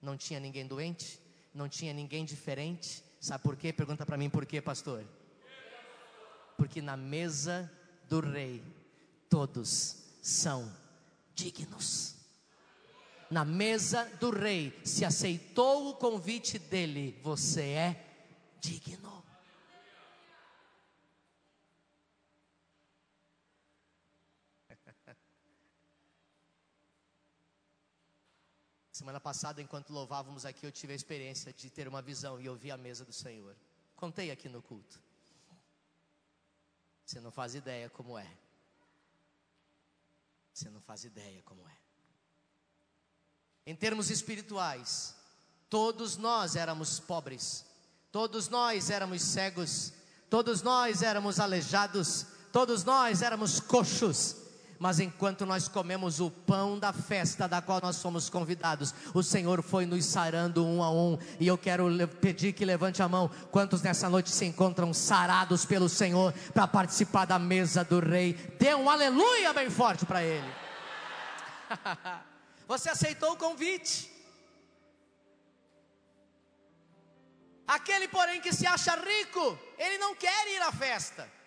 não 0.00 0.16
tinha 0.16 0.40
ninguém 0.40 0.66
doente, 0.66 1.20
não 1.54 1.68
tinha 1.68 1.92
ninguém 1.92 2.24
diferente. 2.24 3.04
Sabe 3.20 3.42
por 3.42 3.56
quê? 3.56 3.72
Pergunta 3.72 4.06
para 4.06 4.16
mim 4.16 4.30
por 4.30 4.46
quê, 4.46 4.60
pastor? 4.60 5.04
Porque 6.56 6.80
na 6.80 6.96
mesa 6.96 7.70
do 8.08 8.20
rei 8.20 8.64
todos 9.28 9.96
são 10.22 10.74
dignos. 11.38 12.16
Na 13.30 13.44
mesa 13.44 14.04
do 14.16 14.30
rei, 14.30 14.76
se 14.84 15.04
aceitou 15.04 15.90
o 15.90 15.94
convite 15.94 16.58
dele, 16.58 17.16
você 17.22 17.62
é 17.62 18.04
digno. 18.60 19.24
Semana 28.90 29.20
passada, 29.20 29.62
enquanto 29.62 29.90
louvávamos 29.90 30.44
aqui, 30.44 30.66
eu 30.66 30.72
tive 30.72 30.92
a 30.94 30.96
experiência 30.96 31.52
de 31.52 31.70
ter 31.70 31.86
uma 31.86 32.02
visão 32.02 32.40
e 32.40 32.48
ouvir 32.48 32.72
a 32.72 32.76
mesa 32.76 33.04
do 33.04 33.12
Senhor. 33.12 33.54
Contei 33.94 34.32
aqui 34.32 34.48
no 34.48 34.60
culto. 34.60 35.00
Você 37.04 37.20
não 37.20 37.30
faz 37.30 37.54
ideia 37.54 37.88
como 37.88 38.18
é. 38.18 38.47
Você 40.58 40.70
não 40.70 40.80
faz 40.80 41.04
ideia 41.04 41.40
como 41.44 41.68
é. 41.68 41.78
Em 43.64 43.76
termos 43.76 44.10
espirituais, 44.10 45.14
todos 45.70 46.16
nós 46.16 46.56
éramos 46.56 46.98
pobres, 46.98 47.64
todos 48.10 48.48
nós 48.48 48.90
éramos 48.90 49.22
cegos, 49.22 49.92
todos 50.28 50.60
nós 50.60 51.00
éramos 51.00 51.38
aleijados, 51.38 52.26
todos 52.52 52.82
nós 52.82 53.22
éramos 53.22 53.60
coxos. 53.60 54.34
Mas 54.78 55.00
enquanto 55.00 55.44
nós 55.44 55.66
comemos 55.66 56.20
o 56.20 56.30
pão 56.30 56.78
da 56.78 56.92
festa 56.92 57.48
da 57.48 57.60
qual 57.60 57.80
nós 57.82 58.00
fomos 58.00 58.30
convidados, 58.30 58.94
o 59.12 59.22
Senhor 59.22 59.62
foi 59.62 59.84
nos 59.84 60.04
sarando 60.04 60.64
um 60.64 60.82
a 60.82 60.90
um. 60.90 61.18
E 61.40 61.46
eu 61.48 61.58
quero 61.58 61.88
pedir 62.20 62.52
que 62.52 62.64
levante 62.64 63.02
a 63.02 63.08
mão. 63.08 63.28
Quantos 63.50 63.82
nessa 63.82 64.08
noite 64.08 64.30
se 64.30 64.44
encontram 64.44 64.94
sarados 64.94 65.64
pelo 65.64 65.88
Senhor 65.88 66.32
para 66.54 66.68
participar 66.68 67.24
da 67.24 67.38
mesa 67.38 67.82
do 67.82 67.98
Rei? 67.98 68.34
Dê 68.58 68.74
um 68.74 68.88
aleluia 68.88 69.52
bem 69.52 69.68
forte 69.68 70.06
para 70.06 70.22
Ele. 70.22 70.48
Você 72.68 72.90
aceitou 72.90 73.32
o 73.32 73.36
convite. 73.36 74.18
Aquele, 77.66 78.08
porém, 78.08 78.40
que 78.40 78.52
se 78.52 78.66
acha 78.66 78.94
rico, 78.96 79.58
ele 79.76 79.98
não 79.98 80.14
quer 80.14 80.48
ir 80.54 80.62
à 80.62 80.72
festa. 80.72 81.37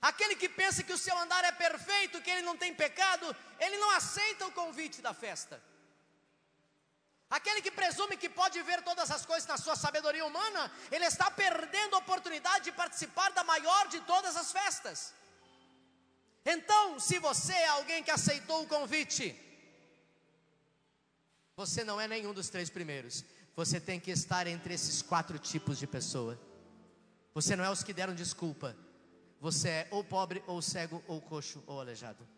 Aquele 0.00 0.34
que 0.34 0.48
pensa 0.48 0.82
que 0.82 0.92
o 0.92 0.98
seu 0.98 1.16
andar 1.18 1.44
é 1.44 1.52
perfeito, 1.52 2.22
que 2.22 2.30
ele 2.30 2.42
não 2.42 2.56
tem 2.56 2.74
pecado, 2.74 3.36
ele 3.58 3.76
não 3.78 3.90
aceita 3.90 4.46
o 4.46 4.52
convite 4.52 5.02
da 5.02 5.12
festa. 5.12 5.62
Aquele 7.28 7.62
que 7.62 7.70
presume 7.70 8.16
que 8.16 8.28
pode 8.28 8.60
ver 8.62 8.82
todas 8.82 9.10
as 9.10 9.24
coisas 9.24 9.46
na 9.46 9.56
sua 9.56 9.76
sabedoria 9.76 10.24
humana, 10.24 10.72
ele 10.90 11.04
está 11.04 11.30
perdendo 11.30 11.94
a 11.94 11.98
oportunidade 11.98 12.64
de 12.64 12.72
participar 12.72 13.30
da 13.30 13.44
maior 13.44 13.88
de 13.88 14.00
todas 14.00 14.36
as 14.36 14.50
festas. 14.50 15.12
Então, 16.44 16.98
se 16.98 17.18
você 17.18 17.52
é 17.52 17.68
alguém 17.68 18.02
que 18.02 18.10
aceitou 18.10 18.62
o 18.62 18.66
convite, 18.66 19.38
você 21.54 21.84
não 21.84 22.00
é 22.00 22.08
nenhum 22.08 22.32
dos 22.32 22.48
três 22.48 22.70
primeiros. 22.70 23.22
Você 23.54 23.78
tem 23.78 24.00
que 24.00 24.10
estar 24.10 24.46
entre 24.46 24.72
esses 24.72 25.02
quatro 25.02 25.38
tipos 25.38 25.78
de 25.78 25.86
pessoa. 25.86 26.40
Você 27.34 27.54
não 27.54 27.64
é 27.64 27.70
os 27.70 27.84
que 27.84 27.92
deram 27.92 28.14
desculpa. 28.14 28.74
Você 29.40 29.68
é 29.68 29.88
ou 29.90 30.04
pobre, 30.04 30.42
ou 30.46 30.60
cego, 30.60 31.02
ou 31.08 31.20
coxo, 31.20 31.62
ou 31.66 31.80
aleijado. 31.80 32.28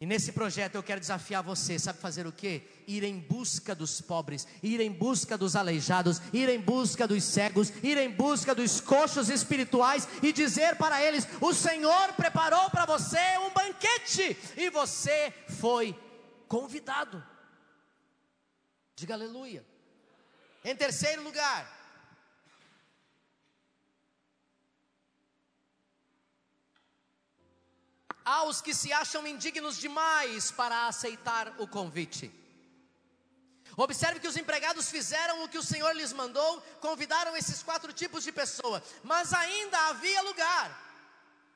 E 0.00 0.06
nesse 0.06 0.30
projeto 0.30 0.76
eu 0.76 0.82
quero 0.82 1.00
desafiar 1.00 1.42
você, 1.42 1.76
sabe 1.76 1.98
fazer 1.98 2.24
o 2.24 2.30
que? 2.30 2.62
Ir 2.86 3.02
em 3.02 3.18
busca 3.18 3.74
dos 3.74 4.00
pobres, 4.00 4.46
ir 4.62 4.80
em 4.80 4.92
busca 4.92 5.36
dos 5.36 5.56
aleijados, 5.56 6.22
ir 6.32 6.48
em 6.48 6.60
busca 6.60 7.08
dos 7.08 7.24
cegos, 7.24 7.70
ir 7.82 7.98
em 7.98 8.08
busca 8.08 8.54
dos 8.54 8.80
coxos 8.80 9.28
espirituais 9.28 10.06
e 10.22 10.32
dizer 10.32 10.76
para 10.76 11.02
eles: 11.02 11.26
O 11.40 11.52
Senhor 11.52 12.12
preparou 12.12 12.70
para 12.70 12.86
você 12.86 13.18
um 13.38 13.50
banquete 13.50 14.38
e 14.56 14.70
você 14.70 15.34
foi 15.58 15.98
convidado. 16.46 17.20
Diga 18.94 19.14
aleluia. 19.14 19.66
Em 20.64 20.76
terceiro 20.76 21.24
lugar, 21.24 21.77
aos 28.28 28.60
que 28.60 28.74
se 28.74 28.92
acham 28.92 29.26
indignos 29.26 29.78
demais 29.78 30.50
para 30.50 30.86
aceitar 30.86 31.54
o 31.58 31.66
convite. 31.66 32.30
Observe 33.74 34.20
que 34.20 34.28
os 34.28 34.36
empregados 34.36 34.90
fizeram 34.90 35.42
o 35.42 35.48
que 35.48 35.56
o 35.56 35.62
Senhor 35.62 35.92
lhes 35.96 36.12
mandou, 36.12 36.60
convidaram 36.78 37.34
esses 37.34 37.62
quatro 37.62 37.90
tipos 37.90 38.22
de 38.24 38.30
pessoa, 38.30 38.82
mas 39.02 39.32
ainda 39.32 39.78
havia 39.88 40.20
lugar. 40.22 40.66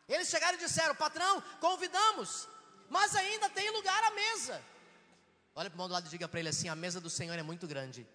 Eles 0.09 0.29
chegaram 0.29 0.57
e 0.57 0.65
disseram: 0.67 0.95
Patrão, 0.95 1.43
convidamos, 1.61 2.49
mas 2.89 3.15
ainda 3.15 3.51
tem 3.51 3.69
lugar 3.71 4.03
à 4.05 4.11
mesa. 4.13 4.63
Olha 5.55 5.69
para 5.69 5.75
o 5.75 5.77
irmão 5.77 5.89
do 5.89 5.93
lado 5.93 6.07
e 6.07 6.11
diga 6.11 6.27
para 6.27 6.41
ele 6.41 6.49
assim: 6.49 6.71
A 6.71 6.75
mesa 6.75 7.01
do 7.03 7.11
Senhor 7.11 7.39
é 7.39 7.43
muito 7.43 7.67
grande 7.67 8.07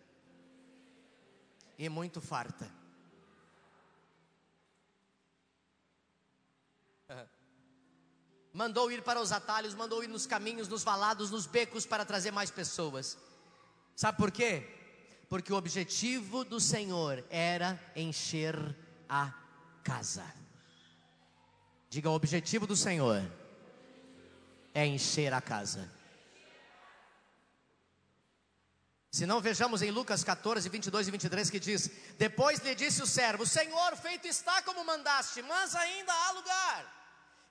e 1.78 1.88
muito 1.90 2.20
farta. 2.22 2.68
Mandou 8.58 8.92
ir 8.92 9.04
para 9.04 9.22
os 9.22 9.32
atalhos, 9.32 9.76
mandou 9.76 10.04
ir 10.04 10.08
nos 10.08 10.26
caminhos, 10.26 10.68
nos 10.68 10.84
valados, 10.84 11.30
nos 11.30 11.46
becos 11.46 11.86
para 11.86 12.04
trazer 12.04 12.32
mais 12.32 12.50
pessoas. 12.50 13.16
Sabe 13.96 14.18
por 14.18 14.32
quê? 14.32 14.68
Porque 15.30 15.54
o 15.54 15.56
objetivo 15.56 16.44
do 16.44 16.60
Senhor 16.60 17.24
era 17.30 17.80
encher 17.96 18.58
a 19.08 19.32
casa. 19.84 20.26
Diga: 21.88 22.10
o 22.10 22.16
objetivo 22.16 22.66
do 22.66 22.76
Senhor 22.76 23.22
é 24.74 24.88
encher 24.88 25.32
a 25.34 25.42
casa. 25.42 25.88
Se 29.12 29.28
não, 29.28 29.40
vejamos 29.40 29.84
em 29.84 29.92
Lucas 29.92 30.24
14, 30.24 30.68
22 30.68 31.08
e 31.08 31.12
23 31.12 31.50
que 31.52 31.60
diz: 31.60 31.92
Depois 32.18 32.60
lhe 32.62 32.74
disse 32.74 33.04
o 33.04 33.08
servo: 33.08 33.46
Senhor, 33.46 33.96
feito 33.98 34.28
está 34.28 34.64
como 34.64 34.84
mandaste, 34.84 35.44
mas 35.44 35.76
ainda 35.76 36.12
há 36.12 36.32
lugar. 36.32 36.97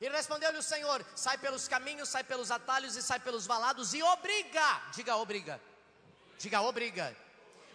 E 0.01 0.09
respondeu-lhe 0.09 0.59
o 0.59 0.63
Senhor: 0.63 1.05
Sai 1.15 1.39
pelos 1.39 1.67
caminhos, 1.67 2.09
sai 2.09 2.23
pelos 2.23 2.51
atalhos 2.51 2.97
e 2.97 3.03
sai 3.03 3.19
pelos 3.21 3.47
valados 3.47 3.95
e 3.95 4.03
obriga, 4.03 4.83
diga 4.95 5.17
obriga, 5.17 5.61
diga 6.39 6.61
obriga, 6.61 7.17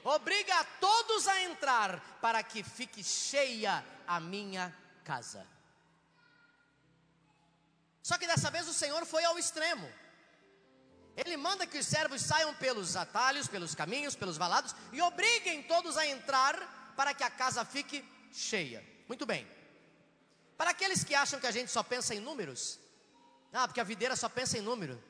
obriga 0.03 0.59
a 0.59 0.63
todos 0.63 1.28
a 1.28 1.41
entrar 1.41 1.99
para 2.22 2.43
que 2.43 2.63
fique 2.63 3.03
cheia 3.03 3.84
a 4.07 4.19
minha 4.19 4.76
casa. 5.03 5.47
Só 8.03 8.17
que 8.17 8.28
dessa 8.28 8.51
vez 8.51 8.67
o 8.67 8.74
Senhor 8.74 9.05
foi 9.05 9.24
ao 9.24 9.38
extremo. 9.38 9.89
Ele 11.15 11.36
manda 11.38 11.67
que 11.67 11.78
os 11.78 11.86
servos 11.86 12.22
saiam 12.22 12.53
pelos 12.55 12.95
atalhos, 12.95 13.47
pelos 13.47 13.76
caminhos, 13.76 14.15
pelos 14.15 14.38
valados 14.38 14.76
e 14.91 15.01
obriguem 15.01 15.63
todos 15.63 15.97
a 15.97 16.05
entrar 16.07 16.93
para 16.95 17.13
que 17.13 17.24
a 17.24 17.30
casa 17.30 17.65
fique 17.65 18.03
cheia. 18.32 18.84
Muito 19.07 19.26
bem. 19.26 19.47
Para 20.62 20.70
aqueles 20.70 21.03
que 21.03 21.16
acham 21.16 21.39
que 21.39 21.47
a 21.47 21.51
gente 21.51 21.72
só 21.72 21.82
pensa 21.82 22.14
em 22.14 22.20
números, 22.20 22.80
ah, 23.51 23.68
porque 23.68 23.82
a 23.82 23.84
videira 23.84 24.16
só 24.16 24.30
pensa 24.30 24.59
em 24.59 24.62
número, 24.62 25.03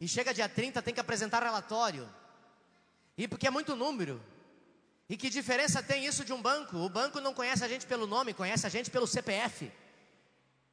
e 0.00 0.08
chega 0.08 0.32
dia 0.32 0.48
30 0.48 0.80
tem 0.80 0.94
que 0.94 1.00
apresentar 1.00 1.42
relatório, 1.42 2.08
e 3.14 3.28
porque 3.28 3.46
é 3.46 3.50
muito 3.50 3.76
número, 3.76 4.24
e 5.06 5.18
que 5.18 5.28
diferença 5.28 5.82
tem 5.82 6.06
isso 6.06 6.24
de 6.24 6.32
um 6.32 6.40
banco? 6.40 6.78
O 6.78 6.88
banco 6.88 7.20
não 7.20 7.34
conhece 7.34 7.62
a 7.62 7.68
gente 7.68 7.84
pelo 7.84 8.06
nome, 8.06 8.32
conhece 8.32 8.66
a 8.66 8.70
gente 8.70 8.90
pelo 8.90 9.06
CPF. 9.06 9.70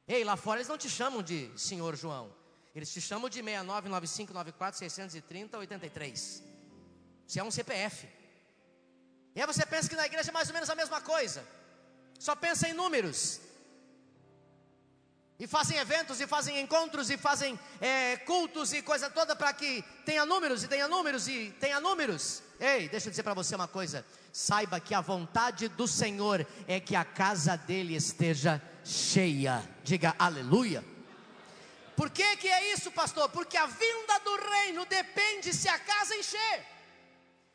Ei, 0.08 0.24
lá 0.24 0.38
fora 0.38 0.60
eles 0.60 0.68
não 0.68 0.78
te 0.78 0.88
chamam 0.88 1.22
de 1.22 1.50
senhor 1.54 1.94
João, 1.94 2.34
eles 2.74 2.90
te 2.90 2.98
chamam 2.98 3.28
de 3.28 3.42
69 3.42 3.90
95 3.90 4.32
94 4.32 4.78
630 4.78 5.58
83. 5.58 6.42
Você 7.26 7.40
é 7.40 7.44
um 7.44 7.50
CPF. 7.50 8.08
E 9.34 9.40
aí 9.42 9.46
você 9.46 9.66
pensa 9.66 9.86
que 9.86 9.96
na 9.96 10.06
igreja 10.06 10.30
é 10.30 10.32
mais 10.32 10.48
ou 10.48 10.54
menos 10.54 10.70
a 10.70 10.74
mesma 10.74 11.02
coisa. 11.02 11.46
Só 12.18 12.34
pensa 12.34 12.66
em 12.66 12.72
números 12.72 13.51
e 15.42 15.46
fazem 15.48 15.76
eventos, 15.76 16.20
e 16.20 16.26
fazem 16.28 16.60
encontros, 16.60 17.10
e 17.10 17.16
fazem 17.16 17.58
é, 17.80 18.16
cultos 18.18 18.72
e 18.72 18.80
coisa 18.80 19.10
toda 19.10 19.34
para 19.34 19.52
que 19.52 19.82
tenha 20.06 20.24
números, 20.24 20.62
e 20.62 20.68
tenha 20.68 20.86
números, 20.86 21.26
e 21.26 21.52
tenha 21.58 21.80
números. 21.80 22.40
Ei, 22.60 22.88
deixa 22.88 23.08
eu 23.08 23.10
dizer 23.10 23.24
para 23.24 23.34
você 23.34 23.56
uma 23.56 23.66
coisa: 23.66 24.06
saiba 24.32 24.78
que 24.78 24.94
a 24.94 25.00
vontade 25.00 25.66
do 25.66 25.88
Senhor 25.88 26.46
é 26.68 26.78
que 26.78 26.94
a 26.94 27.04
casa 27.04 27.56
dele 27.56 27.96
esteja 27.96 28.62
cheia. 28.84 29.68
Diga 29.82 30.14
aleluia. 30.16 30.84
Por 31.96 32.08
que, 32.08 32.36
que 32.36 32.46
é 32.46 32.72
isso, 32.72 32.92
pastor? 32.92 33.28
Porque 33.30 33.56
a 33.56 33.66
vinda 33.66 34.20
do 34.24 34.36
reino 34.48 34.86
depende 34.86 35.52
se 35.52 35.68
a 35.68 35.76
casa 35.76 36.14
encher. 36.14 36.71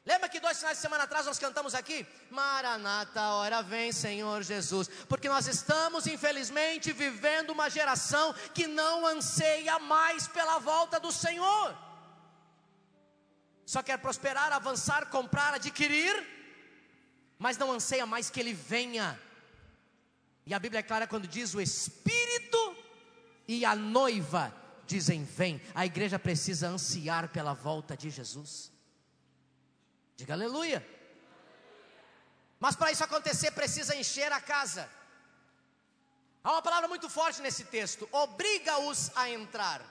Lembra 0.07 0.29
que 0.29 0.39
dois 0.39 0.57
finais 0.57 0.77
de 0.77 0.81
semana 0.81 1.03
atrás 1.03 1.25
nós 1.25 1.37
cantamos 1.37 1.75
aqui? 1.75 2.07
Maranata, 2.31 3.21
hora 3.31 3.61
vem, 3.61 3.91
Senhor 3.91 4.41
Jesus. 4.41 4.89
Porque 5.09 5.27
nós 5.27 5.47
estamos, 5.47 6.07
infelizmente, 6.07 6.93
vivendo 6.93 7.49
uma 7.49 7.69
geração 7.69 8.33
que 8.53 8.67
não 8.67 9.05
anseia 9.05 9.77
mais 9.79 10.25
pela 10.25 10.59
volta 10.59 10.97
do 10.97 11.11
Senhor. 11.11 11.77
Só 13.65 13.83
quer 13.83 13.97
prosperar, 13.97 14.53
avançar, 14.53 15.07
comprar, 15.07 15.53
adquirir, 15.55 16.15
mas 17.37 17.57
não 17.57 17.73
anseia 17.73 18.05
mais 18.05 18.29
que 18.29 18.39
Ele 18.39 18.53
venha. 18.53 19.19
E 20.45 20.53
a 20.53 20.59
Bíblia 20.59 20.79
é 20.79 20.83
clara 20.83 21.05
quando 21.05 21.27
diz: 21.27 21.53
o 21.53 21.59
Espírito 21.59 22.77
e 23.45 23.65
a 23.65 23.75
noiva 23.75 24.55
dizem: 24.85 25.25
vem. 25.25 25.61
A 25.75 25.85
igreja 25.85 26.17
precisa 26.17 26.69
ansiar 26.69 27.27
pela 27.27 27.53
volta 27.53 27.97
de 27.97 28.09
Jesus. 28.09 28.76
Diga 30.17 30.33
aleluia. 30.33 30.79
Mas 32.59 32.75
para 32.75 32.91
isso 32.91 33.03
acontecer, 33.03 33.51
precisa 33.51 33.95
encher 33.95 34.31
a 34.31 34.41
casa. 34.41 34.89
Há 36.43 36.51
uma 36.53 36.61
palavra 36.61 36.87
muito 36.93 37.07
forte 37.17 37.41
nesse 37.41 37.63
texto: 37.65 38.09
obriga-os 38.11 39.11
a 39.15 39.29
entrar. 39.29 39.81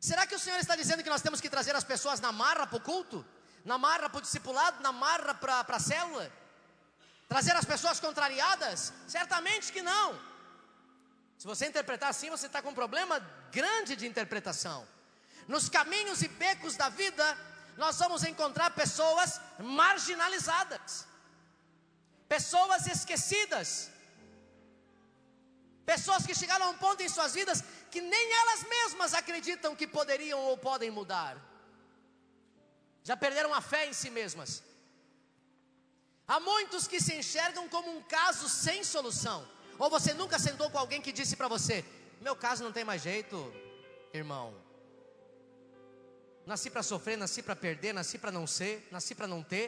Será 0.00 0.26
que 0.26 0.34
o 0.34 0.38
Senhor 0.38 0.58
está 0.58 0.74
dizendo 0.74 1.02
que 1.02 1.10
nós 1.14 1.22
temos 1.22 1.40
que 1.40 1.50
trazer 1.50 1.74
as 1.76 1.84
pessoas 1.84 2.20
na 2.20 2.32
marra 2.32 2.66
para 2.66 2.76
o 2.76 2.80
culto? 2.80 3.24
Na 3.64 3.78
marra 3.78 4.08
para 4.08 4.18
o 4.18 4.22
discipulado? 4.22 4.82
Na 4.82 4.92
marra 4.92 5.34
para 5.34 5.60
a 5.60 5.80
célula? 5.80 6.30
Trazer 7.28 7.54
as 7.56 7.64
pessoas 7.64 8.00
contrariadas? 8.00 8.92
Certamente 9.06 9.72
que 9.72 9.82
não. 9.82 10.18
Se 11.36 11.46
você 11.46 11.66
interpretar 11.66 12.10
assim, 12.10 12.30
você 12.30 12.46
está 12.46 12.60
com 12.60 12.70
um 12.70 12.74
problema 12.82 13.20
grande 13.52 13.94
de 13.94 14.06
interpretação. 14.06 14.86
Nos 15.46 15.68
caminhos 15.68 16.22
e 16.22 16.28
becos 16.28 16.76
da 16.76 16.88
vida, 16.88 17.24
nós 17.82 17.96
vamos 18.02 18.22
encontrar 18.24 18.70
pessoas 18.82 19.40
marginalizadas, 19.58 21.06
pessoas 22.34 22.86
esquecidas, 22.86 23.70
Pessoas 25.92 26.26
que 26.26 26.34
chegaram 26.34 26.66
a 26.66 26.70
um 26.72 26.76
ponto 26.76 27.02
em 27.02 27.08
suas 27.08 27.32
vidas 27.32 27.64
que 27.90 28.00
nem 28.14 28.32
elas 28.40 28.62
mesmas 28.74 29.14
acreditam 29.14 29.74
que 29.74 29.86
poderiam 29.86 30.38
ou 30.48 30.54
podem 30.58 30.90
mudar. 30.90 31.34
Já 33.02 33.16
perderam 33.16 33.54
a 33.54 33.62
fé 33.62 33.86
em 33.86 33.94
si 33.94 34.10
mesmas. 34.10 34.62
Há 36.26 36.38
muitos 36.40 36.86
que 36.86 37.00
se 37.00 37.14
enxergam 37.14 37.66
como 37.70 37.88
um 37.96 38.02
caso 38.02 38.50
sem 38.50 38.84
solução. 38.84 39.48
Ou 39.78 39.88
você 39.88 40.12
nunca 40.12 40.38
sentou 40.38 40.68
com 40.68 40.76
alguém 40.76 41.00
que 41.00 41.10
disse 41.10 41.34
para 41.36 41.48
você: 41.48 41.82
Meu 42.20 42.36
caso 42.36 42.62
não 42.62 42.70
tem 42.70 42.84
mais 42.84 43.00
jeito, 43.00 43.36
irmão. 44.12 44.54
Nasci 46.48 46.70
para 46.70 46.82
sofrer, 46.82 47.18
nasci 47.18 47.42
para 47.42 47.54
perder, 47.54 47.92
nasci 47.92 48.16
para 48.16 48.32
não 48.32 48.46
ser, 48.46 48.88
nasci 48.90 49.14
para 49.14 49.26
não 49.26 49.42
ter. 49.42 49.66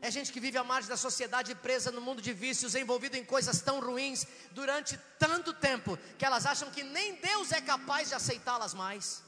É 0.00 0.10
gente 0.10 0.32
que 0.32 0.40
vive 0.40 0.56
à 0.56 0.64
margem 0.64 0.88
da 0.88 0.96
sociedade, 0.96 1.54
presa 1.56 1.92
no 1.92 2.00
mundo 2.00 2.22
de 2.22 2.32
vícios, 2.32 2.74
envolvido 2.74 3.18
em 3.18 3.24
coisas 3.34 3.60
tão 3.60 3.80
ruins 3.80 4.26
durante 4.52 4.98
tanto 5.18 5.52
tempo, 5.52 5.98
que 6.18 6.24
elas 6.24 6.46
acham 6.46 6.70
que 6.70 6.82
nem 6.82 7.16
Deus 7.16 7.52
é 7.52 7.60
capaz 7.60 8.08
de 8.08 8.14
aceitá-las 8.14 8.72
mais. 8.72 9.22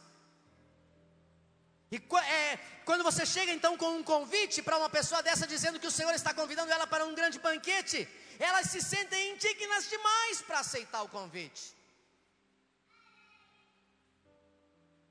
E 1.91 1.97
é, 1.97 2.57
quando 2.87 3.05
você 3.05 3.27
chega 3.27 3.53
então 3.53 3.77
com 3.77 3.99
um 3.99 4.03
convite 4.03 4.63
para 4.63 4.79
uma 4.79 4.89
pessoa 4.89 5.23
dessa 5.23 5.47
dizendo 5.47 5.79
que 5.79 5.87
o 5.87 5.97
Senhor 5.99 6.15
está 6.15 6.33
convidando 6.33 6.73
ela 6.73 6.87
para 6.87 7.05
um 7.05 7.15
grande 7.15 7.39
banquete, 7.39 8.09
elas 8.39 8.71
se 8.71 8.81
sentem 8.81 9.35
indignas 9.35 9.91
demais 9.91 10.41
para 10.41 10.61
aceitar 10.61 11.03
o 11.03 11.09
convite. 11.11 11.78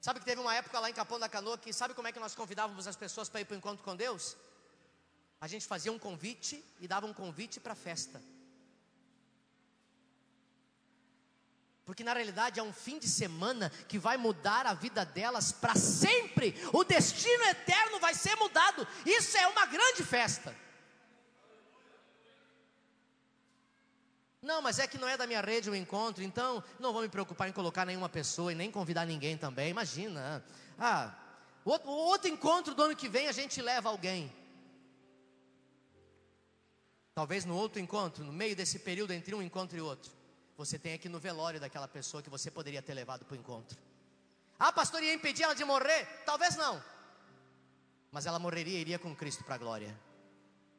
Sabe 0.02 0.20
que 0.20 0.26
teve 0.26 0.39
uma 0.39 0.54
época 0.54 0.80
lá 0.80 0.89
em 0.89 0.93
Capão 0.93 1.20
da 1.20 1.28
Canoa 1.28 1.58
que 1.58 1.74
sabe 1.74 1.93
como 1.93 2.08
é 2.08 2.12
que 2.12 2.20
nós 2.20 2.36
convidávamos 2.36 2.88
as 2.88 2.95
pessoas 2.95 3.30
para 3.30 3.41
ir 3.41 3.45
para 3.45 3.56
o 3.56 3.58
encontro 3.58 3.84
com 3.84 3.95
Deus? 3.95 4.38
A 5.39 5.48
gente 5.48 5.66
fazia 5.66 5.91
um 5.91 6.00
convite 6.00 6.64
e 6.80 6.88
dava 6.88 7.06
um 7.06 7.14
convite 7.14 7.60
para 7.60 7.74
a 7.74 7.76
festa. 7.76 8.22
Porque 11.86 12.04
na 12.04 12.14
realidade 12.14 12.60
é 12.60 12.64
um 12.64 12.74
fim 12.74 13.00
de 13.00 13.08
semana 13.08 13.70
que 13.88 13.98
vai 13.98 14.18
mudar 14.18 14.66
a 14.66 14.74
vida 14.74 15.06
delas 15.06 15.54
para 15.54 15.74
sempre. 15.76 16.54
O 16.74 16.84
destino 16.84 17.45
eterno 17.45 17.98
vai 18.00 18.14
ser 18.14 18.36
mudado. 18.36 18.86
Isso 19.06 19.38
é 19.38 19.48
uma 19.48 19.66
grande 19.66 20.04
festa. 20.04 20.54
Não, 24.48 24.62
mas 24.62 24.80
é 24.80 24.88
que 24.88 24.98
não 24.98 25.10
é 25.10 25.18
da 25.18 25.28
minha 25.28 25.41
rede 25.41 25.70
o 25.70 25.76
encontro, 25.76 26.24
então 26.24 26.64
não 26.80 26.93
vou 26.93 27.02
me 27.02 27.10
preocupar 27.10 27.50
em 27.50 27.52
colocar 27.52 27.86
nenhuma 27.86 28.08
pessoa 28.08 28.50
e 28.50 28.56
nem 28.56 28.72
convidar 28.72 29.06
ninguém 29.06 29.38
também. 29.38 29.72
Imagina. 29.72 30.41
Ah, 30.80 31.14
outro, 31.66 31.89
outro 31.89 32.30
encontro 32.30 32.74
do 32.74 32.82
ano 32.82 32.95
que 32.95 33.10
vem 33.10 33.28
a 33.28 33.34
gente 33.34 33.62
leva 33.62 33.89
alguém. 33.89 34.34
Talvez 37.14 37.43
no 37.43 37.58
outro 37.58 37.82
encontro, 37.82 38.24
no 38.24 38.32
meio 38.32 38.56
desse 38.56 38.80
período 38.80 39.12
entre 39.12 39.36
um 39.36 39.41
encontro 39.41 39.78
e 39.78 39.82
outro, 39.82 40.14
você 40.56 40.80
tem 40.80 40.93
aqui 40.93 41.10
no 41.10 41.20
velório 41.20 41.60
daquela 41.60 41.88
pessoa 41.88 42.24
que 42.24 42.30
você 42.30 42.50
poderia 42.50 42.82
ter 42.82 42.93
levado 42.93 43.26
para 43.26 43.36
o 43.36 43.38
encontro. 43.38 43.78
Ah, 44.58 44.72
pastor, 44.72 45.04
ia 45.04 45.14
impedir 45.14 45.43
ela 45.43 45.56
de 45.56 45.66
morrer? 45.66 46.06
Talvez 46.26 46.56
não. 46.56 46.82
Mas 48.14 48.26
ela 48.26 48.39
morreria 48.39 48.78
e 48.78 48.82
iria 48.82 48.98
com 48.98 49.14
Cristo 49.14 49.43
para 49.43 49.56
a 49.56 49.58
glória. 49.58 49.93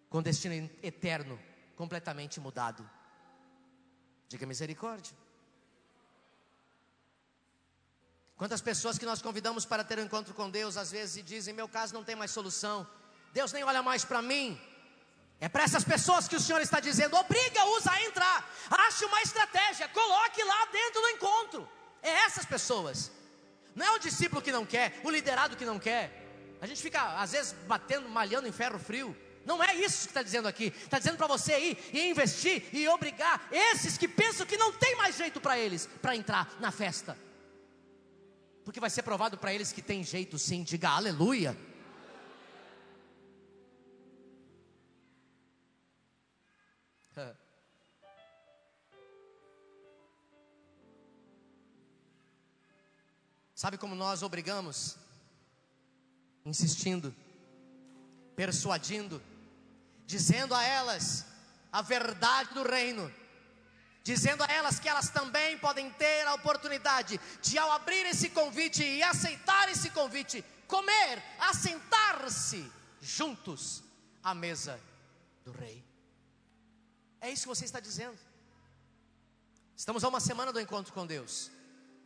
Com 0.09 0.23
destino 0.23 0.71
eterno, 0.83 1.39
completamente 1.77 2.41
mudado. 2.41 2.97
Diga 4.29 4.47
misericórdia. 4.47 5.16
Quantas 8.37 8.61
pessoas 8.61 8.99
que 8.99 9.07
nós 9.07 9.20
convidamos 9.20 9.64
para 9.64 9.83
ter 9.83 9.99
um 9.99 10.03
encontro 10.03 10.33
com 10.33 10.49
Deus, 10.49 10.76
às 10.76 10.91
vezes 10.93 11.24
dizem: 11.24 11.55
meu 11.55 11.68
caso 11.68 11.95
não 11.95 12.05
tem 12.05 12.14
mais 12.14 12.31
solução, 12.31 12.87
Deus 13.33 13.53
nem 13.53 13.64
olha 13.64 13.83
mais 13.83 14.05
para 14.05 14.22
mim, 14.22 14.61
é 15.41 15.49
para 15.49 15.64
essas 15.64 15.85
pessoas 15.85 16.29
que 16.29 16.37
o 16.37 16.41
Senhor 16.41 16.61
está 16.61 16.79
dizendo: 16.79 17.16
obriga-os 17.16 17.87
a 17.87 18.03
entrar, 18.03 18.49
ache 18.70 19.05
uma 19.05 19.22
estratégia, 19.22 19.89
coloque 19.89 20.43
lá 20.45 20.66
dentro 20.66 21.01
do 21.01 21.09
encontro. 21.09 21.68
É 22.03 22.11
essas 22.26 22.45
pessoas. 22.45 23.11
Não 23.74 23.87
é 23.87 23.91
o 23.93 23.99
discípulo 23.99 24.43
que 24.43 24.53
não 24.53 24.66
quer, 24.66 25.01
o 25.05 25.11
liderado 25.11 25.57
que 25.57 25.64
não 25.64 25.79
quer. 25.79 26.26
A 26.61 26.66
gente 26.66 26.83
fica, 26.83 27.20
às 27.20 27.33
vezes, 27.33 27.53
batendo, 27.66 28.09
malhando 28.09 28.49
em 28.49 28.53
ferro 28.53 28.79
frio. 28.79 29.16
Não 29.49 29.64
é 29.64 29.74
isso 29.76 30.03
que 30.03 30.11
está 30.11 30.22
dizendo 30.22 30.46
aqui. 30.46 30.66
Está 30.66 30.99
dizendo 30.99 31.16
para 31.16 31.26
você 31.26 31.59
ir 31.59 31.78
e 31.90 32.11
investir 32.11 32.68
e 32.70 32.86
obrigar 32.86 33.49
esses 33.51 33.96
que 33.96 34.07
pensam 34.07 34.44
que 34.44 34.59
não 34.59 34.74
tem 34.74 34.94
mais 34.94 35.16
jeito 35.16 35.40
para 35.40 35.59
eles 35.59 35.88
para 36.03 36.14
entrar 36.14 36.55
na 36.61 36.70
festa. 36.70 37.16
Porque 38.62 38.78
vai 38.78 38.90
ser 38.90 39.01
provado 39.01 39.38
para 39.38 39.55
eles 39.55 39.72
que 39.72 39.80
tem 39.80 40.05
jeito 40.05 40.38
sim. 40.38 40.62
Diga 40.62 40.90
aleluia. 40.90 41.57
Sabe 53.55 53.78
como 53.78 53.94
nós 53.94 54.22
obrigamos? 54.22 54.99
Insistindo, 56.44 57.16
persuadindo, 58.36 59.22
dizendo 60.09 60.55
a 60.55 60.63
elas 60.65 61.27
a 61.71 61.83
verdade 61.83 62.55
do 62.55 62.63
reino, 62.63 63.13
dizendo 64.03 64.43
a 64.43 64.47
elas 64.47 64.81
que 64.81 64.89
elas 64.89 65.11
também 65.11 65.59
podem 65.59 65.91
ter 65.91 66.27
a 66.27 66.33
oportunidade 66.33 67.21
de, 67.43 67.59
ao 67.59 67.71
abrir 67.73 68.07
esse 68.07 68.31
convite 68.31 68.83
e 68.83 69.03
aceitar 69.03 69.69
esse 69.69 69.91
convite, 69.91 70.43
comer, 70.67 71.23
assentar-se 71.39 72.73
juntos 73.03 73.85
à 74.25 74.35
mesa 74.35 74.81
do 75.45 75.53
rei. 75.53 75.85
É 77.21 77.31
isso 77.31 77.43
que 77.43 77.49
você 77.49 77.67
está 77.67 77.79
dizendo. 77.79 78.19
Estamos 79.77 80.03
a 80.03 80.09
uma 80.09 80.21
semana 80.21 80.55
do 80.55 80.61
encontro 80.61 80.91
com 80.95 81.07
Deus. 81.07 81.51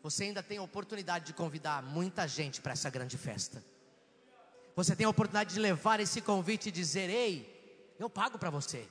Você 0.02 0.24
ainda 0.24 0.42
tem 0.42 0.58
a 0.58 0.62
oportunidade 0.62 1.26
de 1.26 1.32
convidar 1.32 1.84
muita 1.84 2.26
gente 2.26 2.60
para 2.60 2.72
essa 2.72 2.90
grande 2.90 3.16
festa. 3.16 3.64
Você 4.74 4.96
tem 4.96 5.06
a 5.06 5.08
oportunidade 5.08 5.54
de 5.54 5.60
levar 5.60 6.00
esse 6.00 6.20
convite 6.20 6.68
e 6.68 6.72
dizer: 6.72 7.08
Ei, 7.08 7.61
eu 7.98 8.08
pago 8.10 8.38
para 8.38 8.50
você. 8.50 8.88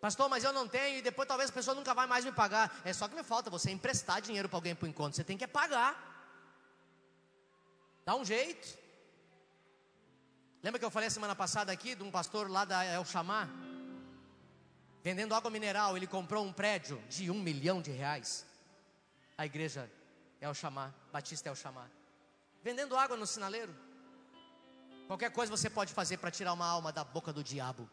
Pastor, 0.00 0.28
mas 0.28 0.44
eu 0.44 0.52
não 0.52 0.66
tenho 0.66 0.98
e 0.98 1.02
depois 1.02 1.28
talvez 1.28 1.50
a 1.50 1.52
pessoa 1.52 1.74
nunca 1.74 1.92
vai 1.92 2.06
mais 2.06 2.24
me 2.24 2.32
pagar. 2.32 2.80
É 2.84 2.92
só 2.92 3.06
que 3.06 3.14
me 3.14 3.22
falta 3.22 3.50
você 3.50 3.70
emprestar 3.70 4.20
dinheiro 4.22 4.48
para 4.48 4.56
alguém 4.56 4.74
para 4.74 4.86
o 4.86 4.88
encontro. 4.88 5.14
Você 5.14 5.24
tem 5.24 5.36
que 5.36 5.46
pagar. 5.46 6.08
Dá 8.04 8.14
um 8.14 8.24
jeito. 8.24 8.78
Lembra 10.62 10.78
que 10.78 10.84
eu 10.84 10.90
falei 10.90 11.10
semana 11.10 11.36
passada 11.36 11.70
aqui 11.70 11.94
de 11.94 12.02
um 12.02 12.10
pastor 12.10 12.50
lá 12.50 12.64
da 12.64 12.84
El 12.84 13.04
Chamar? 13.04 13.48
vendendo 15.02 15.34
água 15.34 15.50
mineral, 15.50 15.96
ele 15.96 16.06
comprou 16.06 16.44
um 16.44 16.52
prédio 16.52 17.02
de 17.08 17.30
um 17.30 17.40
milhão 17.40 17.80
de 17.80 17.90
reais. 17.90 18.46
A 19.36 19.46
igreja 19.46 19.90
é 20.40 20.48
o 20.48 20.54
chamar, 20.54 20.94
Batista 21.12 21.48
é 21.48 21.52
o 21.52 21.56
chamar. 21.56 21.90
Vendendo 22.62 22.96
água 22.96 23.16
no 23.16 23.26
sinaleiro. 23.26 23.74
Qualquer 25.10 25.32
coisa 25.32 25.50
você 25.50 25.68
pode 25.68 25.92
fazer 25.92 26.18
para 26.18 26.30
tirar 26.30 26.52
uma 26.52 26.64
alma 26.64 26.92
da 26.92 27.02
boca 27.02 27.32
do 27.32 27.42
diabo, 27.42 27.90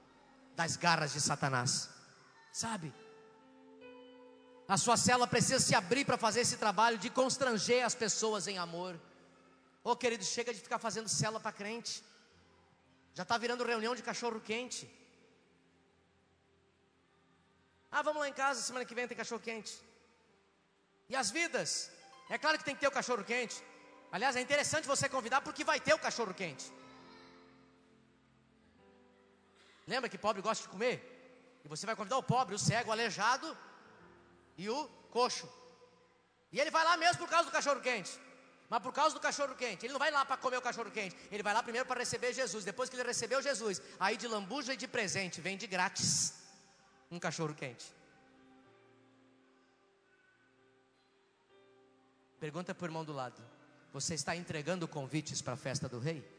das 0.56 0.78
garras 0.78 1.14
de 1.14 1.20
Satanás. 1.20 1.90
Sabe? 2.54 2.94
A 4.68 4.78
sua 4.78 4.96
célula 4.96 5.26
precisa 5.26 5.60
se 5.60 5.74
abrir 5.74 6.06
para 6.06 6.16
fazer 6.16 6.42
esse 6.42 6.58
trabalho 6.58 7.00
de 7.00 7.10
constranger 7.10 7.84
as 7.84 7.96
pessoas 7.96 8.46
em 8.46 8.60
amor. 8.60 8.94
Ô 9.84 9.94
oh, 9.94 9.96
querido, 9.96 10.24
chega 10.24 10.54
de 10.54 10.60
ficar 10.60 10.78
fazendo 10.78 11.10
célula 11.10 11.40
para 11.40 11.52
crente. 11.52 12.04
Já 13.16 13.24
está 13.24 13.36
virando 13.36 13.66
reunião 13.66 13.96
de 13.96 14.04
cachorro 14.04 14.40
quente. 14.40 14.88
Ah, 17.92 18.04
vamos 18.04 18.22
lá 18.22 18.30
em 18.30 18.34
casa, 18.44 18.62
semana 18.62 18.86
que 18.86 18.94
vem 18.94 19.08
tem 19.08 19.18
cachorro 19.18 19.42
quente. 19.42 19.76
E 21.10 21.16
as 21.16 21.32
vidas? 21.32 21.90
É 22.30 22.38
claro 22.38 22.60
que 22.60 22.64
tem 22.64 22.76
que 22.76 22.82
ter 22.82 22.88
o 22.88 22.92
cachorro 22.92 23.24
quente. 23.24 23.58
Aliás, 24.12 24.36
é 24.36 24.42
interessante 24.42 24.88
você 24.88 25.10
convidar 25.10 25.42
porque 25.42 25.64
vai 25.64 25.80
ter 25.80 25.96
o 25.96 25.98
cachorro 25.98 26.32
quente. 26.32 26.72
Lembra 29.88 30.10
que 30.10 30.18
pobre 30.18 30.42
gosta 30.42 30.64
de 30.64 30.70
comer? 30.70 30.96
E 31.64 31.68
você 31.68 31.86
vai 31.86 31.96
convidar 31.96 32.18
o 32.18 32.24
pobre, 32.24 32.54
o 32.54 32.60
cego, 32.60 32.90
o 32.90 32.92
aleijado 32.92 33.58
e 34.58 34.70
o 34.70 34.88
coxo. 35.10 35.50
E 36.52 36.60
ele 36.60 36.70
vai 36.70 36.84
lá 36.84 36.98
mesmo 36.98 37.20
por 37.20 37.30
causa 37.30 37.46
do 37.46 37.52
cachorro 37.52 37.80
quente. 37.82 38.12
Mas 38.70 38.82
por 38.82 38.92
causa 38.92 39.16
do 39.16 39.22
cachorro 39.22 39.56
quente, 39.56 39.86
ele 39.86 39.94
não 39.94 40.00
vai 40.00 40.12
lá 40.12 40.26
para 40.26 40.36
comer 40.36 40.58
o 40.58 40.62
cachorro 40.62 40.92
quente. 40.92 41.16
Ele 41.32 41.42
vai 41.42 41.54
lá 41.54 41.64
primeiro 41.64 41.88
para 41.88 42.00
receber 42.00 42.34
Jesus. 42.34 42.66
Depois 42.66 42.90
que 42.90 42.98
ele 42.98 43.04
recebeu 43.04 43.42
Jesus, 43.42 43.82
aí 43.98 44.18
de 44.18 44.28
lambuja 44.28 44.74
e 44.74 44.78
de 44.78 44.88
presente, 44.88 45.40
vem 45.40 45.58
de 45.58 45.68
grátis 45.68 46.34
um 47.10 47.18
cachorro 47.18 47.54
quente. 47.54 47.86
Pergunta 52.40 52.76
para 52.76 52.84
o 52.84 52.88
irmão 52.88 53.06
do 53.06 53.14
lado: 53.14 53.42
Você 53.94 54.14
está 54.14 54.36
entregando 54.36 54.86
convites 54.88 55.42
para 55.42 55.54
a 55.54 55.58
festa 55.58 55.88
do 55.88 55.98
rei? 55.98 56.37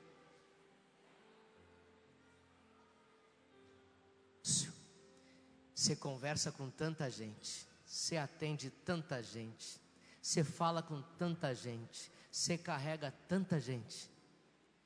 Você 5.88 5.96
conversa 5.96 6.52
com 6.52 6.68
tanta 6.68 7.10
gente, 7.10 7.66
você 7.86 8.18
atende 8.18 8.68
tanta 8.68 9.22
gente, 9.22 9.80
você 10.20 10.44
fala 10.44 10.82
com 10.82 11.00
tanta 11.16 11.54
gente, 11.54 12.12
você 12.30 12.58
carrega 12.58 13.10
tanta 13.26 13.58
gente 13.58 14.10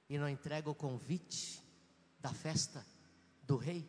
e 0.08 0.16
não 0.16 0.28
entrega 0.28 0.70
o 0.70 0.74
convite 0.76 1.60
da 2.20 2.32
festa 2.32 2.86
do 3.42 3.56
rei? 3.56 3.84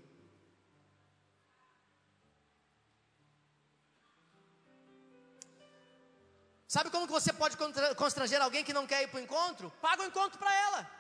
Sabe 6.68 6.90
como 6.90 7.06
que 7.06 7.14
você 7.14 7.32
pode 7.32 7.56
constranger 7.96 8.42
alguém 8.42 8.64
que 8.64 8.74
não 8.74 8.88
quer 8.88 9.04
ir 9.04 9.08
para 9.10 9.20
o 9.20 9.24
encontro? 9.24 9.70
Paga 9.80 10.02
o 10.02 10.08
encontro 10.08 10.40
para 10.40 10.52
ela. 10.52 10.92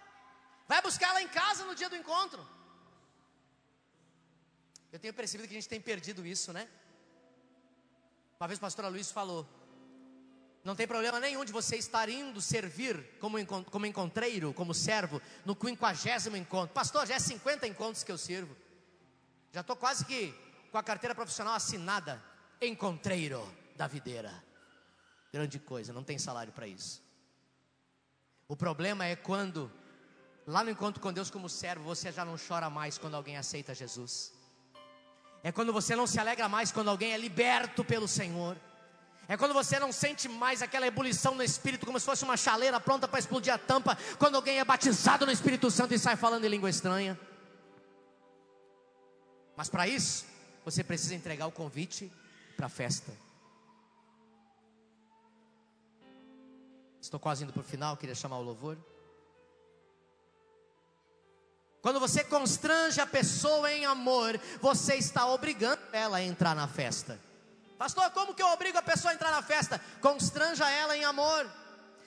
Vai 0.67 0.79
buscar 0.83 1.09
ela 1.09 1.23
em 1.23 1.27
casa 1.27 1.65
no 1.65 1.73
dia 1.73 1.89
do 1.89 1.95
encontro. 1.95 2.47
Eu 4.93 4.99
tenho 4.99 5.13
percebido 5.13 5.47
que 5.47 5.55
a 5.55 5.59
gente 5.59 5.67
tem 5.67 5.81
perdido 5.81 6.23
isso, 6.23 6.53
né? 6.53 6.69
Uma 8.39 8.47
vez 8.47 8.59
o 8.59 8.61
pastor 8.61 8.85
Luiz 8.91 9.09
falou: 9.11 9.49
não 10.63 10.75
tem 10.75 10.87
problema 10.87 11.19
nenhum 11.19 11.43
de 11.43 11.51
você 11.51 11.77
estar 11.77 12.07
indo 12.09 12.39
servir 12.39 13.03
como, 13.19 13.43
como 13.71 13.87
encontreiro, 13.87 14.53
como 14.53 14.71
servo, 14.71 15.19
no 15.43 15.55
quinquagésimo 15.55 16.37
encontro. 16.37 16.75
Pastor, 16.75 17.07
já 17.07 17.15
é 17.15 17.19
50 17.19 17.65
encontros 17.65 18.03
que 18.03 18.11
eu 18.11 18.19
sirvo. 18.19 18.55
Já 19.51 19.61
estou 19.61 19.75
quase 19.75 20.05
que 20.05 20.31
com 20.71 20.77
a 20.77 20.83
carteira 20.83 21.15
profissional 21.15 21.55
assinada. 21.55 22.23
Encontreiro 22.61 23.51
da 23.75 23.87
videira. 23.87 24.43
Grande 25.33 25.57
coisa, 25.57 25.91
não 25.91 26.03
tem 26.03 26.19
salário 26.19 26.53
para 26.53 26.67
isso. 26.67 27.01
O 28.47 28.55
problema 28.55 29.07
é 29.07 29.15
quando, 29.15 29.71
lá 30.45 30.63
no 30.63 30.69
encontro 30.69 31.01
com 31.01 31.11
Deus 31.11 31.31
como 31.31 31.49
servo, 31.49 31.83
você 31.83 32.11
já 32.11 32.23
não 32.23 32.35
chora 32.37 32.69
mais 32.69 32.99
quando 32.99 33.15
alguém 33.15 33.37
aceita 33.37 33.73
Jesus. 33.73 34.42
É 35.43 35.51
quando 35.51 35.73
você 35.73 35.93
não 35.95 36.07
se 36.07 36.17
alegra 36.17 36.47
mais 36.47 36.71
quando 36.71 36.89
alguém 36.89 37.11
é 37.11 37.17
liberto 37.17 37.83
pelo 37.83 38.07
Senhor. 38.07 38.57
É 39.27 39.35
quando 39.35 39.53
você 39.53 39.77
não 39.77 39.91
sente 39.91 40.29
mais 40.29 40.61
aquela 40.61 40.87
ebulição 40.87 41.35
no 41.35 41.43
espírito, 41.43 41.85
como 41.85 41.99
se 41.99 42.05
fosse 42.05 42.23
uma 42.23 42.37
chaleira 42.37 42.79
pronta 42.79 43.07
para 43.07 43.19
explodir 43.19 43.53
a 43.53 43.57
tampa, 43.57 43.97
quando 44.17 44.35
alguém 44.35 44.59
é 44.59 44.65
batizado 44.65 45.25
no 45.25 45.31
Espírito 45.31 45.69
Santo 45.69 45.93
e 45.93 45.99
sai 45.99 46.15
falando 46.15 46.45
em 46.45 46.49
língua 46.49 46.69
estranha. 46.69 47.19
Mas 49.55 49.69
para 49.69 49.87
isso, 49.87 50.25
você 50.65 50.83
precisa 50.83 51.15
entregar 51.15 51.45
o 51.45 51.51
convite 51.51 52.11
para 52.55 52.65
a 52.67 52.69
festa. 52.69 53.11
Estou 57.01 57.19
quase 57.19 57.43
indo 57.43 57.53
para 57.53 57.61
o 57.61 57.65
final, 57.65 57.97
queria 57.97 58.15
chamar 58.15 58.37
o 58.37 58.43
louvor. 58.43 58.77
Quando 61.83 61.99
você 61.99 62.23
constrange 62.23 63.01
a 63.01 63.05
pessoa 63.05 63.69
em 63.69 63.85
amor, 63.85 64.39
você 64.61 64.95
está 64.95 65.25
obrigando 65.27 65.81
ela 65.91 66.15
a 66.15 66.23
entrar 66.23 66.55
na 66.55 66.65
festa. 66.65 67.19
Pastor, 67.77 68.09
como 68.11 68.33
que 68.33 68.41
eu 68.41 68.47
obrigo 68.47 68.77
a 68.77 68.81
pessoa 68.81 69.11
a 69.11 69.13
entrar 69.13 69.31
na 69.31 69.41
festa? 69.41 69.81
Constranja 69.99 70.69
ela 70.71 70.95
em 70.95 71.03
amor. 71.03 71.45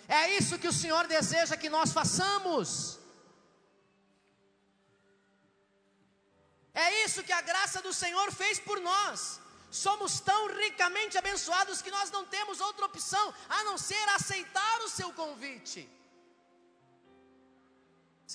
É 0.08 0.30
isso 0.30 0.58
que 0.58 0.66
o 0.66 0.72
Senhor 0.72 1.06
deseja 1.06 1.58
que 1.58 1.68
nós 1.68 1.92
façamos. 1.92 2.98
É 6.72 7.04
isso 7.04 7.22
que 7.22 7.32
a 7.32 7.42
graça 7.42 7.82
do 7.82 7.92
Senhor 7.92 8.32
fez 8.32 8.58
por 8.58 8.80
nós. 8.80 9.38
Somos 9.70 10.20
tão 10.20 10.56
ricamente 10.56 11.18
abençoados 11.18 11.82
que 11.82 11.90
nós 11.90 12.10
não 12.10 12.24
temos 12.24 12.62
outra 12.62 12.86
opção 12.86 13.34
a 13.46 13.62
não 13.64 13.76
ser 13.76 14.08
aceitar 14.14 14.80
o 14.80 14.88
seu 14.88 15.12
convite. 15.12 15.86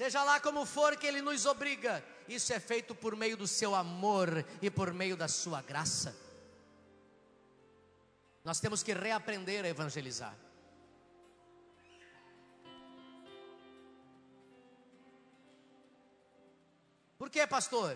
Seja 0.02 0.24
lá 0.24 0.39
como 0.39 0.66
for 0.66 0.97
que 0.97 1.06
Ele 1.06 1.22
nos 1.22 1.45
obriga, 1.45 2.04
isso 2.28 2.52
é 2.52 2.60
feito 2.60 2.95
por 2.95 3.16
meio 3.16 3.38
do 3.38 3.47
seu 3.47 3.76
amor 3.76 4.43
e 4.60 4.68
por 4.68 4.91
meio 4.91 5.16
da 5.16 5.28
sua 5.28 5.62
graça. 5.62 6.18
Nós 8.43 8.60
temos 8.60 8.82
que 8.82 8.93
reaprender 8.95 9.64
a 9.64 9.68
evangelizar. 9.68 10.36
Por 17.16 17.30
que, 17.30 17.45
pastor? 17.45 17.95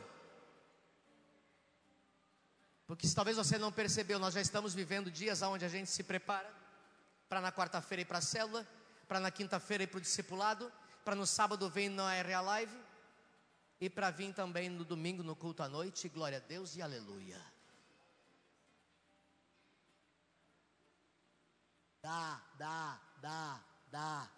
Porque 2.86 3.08
se 3.08 3.16
talvez 3.16 3.36
você 3.36 3.58
não 3.58 3.72
percebeu, 3.72 4.20
nós 4.20 4.36
já 4.36 4.42
estamos 4.42 4.76
vivendo 4.76 5.10
dias 5.10 5.42
onde 5.42 5.66
a 5.66 5.70
gente 5.70 5.90
se 5.90 6.04
prepara 6.04 6.54
para 7.28 7.42
na 7.42 7.52
quarta-feira 7.52 8.04
ir 8.04 8.06
para 8.06 8.20
a 8.20 8.22
célula, 8.22 8.64
para 9.08 9.20
na 9.20 9.32
quinta-feira 9.32 9.86
ir 9.86 9.88
para 9.88 9.98
o 9.98 10.02
discipulado, 10.02 10.72
para 11.06 11.16
no 11.16 11.28
sábado 11.28 11.70
vir 11.70 11.90
na 11.90 12.20
RA 12.24 12.42
Live 12.42 12.76
e 13.80 13.88
para 13.88 14.10
vir 14.10 14.34
também 14.34 14.70
no 14.70 14.84
domingo 14.84 15.22
no 15.22 15.36
culto 15.36 15.62
à 15.62 15.70
noite, 15.70 16.10
glória 16.10 16.40
a 16.40 16.42
Deus 16.42 16.76
e 16.76 16.82
aleluia. 16.82 17.40
Dá, 22.02 22.42
dá, 22.58 23.00
dá, 23.22 23.64
dá. 23.92 24.32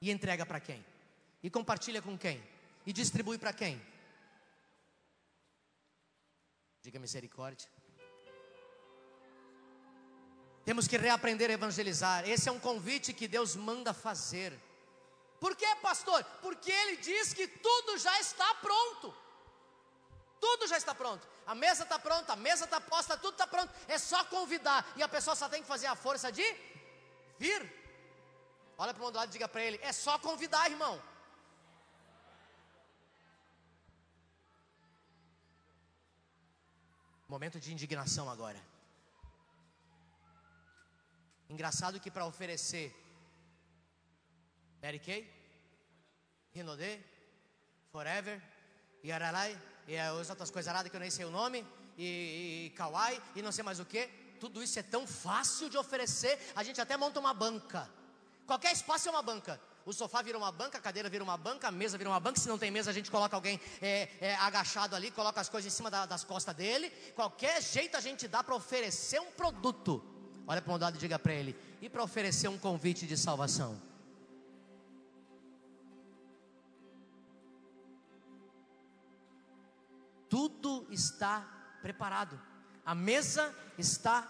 E 0.00 0.10
entrega 0.10 0.46
para 0.46 0.60
quem? 0.60 0.84
E 1.42 1.50
compartilha 1.50 2.00
com 2.00 2.16
quem? 2.16 2.42
E 2.86 2.94
distribui 2.94 3.36
para 3.36 3.52
quem? 3.52 3.78
Diga 6.80 6.98
misericórdia. 6.98 7.75
Temos 10.66 10.88
que 10.88 10.98
reaprender 10.98 11.48
a 11.48 11.52
evangelizar. 11.54 12.28
Esse 12.28 12.48
é 12.48 12.52
um 12.52 12.58
convite 12.58 13.12
que 13.12 13.28
Deus 13.28 13.54
manda 13.54 13.94
fazer. 13.94 14.52
Por 15.38 15.56
pastor? 15.80 16.24
Porque 16.42 16.72
Ele 16.72 16.96
diz 16.96 17.32
que 17.32 17.46
tudo 17.46 17.96
já 17.96 18.18
está 18.18 18.52
pronto. 18.56 19.14
Tudo 20.40 20.66
já 20.66 20.76
está 20.76 20.92
pronto. 20.92 21.26
A 21.46 21.54
mesa 21.54 21.84
está 21.84 22.00
pronta, 22.00 22.32
a 22.32 22.36
mesa 22.36 22.64
está 22.64 22.80
posta, 22.80 23.16
tudo 23.16 23.34
está 23.34 23.46
pronto. 23.46 23.72
É 23.86 23.96
só 23.96 24.24
convidar. 24.24 24.84
E 24.96 25.02
a 25.04 25.08
pessoa 25.08 25.36
só 25.36 25.48
tem 25.48 25.62
que 25.62 25.68
fazer 25.68 25.86
a 25.86 25.94
força 25.94 26.32
de 26.32 26.44
vir. 27.38 27.62
Olha 28.76 28.92
para 28.92 29.04
o 29.04 29.10
lado 29.10 29.28
e 29.30 29.32
diga 29.32 29.48
para 29.48 29.62
ele: 29.62 29.78
é 29.82 29.92
só 29.92 30.18
convidar, 30.18 30.68
irmão. 30.68 31.00
Momento 37.28 37.60
de 37.60 37.72
indignação 37.72 38.28
agora. 38.28 38.60
Engraçado 41.48 42.00
que 42.00 42.10
para 42.10 42.26
oferecer 42.26 42.94
Mary 44.82 44.98
Kay, 44.98 45.28
Rinodê, 46.52 46.98
Forever, 47.92 48.42
e 49.02 49.12
Aralai, 49.12 49.56
e 49.86 49.96
as 49.96 50.28
outras 50.30 50.50
coisas 50.50 50.68
aradas 50.68 50.90
que 50.90 50.96
eu 50.96 51.00
nem 51.00 51.10
sei 51.10 51.24
o 51.24 51.30
nome, 51.30 51.64
e, 51.96 52.66
e 52.66 52.70
Kawaii, 52.76 53.22
e 53.36 53.42
não 53.42 53.52
sei 53.52 53.62
mais 53.62 53.78
o 53.78 53.84
que. 53.84 54.08
Tudo 54.40 54.62
isso 54.62 54.78
é 54.78 54.82
tão 54.82 55.06
fácil 55.06 55.70
de 55.70 55.78
oferecer, 55.78 56.38
a 56.54 56.62
gente 56.64 56.80
até 56.80 56.96
monta 56.96 57.20
uma 57.20 57.32
banca. 57.32 57.88
Qualquer 58.46 58.72
espaço 58.72 59.08
é 59.08 59.10
uma 59.12 59.22
banca. 59.22 59.60
O 59.84 59.92
sofá 59.92 60.20
vira 60.22 60.36
uma 60.36 60.50
banca, 60.50 60.78
a 60.78 60.80
cadeira 60.80 61.08
vira 61.08 61.22
uma 61.22 61.36
banca, 61.36 61.68
a 61.68 61.70
mesa 61.70 61.96
vira 61.96 62.10
uma 62.10 62.18
banca. 62.18 62.40
Se 62.40 62.48
não 62.48 62.58
tem 62.58 62.72
mesa, 62.72 62.90
a 62.90 62.94
gente 62.94 63.08
coloca 63.08 63.36
alguém 63.36 63.60
é, 63.80 64.08
é, 64.20 64.34
agachado 64.34 64.96
ali, 64.96 65.12
coloca 65.12 65.40
as 65.40 65.48
coisas 65.48 65.72
em 65.72 65.76
cima 65.76 65.88
da, 65.88 66.04
das 66.06 66.24
costas 66.24 66.54
dele. 66.56 66.90
Qualquer 67.14 67.62
jeito 67.62 67.96
a 67.96 68.00
gente 68.00 68.26
dá 68.26 68.42
para 68.42 68.56
oferecer 68.56 69.20
um 69.20 69.30
produto. 69.30 70.15
Olha 70.46 70.62
para 70.62 70.72
o 70.72 70.78
lado 70.78 70.96
e 70.96 70.98
diga 70.98 71.18
para 71.18 71.34
ele: 71.34 71.56
e 71.82 71.88
para 71.88 72.02
oferecer 72.02 72.48
um 72.48 72.58
convite 72.58 73.06
de 73.06 73.16
salvação? 73.16 73.80
Tudo 80.28 80.86
está 80.90 81.78
preparado, 81.82 82.40
a 82.84 82.94
mesa 82.94 83.54
está 83.78 84.22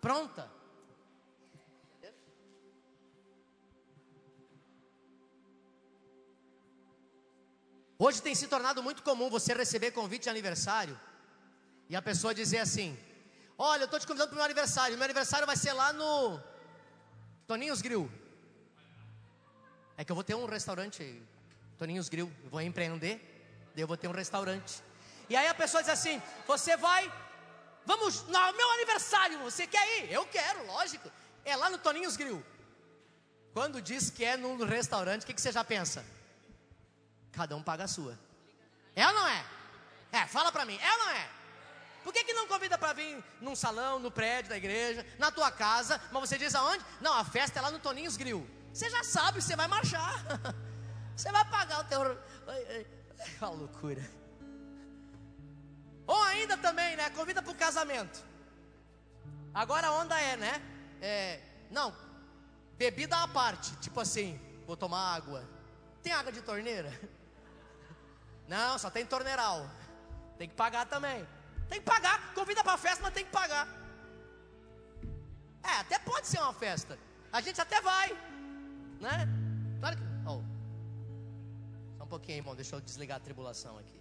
pronta. 0.00 0.50
Hoje 7.98 8.22
tem 8.22 8.34
se 8.34 8.48
tornado 8.48 8.82
muito 8.82 9.02
comum 9.02 9.28
você 9.28 9.52
receber 9.52 9.90
convite 9.90 10.22
de 10.22 10.30
aniversário 10.30 10.98
e 11.86 11.94
a 11.94 12.00
pessoa 12.00 12.34
dizer 12.34 12.58
assim: 12.58 12.98
Olha, 13.62 13.82
eu 13.82 13.84
estou 13.84 14.00
te 14.00 14.06
convidando 14.06 14.28
para 14.28 14.36
o 14.36 14.36
meu 14.36 14.44
aniversário. 14.46 14.96
Meu 14.96 15.04
aniversário 15.04 15.46
vai 15.46 15.54
ser 15.54 15.74
lá 15.74 15.92
no 15.92 16.40
Toninhos 17.46 17.82
Grill. 17.82 18.10
É 19.98 20.02
que 20.02 20.10
eu 20.10 20.16
vou 20.16 20.24
ter 20.24 20.34
um 20.34 20.46
restaurante, 20.46 21.22
Toninhos 21.76 22.08
Grill. 22.08 22.32
Vou 22.50 22.62
empreender, 22.62 23.16
daí 23.74 23.82
eu 23.82 23.86
vou 23.86 23.98
ter 23.98 24.08
um 24.08 24.12
restaurante. 24.12 24.82
E 25.28 25.36
aí 25.36 25.46
a 25.46 25.52
pessoa 25.52 25.82
diz 25.82 25.92
assim: 25.92 26.22
Você 26.46 26.74
vai, 26.74 27.12
vamos 27.84 28.22
no 28.22 28.52
meu 28.54 28.70
aniversário. 28.70 29.38
Você 29.40 29.66
quer 29.66 29.86
ir? 29.98 30.10
Eu 30.10 30.24
quero, 30.24 30.66
lógico. 30.66 31.12
É 31.44 31.54
lá 31.54 31.68
no 31.68 31.76
Toninhos 31.76 32.16
Grill. 32.16 32.42
Quando 33.52 33.82
diz 33.82 34.08
que 34.08 34.24
é 34.24 34.38
num 34.38 34.56
restaurante, 34.64 35.24
o 35.24 35.26
que, 35.26 35.34
que 35.34 35.40
você 35.42 35.52
já 35.52 35.62
pensa? 35.62 36.02
Cada 37.30 37.54
um 37.54 37.62
paga 37.62 37.84
a 37.84 37.88
sua. 37.88 38.18
É 38.96 39.06
ou 39.06 39.12
não 39.12 39.28
é? 39.28 39.44
É, 40.12 40.26
fala 40.26 40.50
para 40.50 40.64
mim, 40.64 40.78
é 40.80 40.92
ou 40.92 40.98
não 41.00 41.10
é? 41.10 41.39
Por 42.02 42.12
que, 42.12 42.24
que 42.24 42.32
não 42.32 42.46
convida 42.46 42.78
para 42.78 42.92
vir 42.92 43.22
num 43.40 43.54
salão, 43.54 43.98
no 43.98 44.10
prédio 44.10 44.50
da 44.50 44.56
igreja, 44.56 45.06
na 45.18 45.30
tua 45.30 45.50
casa, 45.50 46.00
mas 46.10 46.28
você 46.28 46.38
diz 46.38 46.54
aonde? 46.54 46.84
Não, 47.00 47.12
a 47.14 47.24
festa 47.24 47.58
é 47.58 47.62
lá 47.62 47.70
no 47.70 47.78
Toninhos 47.78 48.16
Grill. 48.16 48.48
Você 48.72 48.88
já 48.88 49.02
sabe, 49.04 49.42
você 49.42 49.56
vai 49.56 49.66
marchar. 49.66 50.14
Você 51.16 51.30
vai 51.30 51.44
pagar 51.50 51.80
o 51.80 51.84
teu. 51.84 52.00
Uma 53.42 53.50
loucura. 53.50 54.02
Ou 56.06 56.22
ainda 56.22 56.56
também, 56.56 56.96
né? 56.96 57.10
Convida 57.10 57.42
para 57.42 57.52
o 57.52 57.54
casamento. 57.54 58.24
Agora 59.52 59.88
a 59.88 59.92
onda 59.92 60.18
é, 60.18 60.36
né? 60.38 60.62
É, 61.02 61.40
não, 61.70 61.94
bebida 62.78 63.16
à 63.16 63.28
parte. 63.28 63.76
Tipo 63.76 64.00
assim, 64.00 64.40
vou 64.66 64.78
tomar 64.78 65.14
água. 65.14 65.46
Tem 66.02 66.12
água 66.12 66.32
de 66.32 66.40
torneira? 66.40 66.90
Não, 68.48 68.78
só 68.78 68.90
tem 68.90 69.04
torneiral. 69.06 69.70
Tem 70.38 70.48
que 70.48 70.54
pagar 70.54 70.86
também. 70.86 71.28
Tem 71.70 71.80
que 71.80 71.86
pagar. 71.94 72.34
Convida 72.34 72.62
para 72.64 72.76
festa, 72.76 73.02
mas 73.04 73.14
tem 73.14 73.24
que 73.24 73.30
pagar. 73.30 73.66
É, 75.62 75.74
até 75.84 75.98
pode 76.00 76.26
ser 76.26 76.40
uma 76.40 76.52
festa. 76.52 76.98
A 77.32 77.40
gente 77.40 77.60
até 77.60 77.80
vai, 77.80 78.08
né? 79.00 79.16
Claro 79.78 79.96
que. 79.96 80.02
Oh. 80.26 80.42
Só 81.96 82.04
um 82.04 82.12
pouquinho, 82.14 82.38
irmão. 82.38 82.56
Deixa 82.56 82.74
eu 82.74 82.80
desligar 82.80 83.18
a 83.18 83.20
tribulação 83.20 83.78
aqui. 83.78 84.00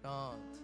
Pronto. 0.00 0.62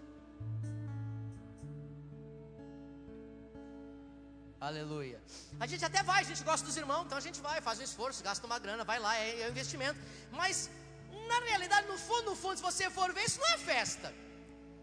Aleluia. 4.61 5.19
A 5.59 5.65
gente 5.65 5.83
até 5.89 6.01
vai, 6.03 6.21
a 6.21 6.27
gente 6.29 6.43
gosta 6.43 6.65
dos 6.65 6.75
irmãos, 6.75 7.05
então 7.05 7.17
a 7.17 7.21
gente 7.21 7.39
vai, 7.39 7.61
faz 7.61 7.79
um 7.79 7.83
esforço, 7.83 8.23
gasta 8.23 8.45
uma 8.45 8.59
grana, 8.59 8.83
vai 8.83 8.99
lá, 8.99 9.15
é, 9.17 9.41
é 9.41 9.47
um 9.47 9.51
investimento. 9.51 9.97
Mas, 10.31 10.69
na 11.29 11.39
realidade, 11.49 11.87
no 11.87 11.97
fundo, 11.97 12.31
no 12.31 12.35
fundo, 12.35 12.57
se 12.57 12.63
você 12.69 12.89
for 12.89 13.13
ver, 13.13 13.23
isso 13.23 13.39
não 13.39 13.51
é 13.53 13.57
festa. 13.57 14.13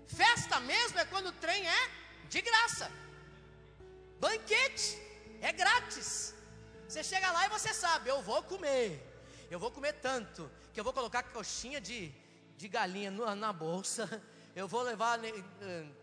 Festa 0.06 0.60
mesmo 0.60 0.98
é 0.98 1.04
quando 1.04 1.28
o 1.28 1.32
trem 1.32 1.66
é 1.66 1.90
de 2.28 2.40
graça. 2.40 2.90
Banquete, 4.20 4.98
é 5.40 5.52
grátis. 5.52 6.34
Você 6.88 7.02
chega 7.02 7.30
lá 7.30 7.46
e 7.46 7.50
você 7.50 7.74
sabe, 7.74 8.08
eu 8.10 8.22
vou 8.22 8.42
comer. 8.42 9.02
Eu 9.50 9.58
vou 9.58 9.70
comer 9.70 9.94
tanto, 9.94 10.50
que 10.72 10.80
eu 10.80 10.84
vou 10.84 10.92
colocar 10.92 11.22
coxinha 11.24 11.80
de, 11.80 12.12
de 12.56 12.68
galinha 12.68 13.10
na, 13.10 13.34
na 13.34 13.52
bolsa. 13.52 14.08
Eu 14.56 14.66
vou 14.66 14.80
levar 14.80 15.18
uh, 15.18 15.94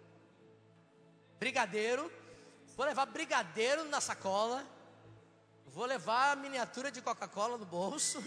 brigadeiro 1.40 2.12
Vou 2.76 2.86
levar 2.86 3.06
brigadeiro 3.06 3.86
na 3.86 4.02
sacola. 4.02 4.66
Vou 5.68 5.86
levar 5.86 6.36
miniatura 6.38 6.92
de 6.92 7.02
Coca-Cola 7.02 7.58
no 7.58 7.66
bolso. 7.66 8.24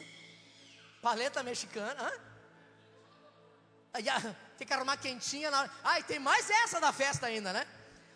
Paleta 1.03 1.43
mexicana. 1.43 2.13
Hã? 3.95 4.37
Tem 4.59 4.67
que 4.67 4.73
arrumar 4.73 4.97
quentinha 4.97 5.51
na 5.51 5.61
hora. 5.61 5.71
Ah, 5.85 6.01
e 6.01 6.03
tem 6.03 6.19
mais 6.19 6.49
essa 6.49 6.81
da 6.81 6.93
festa 6.93 7.27
ainda, 7.27 7.53
né? 7.53 7.67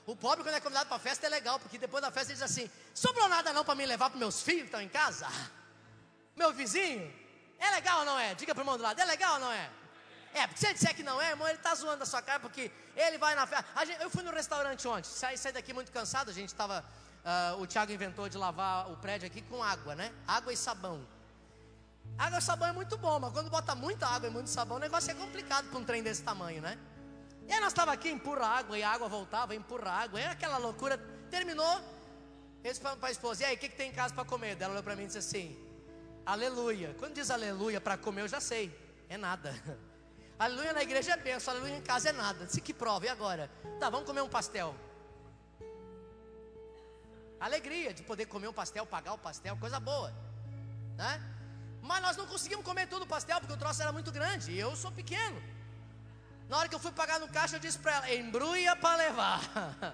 O 0.07 0.16
pobre, 0.16 0.43
quando 0.43 0.57
é 0.57 0.61
convidado 0.61 0.88
para 0.88 0.99
festa, 0.99 1.26
é 1.26 1.28
legal, 1.28 1.59
porque 1.61 1.78
depois 1.78 2.03
da 2.03 2.11
festa 2.11 2.32
ele 2.32 2.41
diz 2.41 2.43
assim: 2.43 2.70
sobrou 2.95 3.28
nada 3.28 3.53
não 3.53 3.64
para 3.64 3.74
me 3.74 3.86
levar 3.86 4.11
para 4.11 4.18
meus 4.18 4.43
filhos 4.43 4.62
que 4.62 4.66
estão 4.68 4.80
em 4.80 4.88
casa? 4.88 5.28
Meu 6.34 6.53
vizinho? 6.53 7.12
É 7.59 7.70
legal 7.72 8.01
ou 8.01 8.05
não 8.05 8.18
é? 8.18 8.34
Diga 8.34 8.55
para 8.55 8.61
o 8.61 8.62
irmão 8.62 8.76
do 8.76 8.82
lado: 8.82 9.01
é 9.01 9.05
legal 9.05 9.34
ou 9.34 9.41
não 9.41 9.53
é? 9.53 9.70
É, 10.32 10.47
porque 10.47 10.61
se 10.61 10.66
ele 10.66 10.74
disser 10.74 10.95
que 10.95 11.03
não 11.03 11.20
é, 11.20 11.30
irmão, 11.30 11.47
ele 11.49 11.59
está 11.59 11.74
zoando 11.74 12.03
a 12.03 12.07
sua 12.07 12.22
cara, 12.22 12.41
porque 12.41 12.70
ele 12.97 13.18
vai 13.18 13.34
na 13.34 13.47
festa. 13.47 13.66
eu 14.01 14.09
fui 14.09 14.22
no 14.22 14.30
restaurante 14.30 14.86
ontem, 14.86 15.09
saí, 15.09 15.36
saí 15.36 15.53
daqui 15.53 15.72
muito 15.72 15.93
cansado, 15.93 16.30
a 16.30 16.34
gente 16.34 16.49
estava. 16.49 16.80
Uh, 16.80 17.22
ah, 17.22 17.57
o 17.59 17.66
Thiago 17.66 17.93
inventou 17.93 18.28
de 18.30 18.38
lavar 18.38 18.91
o 18.91 18.97
prédio 18.97 19.26
aqui 19.26 19.43
com 19.43 19.62
água, 19.62 19.95
né? 19.95 20.11
Água 20.26 20.53
e 20.53 20.57
sabão. 20.57 21.07
Água 22.20 22.38
e 22.38 22.42
sabão 22.42 22.68
é 22.68 22.72
muito 22.72 22.98
bom, 22.98 23.18
mas 23.18 23.32
quando 23.32 23.48
bota 23.48 23.74
muita 23.74 24.06
água 24.06 24.28
e 24.28 24.30
muito 24.30 24.50
sabão, 24.50 24.76
o 24.76 24.80
negócio 24.80 25.10
é 25.10 25.14
complicado 25.14 25.70
para 25.70 25.78
um 25.78 25.84
trem 25.84 26.02
desse 26.02 26.22
tamanho, 26.22 26.60
né? 26.60 26.78
E 27.48 27.52
aí 27.52 27.58
nós 27.60 27.68
estávamos 27.68 27.94
aqui, 27.94 28.10
empurra 28.10 28.46
água, 28.46 28.78
e 28.78 28.82
a 28.82 28.90
água 28.90 29.08
voltava, 29.08 29.54
empurra 29.54 29.90
água, 29.90 30.20
e 30.20 30.24
aquela 30.26 30.58
loucura. 30.58 30.98
Terminou, 31.30 31.80
falaram 32.78 33.00
para 33.00 33.08
a 33.08 33.12
esposa, 33.12 33.42
e 33.42 33.46
aí, 33.46 33.56
o 33.56 33.58
que, 33.58 33.70
que 33.70 33.74
tem 33.74 33.88
em 33.88 33.94
casa 33.94 34.12
para 34.12 34.26
comer? 34.26 34.60
Ela 34.60 34.72
olhou 34.72 34.82
para 34.82 34.94
mim 34.94 35.04
e 35.04 35.06
disse 35.06 35.16
assim, 35.16 35.58
aleluia. 36.26 36.94
Quando 36.98 37.14
diz 37.14 37.30
aleluia 37.30 37.80
para 37.80 37.96
comer, 37.96 38.20
eu 38.20 38.28
já 38.28 38.38
sei, 38.38 38.70
é 39.08 39.16
nada. 39.16 39.54
Aleluia 40.38 40.72
na 40.72 40.82
igreja 40.82 41.12
é 41.12 41.16
benção, 41.18 41.52
aleluia 41.52 41.76
em 41.76 41.82
casa 41.82 42.08
é 42.08 42.12
nada. 42.12 42.48
Se 42.48 42.62
que 42.62 42.72
prova, 42.72 43.04
e 43.04 43.10
agora? 43.10 43.50
Tá, 43.78 43.90
vamos 43.90 44.06
comer 44.06 44.22
um 44.22 44.28
pastel. 44.28 44.74
Alegria 47.38 47.92
de 47.92 48.02
poder 48.02 48.24
comer 48.24 48.48
um 48.48 48.52
pastel, 48.52 48.86
pagar 48.86 49.12
o 49.12 49.18
pastel, 49.18 49.54
coisa 49.58 49.78
boa. 49.78 50.10
Né? 50.96 51.39
Mas 51.83 52.03
nós 52.03 52.16
não 52.16 52.26
conseguimos 52.26 52.64
comer 52.64 52.87
todo 52.89 53.03
o 53.03 53.07
pastel 53.07 53.41
porque 53.41 53.55
o 53.55 53.57
troço 53.57 53.83
era 53.83 53.93
muito 53.93 54.12
grande 54.12 54.53
e 54.53 54.59
eu 54.59 54.74
sou 54.76 54.91
pequeno. 54.93 55.43
Na 56.49 56.59
hora 56.59 56.68
que 56.68 56.74
eu 56.74 56.81
fui 56.81 56.93
pagar 56.93 57.18
no 57.20 57.28
caixa, 57.28 57.57
eu 57.57 57.61
disse 57.61 57.78
para 57.78 57.97
ela: 57.97 58.14
embrulha 58.14 58.74
para 58.76 58.97
levar. 58.97 59.41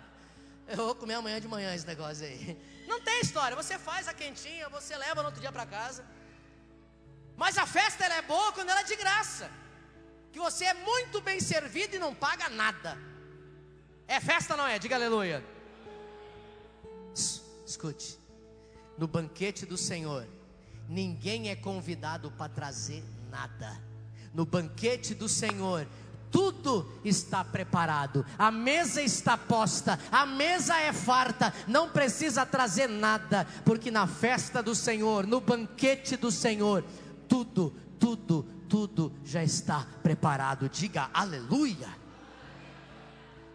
Eu 0.68 0.78
vou 0.78 0.96
comer 0.96 1.14
amanhã 1.14 1.40
de 1.40 1.46
manhã 1.46 1.72
esse 1.72 1.86
negócio 1.86 2.24
aí. 2.26 2.60
Não 2.88 3.00
tem 3.00 3.20
história, 3.20 3.54
você 3.54 3.78
faz 3.78 4.08
a 4.08 4.12
quentinha, 4.12 4.68
você 4.68 4.96
leva 4.96 5.22
no 5.22 5.26
outro 5.28 5.40
dia 5.40 5.52
para 5.52 5.64
casa. 5.64 6.04
Mas 7.36 7.56
a 7.56 7.64
festa 7.64 8.04
ela 8.04 8.16
é 8.16 8.22
boa 8.22 8.52
quando 8.52 8.70
ela 8.70 8.80
é 8.80 8.82
de 8.82 8.96
graça 8.96 9.48
que 10.36 10.40
você 10.40 10.66
é 10.66 10.74
muito 10.74 11.20
bem 11.22 11.40
servido 11.40 11.96
e 11.96 11.98
não 11.98 12.14
paga 12.14 12.48
nada. 12.50 12.98
É 14.06 14.20
festa, 14.20 14.54
não 14.54 14.66
é? 14.66 14.78
Diga 14.78 14.94
aleluia. 14.96 15.42
Escute, 17.66 18.18
no 18.98 19.08
banquete 19.08 19.64
do 19.64 19.78
Senhor, 19.78 20.28
ninguém 20.88 21.48
é 21.48 21.56
convidado 21.56 22.30
para 22.30 22.48
trazer 22.48 23.04
nada. 23.30 23.80
No 24.32 24.44
banquete 24.44 25.14
do 25.14 25.28
Senhor, 25.28 25.86
tudo 26.30 27.00
está 27.04 27.42
preparado, 27.44 28.26
a 28.38 28.50
mesa 28.50 29.00
está 29.00 29.38
posta, 29.38 29.98
a 30.10 30.26
mesa 30.26 30.76
é 30.76 30.92
farta, 30.92 31.52
não 31.66 31.88
precisa 31.88 32.44
trazer 32.44 32.88
nada, 32.88 33.46
porque 33.64 33.90
na 33.90 34.06
festa 34.06 34.62
do 34.62 34.74
Senhor, 34.74 35.26
no 35.26 35.40
banquete 35.40 36.16
do 36.16 36.30
Senhor, 36.30 36.84
tudo, 37.28 37.70
tudo, 37.98 38.42
tudo 38.68 39.12
já 39.24 39.42
está 39.42 39.86
preparado. 40.02 40.68
Diga 40.68 41.08
aleluia. 41.14 41.88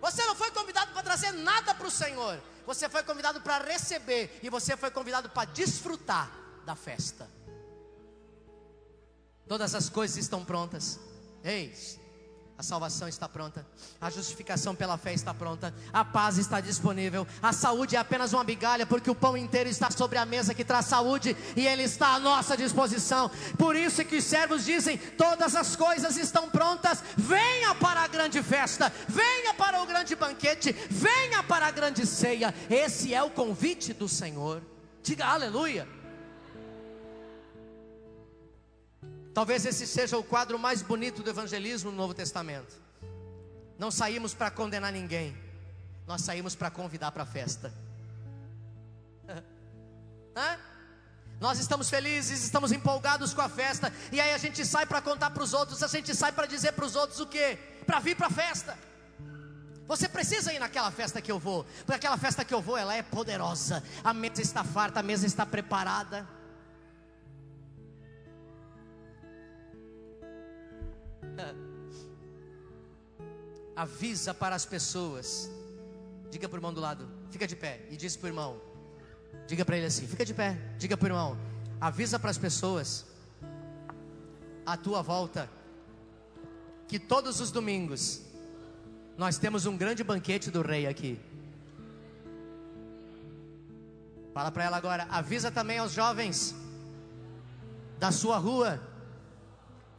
Você 0.02 0.26
não 0.26 0.34
foi 0.34 0.50
convidado 0.50 0.92
para 0.94 1.04
trazer 1.04 1.32
nada 1.32 1.76
para 1.76 1.88
o 1.88 1.92
Senhor. 1.92 2.42
Você 2.66 2.90
foi 2.90 3.04
convidado 3.04 3.40
para 3.42 3.64
receber. 3.64 4.40
E 4.42 4.50
você 4.50 4.76
foi 4.76 4.90
convidado 4.90 5.30
para 5.30 5.46
desfrutar 5.46 6.41
da 6.66 6.76
festa. 6.76 7.28
Todas 9.48 9.76
as 9.76 9.90
coisas 9.90 10.18
estão 10.18 10.46
prontas. 10.46 11.00
Eis, 11.44 12.00
a 12.62 12.64
salvação 12.64 13.08
está 13.08 13.28
pronta, 13.28 13.66
a 14.00 14.08
justificação 14.12 14.76
pela 14.76 14.96
fé 14.96 15.16
está 15.16 15.34
pronta, 15.34 15.74
a 15.92 16.06
paz 16.06 16.38
está 16.38 16.62
disponível, 16.62 17.26
a 17.42 17.52
saúde 17.52 17.96
é 17.96 18.00
apenas 18.00 18.34
uma 18.34 18.44
migalha, 18.44 18.86
porque 18.86 19.10
o 19.10 19.16
pão 19.16 19.36
inteiro 19.36 19.68
está 19.68 19.90
sobre 19.90 20.20
a 20.20 20.28
mesa 20.28 20.54
que 20.54 20.64
traz 20.64 20.86
saúde 20.86 21.36
e 21.56 21.66
ele 21.66 21.82
está 21.82 22.10
à 22.10 22.20
nossa 22.20 22.56
disposição. 22.56 23.32
Por 23.58 23.76
isso 23.76 24.02
é 24.02 24.04
que 24.04 24.18
os 24.18 24.24
servos 24.24 24.64
dizem: 24.64 24.96
todas 24.96 25.56
as 25.56 25.76
coisas 25.76 26.16
estão 26.18 26.52
prontas, 26.52 27.04
venha 27.18 27.74
para 27.74 28.02
a 28.02 28.08
grande 28.08 28.44
festa, 28.44 28.94
venha 29.10 29.56
para 29.56 29.82
o 29.82 29.86
grande 29.88 30.16
banquete, 30.16 30.72
venha 30.72 31.42
para 31.42 31.66
a 31.66 31.72
grande 31.72 32.06
ceia. 32.06 32.54
Esse 32.70 33.12
é 33.12 33.24
o 33.24 33.32
convite 33.32 33.92
do 33.92 34.08
Senhor. 34.08 34.62
Diga 35.02 35.26
aleluia. 35.26 36.01
Talvez 39.34 39.66
esse 39.66 39.88
seja 39.88 40.18
o 40.18 40.24
quadro 40.24 40.60
mais 40.60 40.82
bonito 40.82 41.24
do 41.24 41.30
evangelismo 41.30 41.92
no 41.92 41.98
Novo 41.98 42.14
Testamento. 42.14 42.76
Não 43.78 43.90
saímos 43.90 44.34
para 44.34 44.52
condenar 44.52 44.92
ninguém, 44.92 45.36
nós 46.06 46.22
saímos 46.22 46.54
para 46.56 46.70
convidar 46.70 47.12
para 47.12 47.24
a 47.24 47.26
festa. 47.26 47.74
Hã? 50.36 50.58
Nós 51.40 51.58
estamos 51.58 51.90
felizes, 51.90 52.44
estamos 52.44 52.72
empolgados 52.72 53.34
com 53.34 53.42
a 53.42 53.50
festa, 53.50 53.92
e 54.12 54.22
aí 54.22 54.32
a 54.32 54.38
gente 54.38 54.64
sai 54.64 54.86
para 54.86 55.02
contar 55.02 55.32
para 55.32 55.42
os 55.42 55.54
outros, 55.54 55.82
a 55.82 55.88
gente 55.88 56.14
sai 56.14 56.32
para 56.32 56.46
dizer 56.46 56.74
para 56.74 56.86
os 56.86 56.96
outros 56.96 57.20
o 57.20 57.26
que? 57.26 57.58
Para 57.86 58.00
vir 58.00 58.16
para 58.16 58.28
a 58.28 58.30
festa. 58.30 58.78
Você 59.88 60.08
precisa 60.08 60.54
ir 60.54 60.60
naquela 60.60 60.92
festa 60.92 61.20
que 61.20 61.32
eu 61.32 61.40
vou, 61.40 61.66
porque 61.86 61.94
aquela 61.94 62.18
festa 62.18 62.46
que 62.46 62.54
eu 62.54 62.62
vou, 62.62 62.78
ela 62.78 62.94
é 62.96 63.02
poderosa. 63.02 63.84
A 64.04 64.14
mesa 64.14 64.42
está 64.42 64.64
farta, 64.64 65.00
a 65.00 65.04
mesa 65.04 65.26
está 65.26 65.46
preparada. 65.46 66.28
Avisa 73.76 74.34
para 74.34 74.56
as 74.56 74.66
pessoas. 74.66 75.50
Diga 76.30 76.48
para 76.48 76.56
o 76.56 76.60
irmão 76.60 76.74
do 76.74 76.80
lado, 76.80 77.08
fica 77.30 77.48
de 77.48 77.56
pé. 77.56 77.86
E 77.90 77.98
diz 77.98 78.16
para 78.16 78.28
o 78.28 78.30
irmão, 78.30 78.62
diga 79.48 79.66
para 79.66 79.78
ele 79.78 79.86
assim: 79.86 80.08
fica 80.08 80.26
de 80.26 80.34
pé. 80.34 80.58
Diga 80.78 80.96
para 80.98 81.06
o 81.06 81.10
irmão, 81.10 81.38
avisa 81.80 82.18
para 82.20 82.32
as 82.32 82.38
pessoas 82.38 83.06
à 84.66 84.78
tua 84.78 85.02
volta 85.02 85.50
que 86.88 87.00
todos 87.00 87.40
os 87.40 87.52
domingos 87.52 88.22
nós 89.18 89.38
temos 89.38 89.66
um 89.66 89.78
grande 89.78 90.04
banquete 90.04 90.52
do 90.52 90.62
rei 90.62 90.88
aqui. 90.88 91.20
Fala 94.34 94.52
para 94.52 94.64
ela 94.64 94.78
agora, 94.78 95.08
avisa 95.10 95.52
também 95.52 95.78
aos 95.78 95.92
jovens 95.92 96.56
da 98.00 98.12
sua 98.12 98.38
rua 98.38 98.82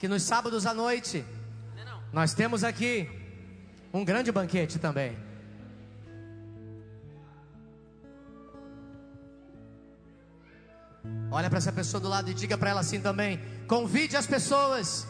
que 0.02 0.08
nos 0.08 0.24
sábados 0.24 0.66
à 0.66 0.74
noite 0.74 1.24
nós 2.12 2.34
temos 2.34 2.64
aqui 2.64 3.08
um 3.94 4.04
grande 4.04 4.32
banquete 4.32 4.76
também. 4.76 5.16
Olha 11.30 11.48
para 11.48 11.58
essa 11.58 11.70
pessoa 11.70 12.00
do 12.00 12.08
lado 12.08 12.28
e 12.28 12.34
diga 12.34 12.58
para 12.58 12.70
ela 12.70 12.80
assim 12.80 13.00
também: 13.00 13.40
convide 13.68 14.16
as 14.16 14.26
pessoas 14.26 15.06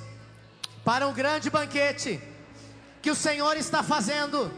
para 0.85 1.09
um 1.09 1.15
grande 1.15 1.49
banquete 1.49 2.21
que 3.01 3.11
o 3.11 3.15
Senhor 3.15 3.57
está 3.57 3.83
fazendo 3.83 4.53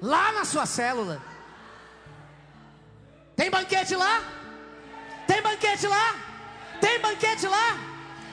lá 0.00 0.32
na 0.32 0.44
sua 0.44 0.66
célula. 0.66 1.22
Tem 3.36 3.48
banquete 3.48 3.94
lá? 3.94 4.24
Tem 5.28 5.40
banquete 5.40 5.86
lá? 5.86 6.16
Tem 6.80 7.00
banquete 7.00 7.46
lá? 7.46 7.91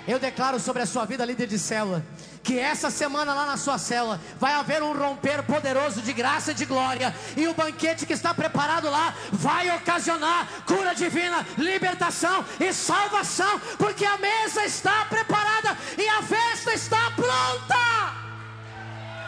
Eu 0.09 0.17
declaro 0.17 0.59
sobre 0.59 0.81
a 0.81 0.87
sua 0.87 1.05
vida, 1.05 1.23
líder 1.23 1.45
de 1.45 1.59
célula, 1.59 2.03
que 2.41 2.57
essa 2.57 2.89
semana 2.89 3.31
lá 3.31 3.45
na 3.45 3.57
sua 3.57 3.77
célula 3.77 4.19
vai 4.39 4.53
haver 4.53 4.81
um 4.81 4.91
romper 4.91 5.43
poderoso 5.43 6.01
de 6.01 6.11
graça 6.13 6.49
e 6.49 6.55
de 6.55 6.65
glória, 6.65 7.15
e 7.37 7.47
o 7.47 7.53
banquete 7.53 8.07
que 8.07 8.13
está 8.13 8.33
preparado 8.33 8.89
lá 8.89 9.13
vai 9.31 9.69
ocasionar 9.69 10.47
cura 10.65 10.95
divina, 10.95 11.45
libertação 11.59 12.43
e 12.59 12.73
salvação, 12.73 13.59
porque 13.77 14.03
a 14.03 14.17
mesa 14.17 14.65
está 14.65 15.05
preparada 15.05 15.77
e 15.95 16.09
a 16.09 16.23
festa 16.23 16.73
está 16.73 17.11
pronta. 17.11 17.75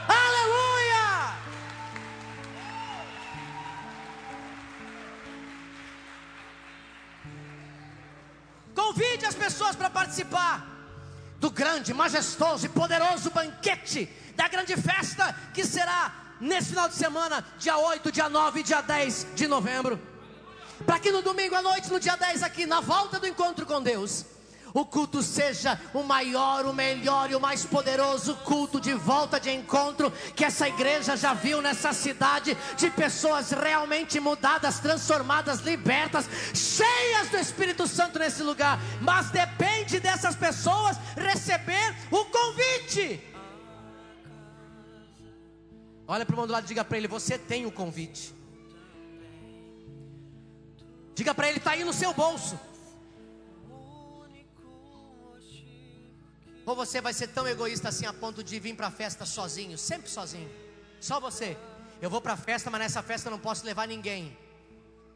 Aleluia! 0.08 1.36
Convide 8.74 9.28
as 9.28 9.36
pessoas 9.36 9.76
para 9.76 9.92
participar 9.92 10.71
do 11.42 11.50
grande, 11.50 11.92
majestoso 11.92 12.68
e 12.68 12.70
poderoso 12.70 13.32
banquete 13.32 14.08
da 14.36 14.48
grande 14.48 14.78
festa 14.78 15.36
que 15.52 15.66
será 15.66 16.14
nesse 16.40 16.70
final 16.70 16.88
de 16.88 16.94
semana, 16.94 17.44
dia 17.58 17.76
8, 17.78 18.12
dia 18.12 18.30
9 18.30 18.60
e 18.60 18.64
dia 18.64 18.80
10 18.80 19.28
de 19.34 19.48
novembro. 19.48 20.00
Para 20.86 21.00
que 21.00 21.12
no 21.12 21.24
domingo 21.24 21.56
à 21.56 21.62
noite, 21.64 21.92
no 21.92 22.00
dia 22.00 22.16
10, 22.16 22.44
aqui 22.44 22.68
na 22.68 22.80
volta 22.80 23.20
do 23.20 23.26
encontro 23.26 23.66
com 23.66 23.82
Deus, 23.82 24.24
o 24.74 24.86
culto 24.86 25.22
seja 25.22 25.80
o 25.94 26.04
maior, 26.04 26.66
o 26.66 26.74
melhor 26.74 27.30
e 27.30 27.36
o 27.36 27.40
mais 27.40 27.66
poderoso 27.66 28.36
culto 28.38 28.80
de 28.80 28.94
volta 28.94 29.40
de 29.40 29.52
encontro 29.52 30.12
que 30.36 30.46
essa 30.46 30.68
igreja 30.68 31.16
já 31.18 31.34
viu 31.34 31.62
nessa 31.62 31.94
cidade, 31.94 32.58
de 32.78 32.90
pessoas 32.90 33.52
realmente 33.52 34.20
mudadas, 34.20 34.80
transformadas, 34.80 35.60
libertas, 35.62 36.30
cheias 36.54 37.30
do 37.30 37.38
Espírito 37.38 37.88
Santo 37.88 38.20
nesse 38.20 38.44
lugar. 38.44 38.80
Mas 39.02 39.30
depende 39.30 40.00
dessas 40.00 40.36
pessoas 40.36 40.98
receber 41.16 41.96
o 42.10 42.26
convite. 42.26 43.22
Olha 46.08 46.26
para 46.26 46.40
o 46.40 46.48
do 46.48 46.52
lado 46.52 46.66
e 46.66 46.68
diga 46.68 46.84
para 46.84 46.98
ele: 46.98 47.08
Você 47.08 47.38
tem 47.38 47.66
o 47.66 47.72
convite. 47.72 48.34
Diga 51.16 51.34
para 51.34 51.48
ele: 51.48 51.58
Está 51.58 51.72
aí 51.72 51.84
no 51.84 51.94
seu 51.94 52.14
bolso. 52.14 52.60
Ou 56.66 56.76
você 56.76 57.02
vai 57.02 57.14
ser 57.14 57.28
tão 57.28 57.48
egoísta 57.48 57.90
assim 57.90 58.06
a 58.06 58.14
ponto 58.14 58.44
de 58.44 58.60
vir 58.60 58.76
para 58.76 58.88
a 58.88 58.92
festa 58.92 59.26
sozinho, 59.26 59.78
sempre 59.78 60.10
sozinho, 60.10 60.50
só 61.00 61.20
você. 61.20 61.58
Eu 62.02 62.10
vou 62.10 62.22
para 62.22 62.34
a 62.34 62.38
festa, 62.38 62.70
mas 62.70 62.82
nessa 62.82 63.04
festa 63.04 63.30
eu 63.30 63.32
não 63.32 63.40
posso 63.40 63.66
levar 63.66 63.88
ninguém. 63.88 64.38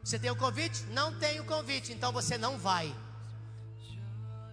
Você 0.02 0.18
tem 0.18 0.30
o 0.30 0.36
convite? 0.36 0.84
Não 0.90 1.18
tem 1.18 1.40
o 1.40 1.44
convite, 1.44 1.92
então 1.92 2.12
você 2.12 2.38
não 2.38 2.58
vai. 2.58 2.94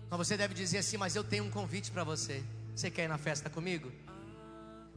Mas 0.09 0.17
você 0.17 0.35
deve 0.35 0.53
dizer 0.53 0.79
assim: 0.79 0.97
Mas 0.97 1.15
eu 1.15 1.23
tenho 1.23 1.43
um 1.43 1.51
convite 1.51 1.91
para 1.91 2.03
você. 2.03 2.43
Você 2.75 2.89
quer 2.89 3.05
ir 3.05 3.07
na 3.07 3.17
festa 3.19 3.49
comigo? 3.49 3.91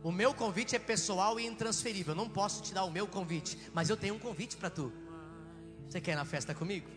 O 0.03 0.11
meu 0.13 0.33
convite 0.33 0.77
é 0.77 0.79
pessoal 0.79 1.39
e 1.39 1.47
intransferível. 1.47 2.13
Eu 2.13 2.17
não 2.17 2.29
posso 2.29 2.63
te 2.63 2.73
dar 2.73 2.85
o 2.85 2.91
meu 2.91 3.07
convite, 3.07 3.59
mas 3.75 3.91
eu 3.91 3.97
tenho 3.97 4.15
um 4.15 4.19
convite 4.19 4.57
para 4.57 4.71
tu. 4.71 4.93
Você 5.89 6.01
quer 6.01 6.13
ir 6.13 6.17
na 6.17 6.25
festa 6.25 6.55
comigo? 6.55 6.89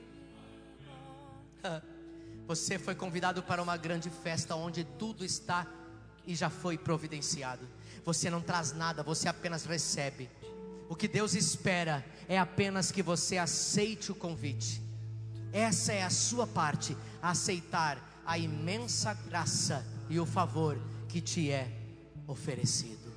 Você 2.49 2.79
foi 2.79 2.95
convidado 2.95 3.43
para 3.43 3.61
uma 3.61 3.77
grande 3.77 4.09
festa 4.09 4.55
onde 4.55 4.83
tudo 4.83 5.23
está 5.23 5.67
e 6.25 6.33
já 6.33 6.49
foi 6.49 6.79
providenciado. 6.79 7.69
Você 8.03 8.27
não 8.27 8.41
traz 8.41 8.73
nada, 8.73 9.03
você 9.03 9.29
apenas 9.29 9.65
recebe. 9.65 10.27
O 10.89 10.95
que 10.95 11.07
Deus 11.07 11.35
espera 11.35 12.03
é 12.27 12.39
apenas 12.39 12.91
que 12.91 13.03
você 13.03 13.37
aceite 13.37 14.11
o 14.11 14.15
convite. 14.15 14.81
Essa 15.53 15.93
é 15.93 16.01
a 16.01 16.09
sua 16.09 16.47
parte, 16.47 16.97
aceitar 17.21 18.19
a 18.25 18.35
imensa 18.35 19.13
graça 19.13 19.85
e 20.09 20.19
o 20.19 20.25
favor 20.25 20.75
que 21.07 21.21
te 21.21 21.51
é 21.51 21.71
oferecido. 22.25 23.13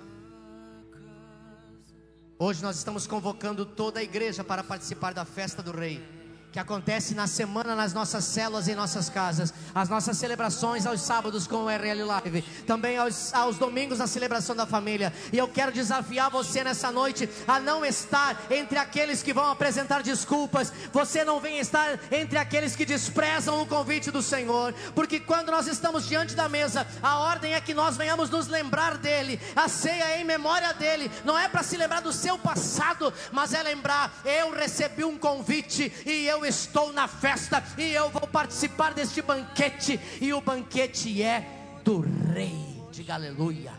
Hoje 2.39 2.63
nós 2.63 2.77
estamos 2.77 3.07
convocando 3.07 3.65
toda 3.65 3.99
a 3.99 4.03
igreja 4.03 4.45
para 4.45 4.63
participar 4.63 5.15
da 5.15 5.25
festa 5.25 5.63
do 5.63 5.73
Rei 5.73 6.12
que 6.53 6.59
acontece 6.59 7.15
na 7.15 7.27
semana 7.27 7.75
nas 7.75 7.95
nossas 7.95 8.25
células 8.25 8.69
e 8.69 8.75
nossas 8.75 9.09
casas, 9.09 9.55
as 9.75 9.89
nossas 9.89 10.19
celebrações 10.19 10.85
aos 10.85 11.01
sábados 11.01 11.47
com 11.47 11.65
o 11.65 11.69
RL 11.71 12.05
Live, 12.05 12.43
também 12.67 12.99
aos, 12.99 13.33
aos 13.33 13.57
domingos 13.57 14.03
a 14.03 14.07
celebração 14.07 14.55
da 14.55 14.67
família. 14.67 15.15
E 15.33 15.39
eu 15.39 15.49
quero 15.49 15.73
desafiar 15.73 16.31
você 16.31 16.63
nessa 16.63 16.93
noite 16.93 17.27
a 17.49 17.59
não 17.59 17.83
estar 17.83 18.39
entre 18.51 18.77
aqueles 18.77 19.23
que 19.23 19.33
vão 19.33 19.51
apresentar 19.51 20.03
desculpas, 20.03 20.71
você 20.93 21.25
não 21.25 21.41
vem 21.41 21.59
estar 21.59 21.99
entre 22.13 22.37
aqueles 22.37 22.77
que 22.77 22.85
desprezam 22.85 23.63
o 23.63 23.67
convite 23.67 24.11
do 24.11 24.21
Senhor, 24.21 24.75
porque 24.95 25.19
quando 25.19 25.51
nós 25.51 25.67
estamos 25.67 26.07
diante 26.07 26.35
da 26.35 26.51
mesa, 26.51 26.87
a 27.03 27.19
ordem 27.21 27.55
é 27.55 27.63
que 27.63 27.73
nós 27.73 27.97
venhamos 27.97 28.29
nos 28.29 28.47
lembrar 28.47 28.99
dele, 28.99 29.41
a 29.57 29.71
ceia 29.71 30.05
é 30.17 30.21
em 30.21 30.25
memória 30.25 30.75
dele, 30.75 31.11
não 31.25 31.39
é 31.39 31.49
para 31.49 31.63
se 31.63 31.79
lembrar 31.79 32.03
do 32.03 32.13
seu 32.13 32.37
passado, 32.37 33.11
mas 33.33 33.55
é 33.55 33.63
lembrar, 33.63 34.21
eu 34.23 34.53
recebi 34.53 35.03
um 35.03 35.17
convite 35.17 35.91
e 36.05 36.27
estou 36.45 36.93
na 36.93 37.09
festa 37.09 37.63
e 37.79 37.93
eu 37.93 38.11
vou 38.11 38.27
participar 38.27 38.95
deste 38.95 39.23
banquete, 39.23 39.99
e 40.21 40.33
o 40.33 40.41
banquete 40.41 41.23
é 41.23 41.81
do 41.85 42.01
Rei. 42.01 42.83
Diga 42.91 43.15
aleluia. 43.15 43.73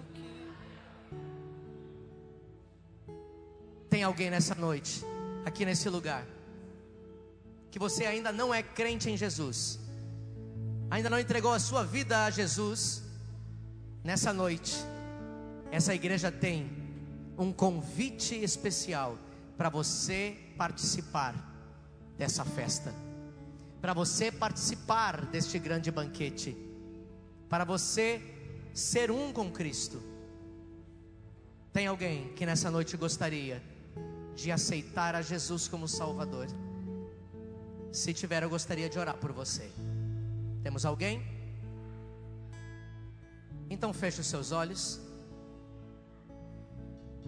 Tem 3.90 4.04
alguém 4.04 4.30
nessa 4.30 4.56
noite, 4.56 5.06
aqui 5.46 5.66
nesse 5.66 5.88
lugar, 5.88 6.26
que 7.70 7.78
você 7.78 8.06
ainda 8.06 8.32
não 8.32 8.54
é 8.54 8.64
crente 8.64 9.10
em 9.10 9.16
Jesus, 9.16 9.80
ainda 10.90 11.10
não 11.10 11.20
entregou 11.20 11.54
a 11.54 11.60
sua 11.60 11.84
vida 11.84 12.26
a 12.26 12.32
Jesus, 12.32 13.04
nessa 14.04 14.34
noite, 14.34 14.76
essa 15.72 15.94
igreja 15.94 16.32
tem 16.32 16.72
um 17.38 17.52
convite 17.54 18.36
especial 18.36 19.18
para 19.56 19.70
você 19.70 20.38
participar 20.58 21.53
dessa 22.18 22.46
festa, 22.46 22.94
para 23.82 23.94
você 23.94 24.32
participar 24.32 25.26
deste 25.26 25.60
grande 25.60 25.92
banquete, 25.92 26.56
para 27.50 27.64
você 27.64 28.22
ser 28.74 29.12
um 29.12 29.32
com 29.32 29.52
Cristo. 29.52 30.02
Tem 31.72 31.88
alguém 31.88 32.34
que 32.34 32.46
nessa 32.46 32.70
noite 32.70 32.96
gostaria 32.96 33.62
de 34.36 34.52
aceitar 34.52 35.16
a 35.16 35.22
Jesus 35.22 35.68
como 35.68 35.88
Salvador? 35.88 36.48
Se 37.92 38.14
tiver, 38.14 38.44
eu 38.44 38.50
gostaria 38.50 38.90
de 38.90 38.98
orar 38.98 39.18
por 39.18 39.32
você. 39.32 39.70
Temos 40.64 40.86
alguém? 40.86 41.22
Então 43.70 43.92
feche 43.94 44.22
os 44.22 44.28
seus 44.28 44.52
olhos. 44.52 45.00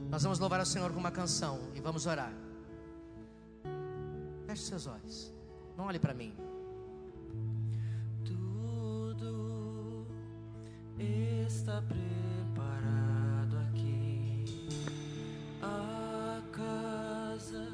Nós 0.10 0.24
vamos 0.24 0.40
louvar 0.40 0.60
ao 0.60 0.66
Senhor 0.66 0.92
com 0.92 1.00
uma 1.00 1.12
canção 1.12 1.60
e 1.74 1.80
vamos 1.80 2.06
orar. 2.06 2.32
Feche 4.56 4.68
seus 4.68 4.88
olhos. 4.88 5.34
Não 5.78 5.88
olhe 5.88 6.00
para 6.00 6.14
mim. 6.14 6.34
Tudo 8.24 10.08
está 10.98 11.82
preparado 11.82 13.58
aqui. 13.68 14.46
A 15.62 16.42
casa 16.54 17.68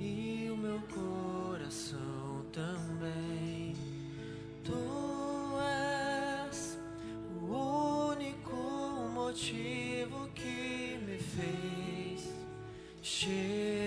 e 0.00 0.50
o 0.50 0.56
meu 0.56 0.80
coração 0.92 2.44
também. 2.52 3.76
Tu 4.64 5.60
és 5.60 6.76
o 7.40 8.10
único 8.10 8.56
motivo 9.14 10.28
que 10.34 10.98
me 11.06 11.18
fez 11.18 12.34
chegar. 13.00 13.79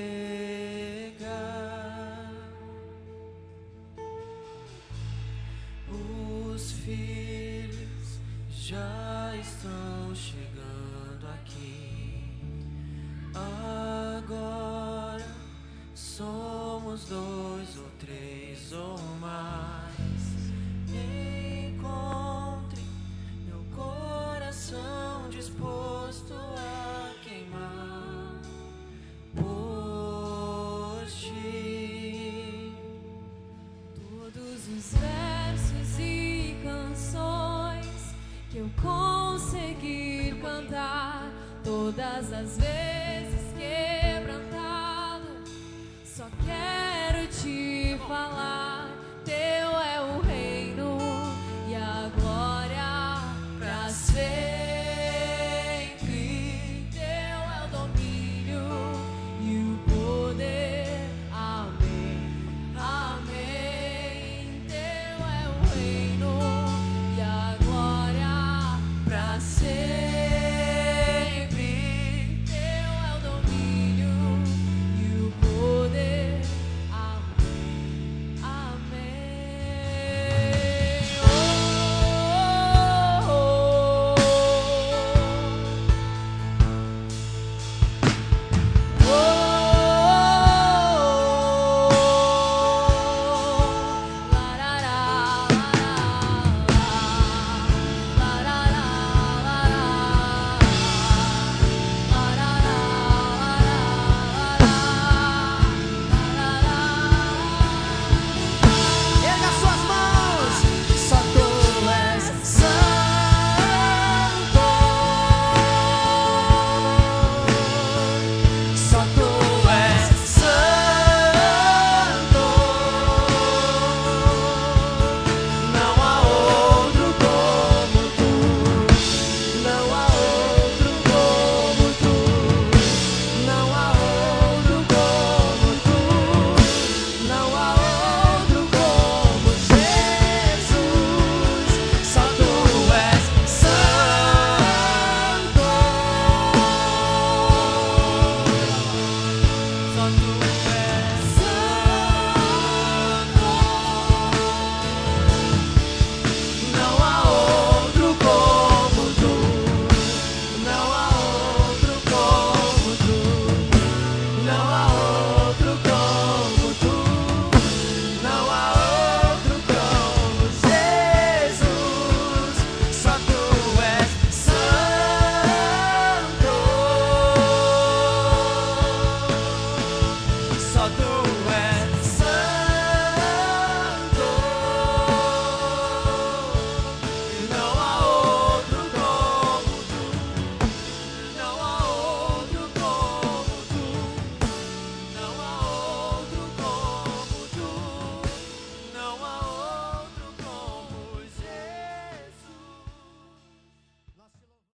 às 42.44 42.58
vezes 42.58 43.54
quebrantado. 43.58 45.30
Só 46.04 46.26
quero 46.46 47.26
te 47.28 47.98
falar: 48.06 48.90
Teu 49.24 49.34
é 49.80 50.02
o 50.02 50.20
reino 50.20 50.98
e 51.70 51.76
a 51.76 52.12
glória 52.20 53.22
para 53.58 53.88
sempre. 53.90 54.20
Teu 56.92 57.02
é 57.02 57.64
o 57.64 57.68
domínio 57.72 58.68
e 59.42 59.58
o 59.64 59.78
poder. 59.90 61.00
Amém. 61.32 62.36
Amém. 62.78 64.62
Teu 64.68 65.18
é 65.26 65.48
o 65.48 65.56
reino 65.74 66.34
e 67.18 67.22
a 67.22 67.56
glória 67.64 68.82
para 69.06 69.40
sempre. 69.40 70.03